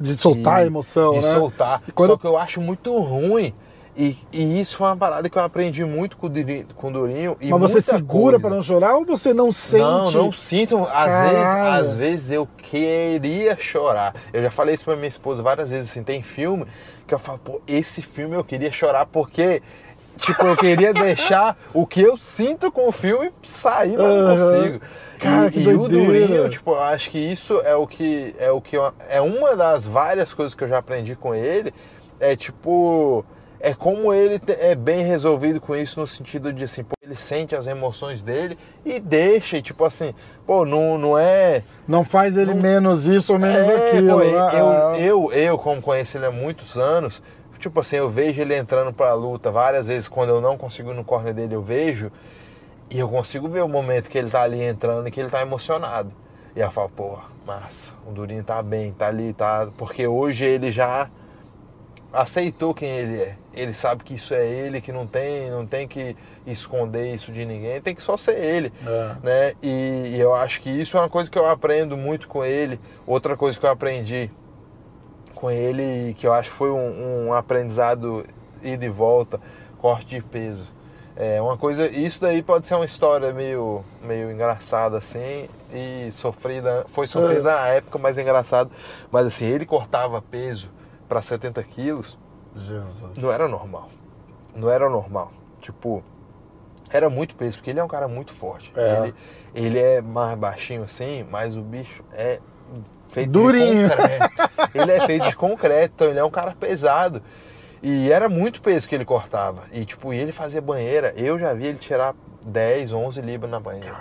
De 0.00 0.14
soltar 0.16 0.58
a 0.58 0.64
E- 0.64 0.66
emoção, 0.66 1.12
de 1.14 1.20
né? 1.26 1.32
soltar. 1.34 1.82
E 1.86 1.92
quando- 1.92 2.10
Só 2.10 2.16
que 2.16 2.26
eu 2.26 2.36
acho 2.36 2.60
muito 2.60 2.96
ruim. 2.98 3.54
E, 3.96 4.18
e 4.32 4.60
isso 4.60 4.76
foi 4.76 4.88
uma 4.88 4.96
parada 4.96 5.30
que 5.30 5.38
eu 5.38 5.42
aprendi 5.44 5.84
muito 5.84 6.16
com 6.16 6.26
o 6.26 6.28
Durinho. 6.28 6.66
Com 6.74 6.88
o 6.88 6.92
Durinho 6.92 7.36
e 7.40 7.48
Mas 7.48 7.60
você 7.60 7.80
segura 7.80 8.40
pra 8.40 8.50
não 8.50 8.60
chorar 8.60 8.96
ou 8.96 9.06
você 9.06 9.32
não 9.32 9.52
sente? 9.52 9.84
Não, 9.84 10.10
não 10.10 10.32
sinto. 10.32 10.78
Às 10.78 10.88
Caralho. 10.88 11.30
vezes, 11.36 11.54
às 11.90 11.94
vezes 11.94 12.30
eu 12.32 12.48
queria 12.88 13.56
chorar. 13.56 14.12
Eu 14.32 14.42
já 14.42 14.50
falei 14.50 14.74
isso 14.74 14.84
pra 14.84 14.96
minha 14.96 15.06
esposa 15.08 15.44
várias 15.44 15.70
vezes, 15.70 15.90
assim, 15.90 16.02
tem 16.02 16.22
filme 16.22 16.66
que 17.06 17.14
eu 17.14 17.20
falo, 17.20 17.38
pô, 17.38 17.60
esse 17.68 18.02
filme 18.02 18.34
eu 18.34 18.42
queria 18.42 18.72
chorar 18.72 19.06
porque, 19.06 19.62
tipo, 20.18 20.46
eu 20.46 20.56
queria 20.56 20.92
deixar 20.94 21.56
o 21.72 21.86
que 21.86 22.00
eu 22.00 22.16
sinto 22.16 22.70
com 22.70 22.88
o 22.88 22.92
filme 22.92 23.30
sair, 23.42 23.96
mas 23.98 24.14
não 24.14 24.22
Aham. 24.22 24.38
consigo. 24.38 24.80
Cara, 25.18 25.48
e, 25.48 25.50
que 25.50 25.60
e 25.60 25.74
o. 25.74 25.88
Durinho, 25.88 26.48
tipo, 26.48 26.72
eu 26.72 26.80
acho 26.80 27.10
que 27.10 27.18
isso 27.18 27.60
é 27.60 27.74
o 27.74 27.86
que 27.86 28.34
é 28.38 28.50
o 28.50 28.60
que 28.60 28.76
é 29.08 29.20
uma 29.20 29.56
das 29.56 29.86
várias 29.86 30.34
coisas 30.34 30.54
que 30.54 30.64
eu 30.64 30.68
já 30.68 30.78
aprendi 30.78 31.14
com 31.16 31.34
ele, 31.34 31.72
é 32.20 32.36
tipo 32.36 33.24
é 33.64 33.72
como 33.72 34.12
ele 34.12 34.38
é 34.58 34.74
bem 34.74 35.02
resolvido 35.04 35.58
com 35.58 35.74
isso 35.74 35.98
no 35.98 36.06
sentido 36.06 36.52
de 36.52 36.64
assim, 36.64 36.84
pô, 36.84 36.92
ele 37.02 37.14
sente 37.16 37.56
as 37.56 37.66
emoções 37.66 38.22
dele 38.22 38.58
e 38.84 39.00
deixa, 39.00 39.56
e, 39.56 39.62
tipo 39.62 39.82
assim, 39.86 40.14
pô, 40.46 40.66
não, 40.66 40.98
não 40.98 41.18
é 41.18 41.62
Não 41.88 42.04
faz 42.04 42.36
ele 42.36 42.52
menos 42.52 43.06
isso 43.06 43.32
ou 43.32 43.38
menos 43.38 43.66
é, 43.66 43.76
aquilo. 43.76 44.18
pô, 44.18 44.20
né? 44.20 44.26
eu, 44.52 44.68
Ah, 44.68 44.92
eu, 44.98 45.32
eu, 45.32 45.58
como 45.58 45.80
conheço 45.80 46.18
ele 46.18 46.26
há 46.26 46.30
muitos 46.30 46.76
anos, 46.76 47.22
tipo 47.68 47.80
assim, 47.80 47.96
eu 47.96 48.10
vejo 48.10 48.40
ele 48.40 48.56
entrando 48.56 48.92
pra 48.92 49.14
luta 49.14 49.50
várias 49.50 49.88
vezes, 49.88 50.06
quando 50.08 50.30
eu 50.30 50.40
não 50.40 50.56
consigo 50.56 50.90
ir 50.90 50.94
no 50.94 51.04
corner 51.04 51.32
dele, 51.32 51.54
eu 51.54 51.62
vejo, 51.62 52.12
e 52.90 52.98
eu 52.98 53.08
consigo 53.08 53.48
ver 53.48 53.62
o 53.62 53.68
momento 53.68 54.10
que 54.10 54.18
ele 54.18 54.30
tá 54.30 54.42
ali 54.42 54.62
entrando 54.62 55.08
e 55.08 55.10
que 55.10 55.18
ele 55.20 55.30
tá 55.30 55.40
emocionado. 55.40 56.12
E 56.54 56.60
eu 56.60 56.70
falo, 56.70 56.90
pô, 56.90 57.18
massa, 57.46 57.92
o 58.06 58.12
Durinho 58.12 58.44
tá 58.44 58.62
bem, 58.62 58.92
tá 58.92 59.08
ali, 59.08 59.32
tá. 59.32 59.68
Porque 59.76 60.06
hoje 60.06 60.44
ele 60.44 60.70
já 60.70 61.10
aceitou 62.12 62.72
quem 62.74 62.88
ele 62.88 63.20
é. 63.20 63.36
Ele 63.52 63.74
sabe 63.74 64.04
que 64.04 64.14
isso 64.14 64.34
é 64.34 64.46
ele, 64.46 64.80
que 64.80 64.92
não 64.92 65.06
tem, 65.06 65.50
não 65.50 65.66
tem 65.66 65.88
que 65.88 66.16
esconder 66.46 67.12
isso 67.12 67.32
de 67.32 67.44
ninguém, 67.44 67.80
tem 67.80 67.94
que 67.94 68.02
só 68.02 68.16
ser 68.16 68.38
ele 68.38 68.72
É. 68.86 69.16
né? 69.22 69.52
E, 69.62 70.12
e 70.14 70.20
eu 70.20 70.34
acho 70.34 70.60
que 70.60 70.70
isso 70.70 70.96
é 70.96 71.00
uma 71.00 71.08
coisa 71.08 71.28
que 71.30 71.38
eu 71.38 71.46
aprendo 71.46 71.96
muito 71.96 72.28
com 72.28 72.44
ele. 72.44 72.78
Outra 73.06 73.36
coisa 73.36 73.58
que 73.58 73.66
eu 73.66 73.70
aprendi 73.70 74.30
com 75.44 75.50
ele 75.50 76.08
e 76.08 76.14
que 76.14 76.26
eu 76.26 76.32
acho 76.32 76.50
que 76.50 76.56
foi 76.56 76.70
um, 76.70 77.26
um 77.26 77.32
aprendizado 77.34 78.24
ida 78.62 78.86
e 78.86 78.88
volta, 78.88 79.38
corte 79.76 80.06
de 80.06 80.22
peso. 80.22 80.72
É 81.14 81.38
uma 81.40 81.58
coisa, 81.58 81.86
isso 81.86 82.18
daí 82.18 82.42
pode 82.42 82.66
ser 82.66 82.74
uma 82.76 82.86
história 82.86 83.30
meio, 83.30 83.84
meio 84.02 84.32
engraçada 84.32 84.96
assim 84.96 85.46
e 85.70 86.10
sofrida, 86.12 86.86
foi 86.88 87.06
sofrida 87.06 87.42
na 87.42 87.68
época, 87.68 87.98
mas 87.98 88.16
é 88.16 88.22
engraçado. 88.22 88.70
Mas 89.12 89.26
assim, 89.26 89.44
ele 89.44 89.66
cortava 89.66 90.22
peso 90.22 90.70
para 91.06 91.20
70 91.20 91.62
quilos, 91.64 92.18
Jesus. 92.56 93.18
não 93.18 93.30
era 93.30 93.46
normal. 93.46 93.90
Não 94.56 94.70
era 94.70 94.88
normal. 94.88 95.30
Tipo, 95.60 96.02
era 96.88 97.10
muito 97.10 97.36
peso, 97.36 97.58
porque 97.58 97.68
ele 97.68 97.80
é 97.80 97.84
um 97.84 97.88
cara 97.88 98.08
muito 98.08 98.32
forte. 98.32 98.72
É. 98.74 99.02
Ele, 99.02 99.14
ele 99.54 99.78
é 99.78 100.00
mais 100.00 100.38
baixinho 100.38 100.84
assim, 100.84 101.22
mas 101.30 101.54
o 101.54 101.60
bicho 101.60 102.02
é 102.14 102.40
feito 103.08 103.30
Durinho. 103.30 103.88
de 103.88 103.96
concreto. 103.96 104.50
ele 104.74 104.92
é 104.92 105.06
feito 105.06 105.28
de 105.28 105.36
concreto, 105.36 105.94
então 105.94 106.08
ele 106.08 106.18
é 106.18 106.24
um 106.24 106.30
cara 106.30 106.54
pesado. 106.58 107.22
E 107.82 108.10
era 108.10 108.28
muito 108.28 108.62
peso 108.62 108.88
que 108.88 108.94
ele 108.94 109.04
cortava. 109.04 109.64
E 109.70 109.84
tipo, 109.84 110.12
ele 110.12 110.32
fazia 110.32 110.60
banheira. 110.60 111.12
Eu 111.16 111.38
já 111.38 111.52
vi 111.52 111.66
ele 111.66 111.78
tirar 111.78 112.14
10, 112.44 112.92
11 112.92 113.20
libras 113.20 113.50
na 113.50 113.60
banheira. 113.60 113.94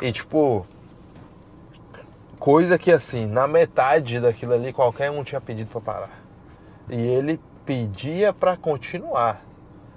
E 0.00 0.10
tipo, 0.10 0.66
coisa 2.38 2.78
que 2.78 2.90
assim, 2.90 3.26
na 3.26 3.46
metade 3.46 4.18
daquilo 4.20 4.54
ali 4.54 4.72
qualquer 4.72 5.10
um 5.10 5.22
tinha 5.22 5.40
pedido 5.40 5.70
pra 5.70 5.80
parar. 5.80 6.22
E 6.88 6.96
ele 6.96 7.38
pedia 7.66 8.32
pra 8.32 8.56
continuar. 8.56 9.42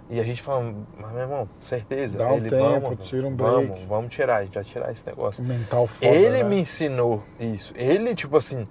E 0.09 0.19
a 0.19 0.23
gente 0.23 0.41
falando, 0.41 0.85
mas 0.97 1.11
meu 1.11 1.21
irmão, 1.21 1.49
certeza. 1.59 2.17
Dá 2.17 2.27
um 2.27 2.37
ele, 2.37 2.49
tempo, 2.49 2.81
vamos, 2.81 3.09
tira 3.09 3.27
um 3.27 3.35
vamos, 3.35 3.67
break." 3.69 3.85
vamos 3.85 4.13
tirar, 4.13 4.37
a 4.37 4.43
gente 4.43 4.55
vai 4.55 4.63
tirar 4.63 4.91
esse 4.91 5.05
negócio. 5.05 5.43
Mental 5.43 5.87
foda. 5.87 6.11
Ele 6.11 6.43
né? 6.43 6.43
me 6.43 6.59
ensinou 6.59 7.23
isso. 7.39 7.73
Ele, 7.75 8.13
tipo 8.13 8.37
assim, 8.37 8.67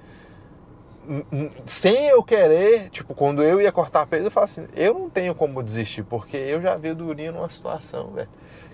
sem 1.67 2.07
eu 2.07 2.23
querer, 2.23 2.89
tipo, 2.91 3.15
quando 3.15 3.43
eu 3.43 3.61
ia 3.61 3.73
cortar 3.73 4.07
peso, 4.07 4.27
eu 4.27 4.31
falo 4.31 4.45
assim, 4.45 4.67
eu 4.75 4.95
não 4.95 5.11
tenho 5.11 5.35
como 5.35 5.63
desistir, 5.63 6.05
porque 6.05 6.37
eu 6.37 6.61
já 6.61 6.77
vi 6.77 6.91
o 6.91 6.95
Durinho 6.95 7.33
numa 7.33 7.51
situação, 7.51 8.13
velho, 8.13 8.29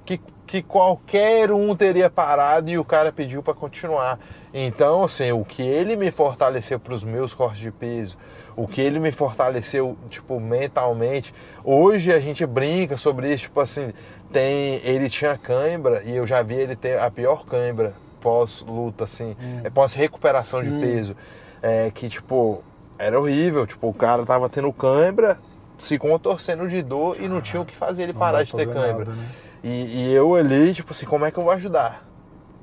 que, 0.05 0.21
que 0.47 0.63
qualquer 0.63 1.51
um 1.51 1.75
teria 1.75 2.11
parado 2.11 2.71
e 2.71 2.79
o 2.79 2.85
cara 2.85 3.13
pediu 3.13 3.43
pra 3.43 3.55
continuar. 3.55 4.19
Então, 4.53 5.05
assim, 5.05 5.33
o 5.33 5.45
que 5.45 5.63
ele 5.63 5.97
me 5.97 6.11
fortaleceu 6.11 6.79
pros 6.79 7.03
meus 7.05 7.35
cortes 7.35 7.61
de 7.61 7.71
peso, 7.71 8.19
o 8.59 8.67
que 8.67 8.81
ele 8.81 8.99
me 8.99 9.13
fortaleceu, 9.13 9.97
tipo, 10.11 10.41
mentalmente. 10.41 11.33
Hoje 11.63 12.13
a 12.13 12.19
gente 12.19 12.45
brinca 12.45 12.97
sobre 12.97 13.33
isso, 13.33 13.45
tipo 13.45 13.61
assim, 13.61 13.93
tem, 14.33 14.81
ele 14.83 15.09
tinha 15.09 15.39
cãibra 15.39 16.03
e 16.05 16.17
eu 16.17 16.27
já 16.27 16.43
vi 16.43 16.57
ele 16.57 16.75
ter 16.75 16.99
a 16.99 17.09
pior 17.09 17.47
cãibra 17.47 17.95
pós-luta, 18.21 19.05
assim, 19.05 19.37
é 19.63 19.71
pós-recuperação 19.71 20.61
de 20.61 20.71
peso. 20.81 21.17
É, 21.63 21.89
que, 21.93 22.09
tipo, 22.09 22.65
era 22.99 23.19
horrível. 23.21 23.65
Tipo, 23.65 23.89
o 23.89 23.95
cara 23.95 24.27
tava 24.27 24.49
tendo 24.49 24.73
cãibra, 24.73 25.39
se 25.79 25.97
contorcendo 25.97 26.69
de 26.69 26.83
dor 26.83 27.17
e 27.21 27.29
não 27.29 27.41
tinha 27.41 27.63
o 27.63 27.65
que 27.65 27.77
fazer 27.77 28.03
ele 28.03 28.13
parar 28.13 28.43
de 28.43 28.51
ter 28.51 28.67
cãibra. 28.67 29.05
nada, 29.05 29.13
né? 29.13 29.29
E, 29.63 30.09
e 30.09 30.13
eu 30.13 30.35
ali, 30.35 30.75
tipo 30.75 30.93
assim, 30.93 31.07
como 31.07 31.25
é 31.25 31.31
que 31.31 31.39
eu 31.39 31.45
vou 31.45 31.53
ajudar? 31.53 32.05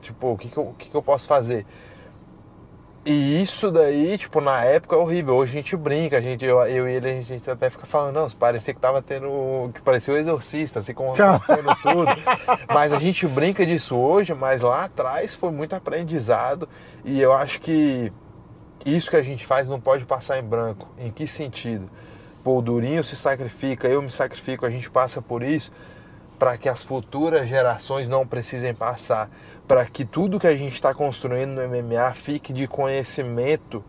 Tipo, 0.01 0.33
o 0.33 0.37
que, 0.37 0.49
que, 0.49 0.57
eu, 0.57 0.63
o 0.63 0.73
que, 0.73 0.89
que 0.89 0.95
eu 0.95 1.01
posso 1.01 1.25
fazer? 1.25 1.65
E 3.05 3.39
isso 3.39 3.69
daí, 3.69 4.17
tipo, 4.17 4.41
na 4.41 4.63
época 4.63 4.95
é 4.95 4.97
horrível. 4.99 5.35
Hoje 5.35 5.51
a 5.51 5.61
gente 5.61 5.77
brinca, 5.77 6.17
a 6.17 6.21
gente, 6.21 6.43
eu, 6.43 6.59
eu 6.63 6.89
e 6.89 6.93
ele, 6.93 7.11
a 7.11 7.21
gente 7.21 7.47
até 7.47 7.69
fica 7.69 7.85
falando, 7.85 8.15
não, 8.15 8.29
parecia 8.31 8.73
que 8.73 8.79
tava 8.79 8.99
tendo. 8.99 9.69
que 9.75 9.81
parecia 9.83 10.11
o 10.11 10.17
exorcista, 10.17 10.79
assim 10.79 10.91
acontecendo 10.97 11.75
tudo. 11.83 12.11
Mas 12.73 12.91
a 12.91 12.97
gente 12.97 13.27
brinca 13.27 13.63
disso 13.63 13.95
hoje, 13.95 14.33
mas 14.33 14.63
lá 14.63 14.85
atrás 14.85 15.35
foi 15.35 15.51
muito 15.51 15.75
aprendizado. 15.75 16.67
E 17.03 17.21
eu 17.21 17.31
acho 17.31 17.61
que 17.61 18.11
isso 18.83 19.11
que 19.11 19.17
a 19.17 19.23
gente 19.23 19.45
faz 19.45 19.69
não 19.69 19.79
pode 19.79 20.03
passar 20.03 20.39
em 20.39 20.43
branco. 20.43 20.89
Em 20.97 21.11
que 21.11 21.27
sentido? 21.27 21.87
Pô, 22.43 22.57
o 22.57 22.61
Durinho 22.61 23.03
se 23.03 23.15
sacrifica, 23.15 23.87
eu 23.87 24.01
me 24.01 24.09
sacrifico, 24.09 24.65
a 24.65 24.69
gente 24.71 24.89
passa 24.89 25.21
por 25.21 25.43
isso 25.43 25.71
para 26.37 26.57
que 26.57 26.67
as 26.67 26.83
futuras 26.83 27.47
gerações 27.47 28.09
não 28.09 28.25
precisem 28.27 28.73
passar, 28.73 29.29
para 29.67 29.85
que 29.85 30.05
tudo 30.05 30.39
que 30.39 30.47
a 30.47 30.55
gente 30.55 30.73
está 30.73 30.93
construindo 30.93 31.51
no 31.51 31.67
MMA 31.67 32.13
fique 32.13 32.51
de 32.51 32.67
conhecimento 32.67 33.83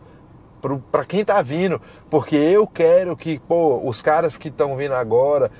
para 0.90 1.04
quem 1.04 1.20
está 1.20 1.42
vindo, 1.42 1.80
porque 2.10 2.34
eu 2.34 2.66
quero 2.66 3.16
que 3.16 3.38
pô, 3.38 3.80
os 3.88 4.02
caras 4.02 4.36
que 4.36 4.48
estão 4.48 4.76
vindo 4.76 4.94
agora, 4.94 5.50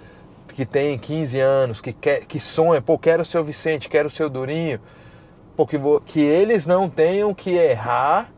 que 0.49 0.65
tem 0.65 0.99
15 0.99 1.39
anos, 1.39 1.81
que 1.81 1.93
quer, 1.93 2.25
que 2.27 2.41
sonham, 2.41 2.83
pô, 2.83 2.99
quero 2.99 3.23
o 3.23 3.45
Vicente, 3.45 3.89
quero 3.89 4.09
o 4.09 4.31
Durinho, 4.31 4.81
porque 5.57 5.79
que 6.07 6.21
eles 6.21 6.67
não 6.67 6.89
tenham 6.89 7.33
que 7.35 7.51
errar 7.51 8.33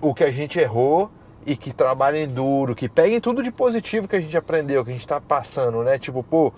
o 0.00 0.14
que 0.14 0.24
a 0.24 0.30
gente 0.30 0.58
errou 0.58 1.10
e 1.44 1.56
que 1.56 1.72
trabalhem 1.72 2.28
duro, 2.28 2.74
que 2.74 2.88
peguem 2.88 3.20
tudo 3.20 3.42
de 3.42 3.50
positivo 3.50 4.06
que 4.06 4.16
a 4.16 4.20
gente 4.20 4.36
aprendeu, 4.36 4.84
que 4.84 4.90
a 4.90 4.92
gente 4.92 5.02
está 5.02 5.20
passando, 5.20 5.82
né? 5.82 5.98
Tipo, 5.98 6.22
pô, 6.22 6.52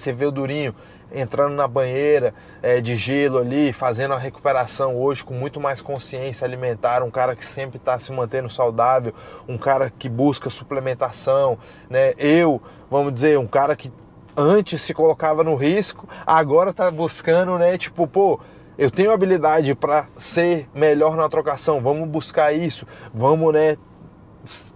você 0.00 0.12
vê 0.12 0.26
o 0.26 0.30
Durinho 0.30 0.74
entrando 1.12 1.54
na 1.54 1.68
banheira 1.68 2.34
é, 2.62 2.80
de 2.80 2.96
gelo 2.96 3.38
ali, 3.38 3.72
fazendo 3.72 4.14
a 4.14 4.18
recuperação 4.18 4.96
hoje 4.96 5.24
com 5.24 5.34
muito 5.34 5.60
mais 5.60 5.80
consciência 5.80 6.44
alimentar, 6.44 7.02
um 7.02 7.10
cara 7.10 7.36
que 7.36 7.46
sempre 7.46 7.76
está 7.76 7.98
se 7.98 8.12
mantendo 8.12 8.50
saudável, 8.50 9.14
um 9.48 9.56
cara 9.56 9.92
que 9.96 10.08
busca 10.08 10.50
suplementação, 10.50 11.58
né? 11.88 12.12
Eu, 12.18 12.60
vamos 12.90 13.14
dizer, 13.14 13.38
um 13.38 13.46
cara 13.46 13.76
que 13.76 13.92
antes 14.36 14.82
se 14.82 14.92
colocava 14.92 15.42
no 15.42 15.54
risco, 15.54 16.08
agora 16.26 16.70
está 16.70 16.90
buscando, 16.90 17.56
né? 17.56 17.78
Tipo, 17.78 18.06
pô, 18.06 18.40
eu 18.76 18.90
tenho 18.90 19.10
habilidade 19.10 19.74
para 19.74 20.06
ser 20.18 20.68
melhor 20.74 21.16
na 21.16 21.28
trocação, 21.28 21.80
vamos 21.80 22.06
buscar 22.08 22.52
isso, 22.52 22.86
vamos, 23.14 23.52
né? 23.52 23.78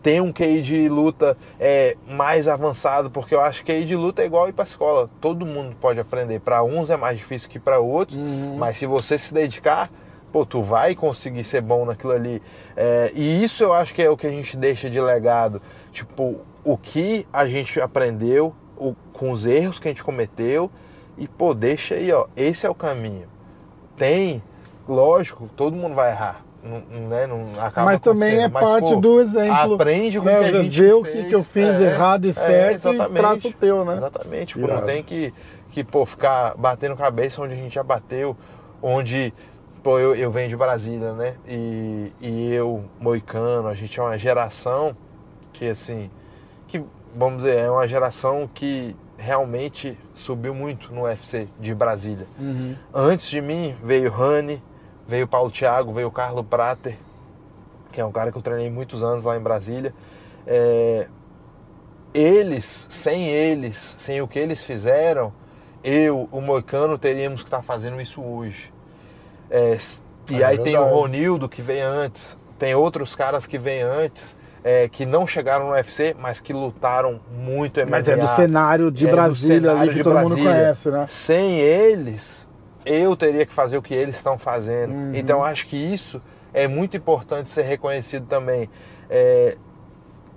Ter 0.03 0.21
um 0.21 0.33
QI 0.33 0.63
de 0.63 0.89
luta 0.89 1.37
é, 1.59 1.97
mais 2.07 2.49
avançado, 2.49 3.11
porque 3.11 3.35
eu 3.35 3.41
acho 3.41 3.65
que 3.65 3.73
QI 3.73 3.85
de 3.85 3.97
luta 3.97 4.23
é 4.23 4.27
igual 4.27 4.49
ir 4.49 4.53
para 4.53 4.65
escola. 4.65 5.09
Todo 5.21 5.47
mundo 5.47 5.77
pode 5.81 6.01
aprender. 6.01 6.41
Para 6.41 6.63
uns 6.63 6.91
é 6.91 6.97
mais 6.97 7.19
difícil 7.19 7.49
que 7.49 7.59
para 7.59 7.79
outros, 7.79 8.19
uhum. 8.19 8.57
mas 8.57 8.79
se 8.79 8.87
você 8.87 9.17
se 9.17 9.33
dedicar, 9.33 9.91
pô, 10.33 10.45
tu 10.45 10.63
vai 10.63 10.95
conseguir 10.95 11.45
ser 11.45 11.61
bom 11.61 11.85
naquilo 11.85 12.13
ali. 12.13 12.43
É, 12.77 13.13
e 13.15 13.43
isso 13.43 13.63
eu 13.63 13.73
acho 13.73 13.95
que 13.95 14.03
é 14.03 14.11
o 14.11 14.17
que 14.17 14.27
a 14.27 14.31
gente 14.31 14.57
deixa 14.57 14.91
de 14.91 15.01
legado. 15.01 15.63
Tipo, 15.93 16.41
o 16.65 16.77
que 16.77 17.27
a 17.33 17.47
gente 17.47 17.81
aprendeu 17.81 18.55
o, 18.77 18.95
com 19.13 19.31
os 19.31 19.47
erros 19.47 19.79
que 19.79 19.89
a 19.89 19.91
gente 19.91 20.05
cometeu 20.05 20.71
e, 21.17 21.29
pô, 21.29 21.55
deixa 21.55 21.95
aí, 21.95 22.11
ó, 22.13 22.27
esse 22.37 22.67
é 22.67 22.71
o 22.71 22.75
caminho. 22.75 23.29
Tem, 23.97 24.43
lógico, 24.89 25.49
todo 25.55 25.77
mundo 25.77 25.95
vai 25.95 26.11
errar 26.11 26.50
não, 26.63 27.09
né, 27.09 27.27
não 27.27 27.61
acaba 27.61 27.87
Mas 27.87 28.01
também 28.01 28.43
é 28.43 28.49
mas, 28.49 28.65
parte 28.65 28.91
pô, 28.91 29.01
do 29.01 29.21
exemplo. 29.21 29.75
Aprende 29.75 30.19
com 30.19 30.27
né, 30.27 30.39
que 30.39 30.45
a 30.45 30.63
gente 30.63 30.81
Vê 30.81 30.93
o 30.93 31.03
que, 31.03 31.25
que 31.25 31.35
eu 31.35 31.43
fiz 31.43 31.81
é, 31.81 31.85
errado 31.85 32.27
e 32.27 32.31
é, 32.31 32.33
certo 32.33 32.89
é, 32.89 32.95
e 32.95 33.09
traça 33.09 33.49
o 33.49 33.53
teu, 33.53 33.85
né? 33.85 33.97
Exatamente. 33.97 34.59
Pô, 34.59 34.67
não 34.67 34.83
tem 34.83 35.03
que, 35.03 35.33
que 35.71 35.83
pô, 35.83 36.05
ficar 36.05 36.55
batendo 36.57 36.97
cabeça 36.97 37.41
onde 37.43 37.55
a 37.55 37.57
gente 37.57 37.75
já 37.75 37.83
bateu, 37.83 38.37
onde 38.83 39.33
pô, 39.83 39.99
eu, 39.99 40.15
eu 40.15 40.31
venho 40.31 40.49
de 40.49 40.57
Brasília, 40.57 41.13
né? 41.13 41.35
E, 41.49 42.13
e 42.21 42.55
eu, 42.55 42.85
moicano, 42.99 43.69
a 43.69 43.75
gente 43.75 43.99
é 43.99 44.03
uma 44.03 44.19
geração 44.19 44.97
que, 45.53 45.67
assim, 45.67 46.11
que, 46.69 46.83
vamos 47.15 47.39
dizer, 47.39 47.59
é 47.59 47.71
uma 47.71 47.89
geração 47.89 48.49
que 48.53 48.95
realmente 49.17 49.99
subiu 50.15 50.55
muito 50.55 50.93
no 50.93 51.03
UFC 51.03 51.49
de 51.59 51.75
Brasília. 51.75 52.27
Uhum. 52.39 52.75
Antes 52.93 53.29
de 53.29 53.41
mim 53.41 53.77
veio 53.83 54.11
Rani, 54.11 54.63
Veio 55.11 55.25
o 55.25 55.29
Paulo 55.29 55.51
Thiago, 55.51 55.93
veio 55.93 56.07
o 56.07 56.13
Carlos 56.13 56.47
Prater, 56.47 56.97
que 57.91 58.01
é 58.01 58.05
um 58.05 58.13
cara 58.13 58.31
que 58.31 58.39
eu 58.39 58.43
treinei 58.43 58.71
muitos 58.71 59.03
anos 59.03 59.25
lá 59.25 59.37
em 59.37 59.41
Brasília. 59.41 59.93
É, 60.47 61.09
eles, 62.15 62.87
sem 62.89 63.27
eles, 63.27 63.97
sem 63.99 64.23
o 64.23 64.29
que 64.29 64.39
eles 64.39 64.63
fizeram, 64.63 65.33
eu, 65.83 66.29
o 66.31 66.41
Moicano, 66.41 66.97
teríamos 66.97 67.41
que 67.43 67.49
estar 67.49 67.61
fazendo 67.61 68.01
isso 68.01 68.23
hoje. 68.23 68.73
É, 69.51 69.77
e 70.31 70.35
é 70.35 70.45
aí 70.45 70.57
verdade. 70.57 70.63
tem 70.63 70.79
o 70.79 70.85
Ronildo 70.85 71.49
que 71.49 71.61
veio 71.61 71.89
antes, 71.89 72.39
tem 72.57 72.77
outros 72.77 73.17
caras 73.17 73.49
que 73.49 73.59
vêm 73.59 73.83
antes. 73.83 74.39
É, 74.63 74.91
que 74.91 75.07
não 75.07 75.27
chegaram 75.27 75.69
no 75.69 75.73
UFC, 75.73 76.15
mas 76.21 76.39
que 76.39 76.53
lutaram 76.53 77.19
muito 77.33 77.81
MMA. 77.81 77.91
Mas 77.91 78.09
é 78.11 78.17
do 78.19 78.27
cenário 78.27 78.91
de 78.91 79.09
é 79.09 79.11
Brasília 79.11 79.71
cenário 79.71 79.81
ali 79.81 79.95
que 79.95 80.05
todo 80.05 80.13
Brasília. 80.13 80.37
mundo 80.37 80.55
conhece, 80.55 80.91
né? 80.91 81.07
Sem 81.09 81.59
eles, 81.59 82.47
eu 82.91 83.15
teria 83.15 83.47
que 83.47 83.53
fazer 83.53 83.79
o 83.79 83.83
que 83.83 83.95
eles 83.95 84.17
estão 84.17 84.37
fazendo. 84.37 84.93
Uhum. 84.93 85.15
Então 85.15 85.45
acho 85.45 85.67
que 85.67 85.77
isso 85.77 86.21
é 86.53 86.67
muito 86.67 86.97
importante 86.97 87.49
ser 87.49 87.63
reconhecido 87.63 88.27
também. 88.27 88.69
É, 89.09 89.57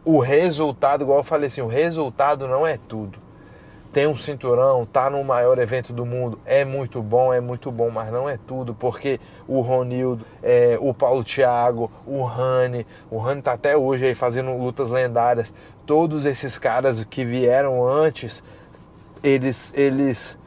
o 0.06 0.20
resultado, 0.20 1.04
igual 1.04 1.20
eu 1.20 1.24
falei 1.24 1.48
assim, 1.48 1.62
o 1.62 1.68
resultado 1.68 2.48
não 2.48 2.66
é 2.66 2.78
tudo. 2.88 3.18
Tem 3.92 4.08
um 4.08 4.18
cinturão, 4.18 4.86
tá 4.86 5.10
no 5.10 5.24
maior 5.24 5.58
evento 5.60 5.94
do 5.94 6.04
mundo, 6.04 6.40
é 6.46 6.66
muito 6.66 7.02
bom, 7.02 7.32
é 7.32 7.40
muito 7.40 7.72
bom, 7.72 7.92
mas 7.92 8.12
não 8.12 8.28
é 8.28 8.38
tudo, 8.38 8.74
porque 8.74 9.20
o 9.48 9.62
Ronildo, 9.62 10.26
é, 10.42 10.78
o 10.82 10.96
Paulo 10.96 11.24
Thiago, 11.24 11.92
o 12.06 12.24
Rani, 12.24 12.88
o 13.12 13.20
Rani 13.20 13.44
tá 13.44 13.54
até 13.54 13.78
hoje 13.78 14.06
aí 14.06 14.16
fazendo 14.16 14.56
lutas 14.58 14.90
lendárias. 14.90 15.54
Todos 15.86 16.26
esses 16.26 16.58
caras 16.58 17.04
que 17.04 17.24
vieram 17.24 17.88
antes, 17.88 18.44
eles, 19.24 19.72
eles 19.76 20.38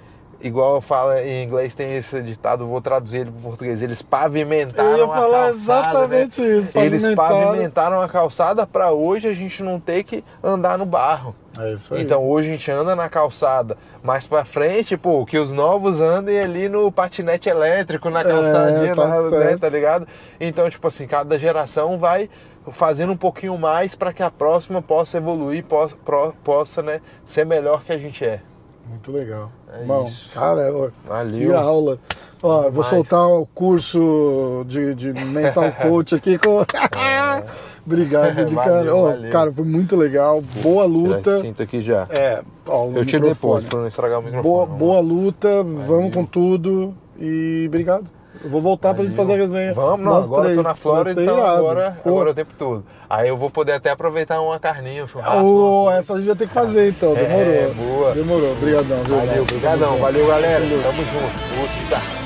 igual 0.41 0.81
fala 0.81 1.23
em 1.23 1.45
inglês, 1.45 1.75
tem 1.75 1.95
esse 1.95 2.21
ditado, 2.23 2.67
vou 2.67 2.81
traduzir 2.81 3.19
ele 3.19 3.31
para 3.31 3.43
português. 3.43 3.83
Eles 3.83 4.03
pavimentaram 4.03 4.91
Eu 4.91 4.99
ia 4.99 5.07
falar 5.07 5.25
a 5.25 5.47
calçada, 5.49 5.51
exatamente 5.51 6.41
né? 6.41 6.49
isso. 6.59 6.71
Eles 6.75 7.15
pavimentaram 7.15 8.01
a 8.01 8.09
calçada 8.09 8.67
para 8.67 8.93
hoje 8.93 9.29
a 9.29 9.35
gente 9.35 9.63
não 9.63 9.81
ter 9.81 10.05
que 10.05 10.25
andar 10.43 10.79
no 10.79 10.87
barro. 10.87 11.35
É 11.59 11.73
isso 11.73 11.95
aí. 11.95 12.03
Então 12.03 12.25
hoje 12.25 12.49
a 12.49 12.53
gente 12.53 12.71
anda 12.71 12.95
na 12.95 13.09
calçada. 13.09 13.77
Mais 14.03 14.27
para 14.27 14.45
frente, 14.45 14.97
pô, 14.97 15.25
que 15.25 15.39
os 15.39 15.51
novos 15.51 16.01
andem 16.01 16.39
ali 16.39 16.69
no 16.69 16.93
patinete 16.93 17.49
elétrico, 17.49 18.11
na 18.11 18.23
calçadinha, 18.23 18.93
é, 18.93 18.95
tá, 18.95 19.31
né, 19.31 19.57
tá 19.57 19.69
ligado? 19.69 20.07
Então, 20.39 20.69
tipo 20.71 20.87
assim, 20.87 21.07
cada 21.07 21.39
geração 21.39 21.99
vai 21.99 22.29
fazendo 22.73 23.13
um 23.13 23.17
pouquinho 23.17 23.57
mais 23.57 23.95
para 23.95 24.13
que 24.13 24.23
a 24.23 24.31
próxima 24.31 24.83
possa 24.83 25.19
evoluir, 25.19 25.65
possa, 25.65 25.97
possa 26.45 26.83
né, 26.83 27.01
ser 27.25 27.47
melhor 27.47 27.83
que 27.85 27.93
a 27.93 27.99
gente 27.99 28.25
é. 28.25 28.41
Muito 28.89 29.11
legal. 29.11 29.51
É 29.81 29.85
Bom, 29.85 30.05
isso. 30.05 30.33
cara, 30.33 30.73
ó, 30.75 30.89
Valeu. 31.07 31.39
que 31.39 31.53
aula. 31.53 31.99
Ó, 32.43 32.71
vou 32.71 32.85
soltar 32.85 33.27
o 33.29 33.47
curso 33.47 34.65
de, 34.69 34.95
de 34.95 35.13
mental 35.13 35.73
coach 35.83 36.15
aqui 36.15 36.39
com. 36.39 36.61
É. 36.61 37.43
Obrigado, 37.85 38.45
de 38.45 38.55
cara. 38.55 38.95
Ó, 38.95 39.13
cara, 39.31 39.53
foi 39.53 39.65
muito 39.65 39.97
legal. 39.97 40.43
Boa 40.63 40.85
luta. 40.85 41.41
Sinto 41.41 41.63
aqui 41.63 41.83
já. 41.83 42.07
É, 42.11 42.43
ó, 42.67 42.91
Eu 42.95 43.07
tiro 43.07 43.29
depois 43.29 43.65
para 43.65 43.79
não 43.81 43.87
estragar 43.87 44.19
o 44.19 44.23
microfone. 44.23 44.43
Boa, 44.43 44.67
boa 44.67 45.01
luta, 45.01 45.63
vamos 45.63 46.13
com 46.13 46.25
tudo 46.25 46.95
e 47.19 47.65
obrigado. 47.69 48.16
Eu 48.43 48.51
vou 48.51 48.61
voltar 48.61 48.89
para 48.89 48.97
pra 48.97 49.05
gente 49.05 49.17
fazer 49.17 49.35
a 49.35 49.37
resenha. 49.37 49.75
Vamos, 49.75 50.05
não, 50.05 50.17
agora 50.17 50.43
três. 50.43 50.57
eu 50.57 50.63
tô 50.63 50.69
na 50.69 50.75
Flórida, 50.75 51.23
então 51.23 51.47
agora, 51.47 51.99
agora 52.05 52.31
é 52.31 52.33
o 52.33 52.35
tempo 52.35 52.53
todo. 52.59 52.85
Aí 53.09 53.29
eu 53.29 53.37
vou 53.37 53.51
poder 53.51 53.73
até 53.73 53.91
aproveitar 53.91 54.41
uma 54.41 54.59
carninha, 54.59 55.05
um 55.05 55.09
churrasco. 55.09 55.45
Oh, 55.45 55.91
essa 55.91 56.15
a 56.15 56.17
gente 56.17 56.27
vai 56.27 56.37
ter 56.37 56.49
que 56.49 56.55
fazer 56.55 56.89
então, 56.91 57.15
demorou. 57.15 57.41
É, 57.41 57.71
boa. 57.75 58.15
Demorou, 58.15 58.53
obrigadão. 58.53 59.03
Valeu, 59.05 59.43
obrigadão, 59.43 59.97
valeu 59.99 60.27
galera, 60.27 60.65
tamo 60.83 61.05
junto. 61.05 61.65
Ussa. 61.65 62.26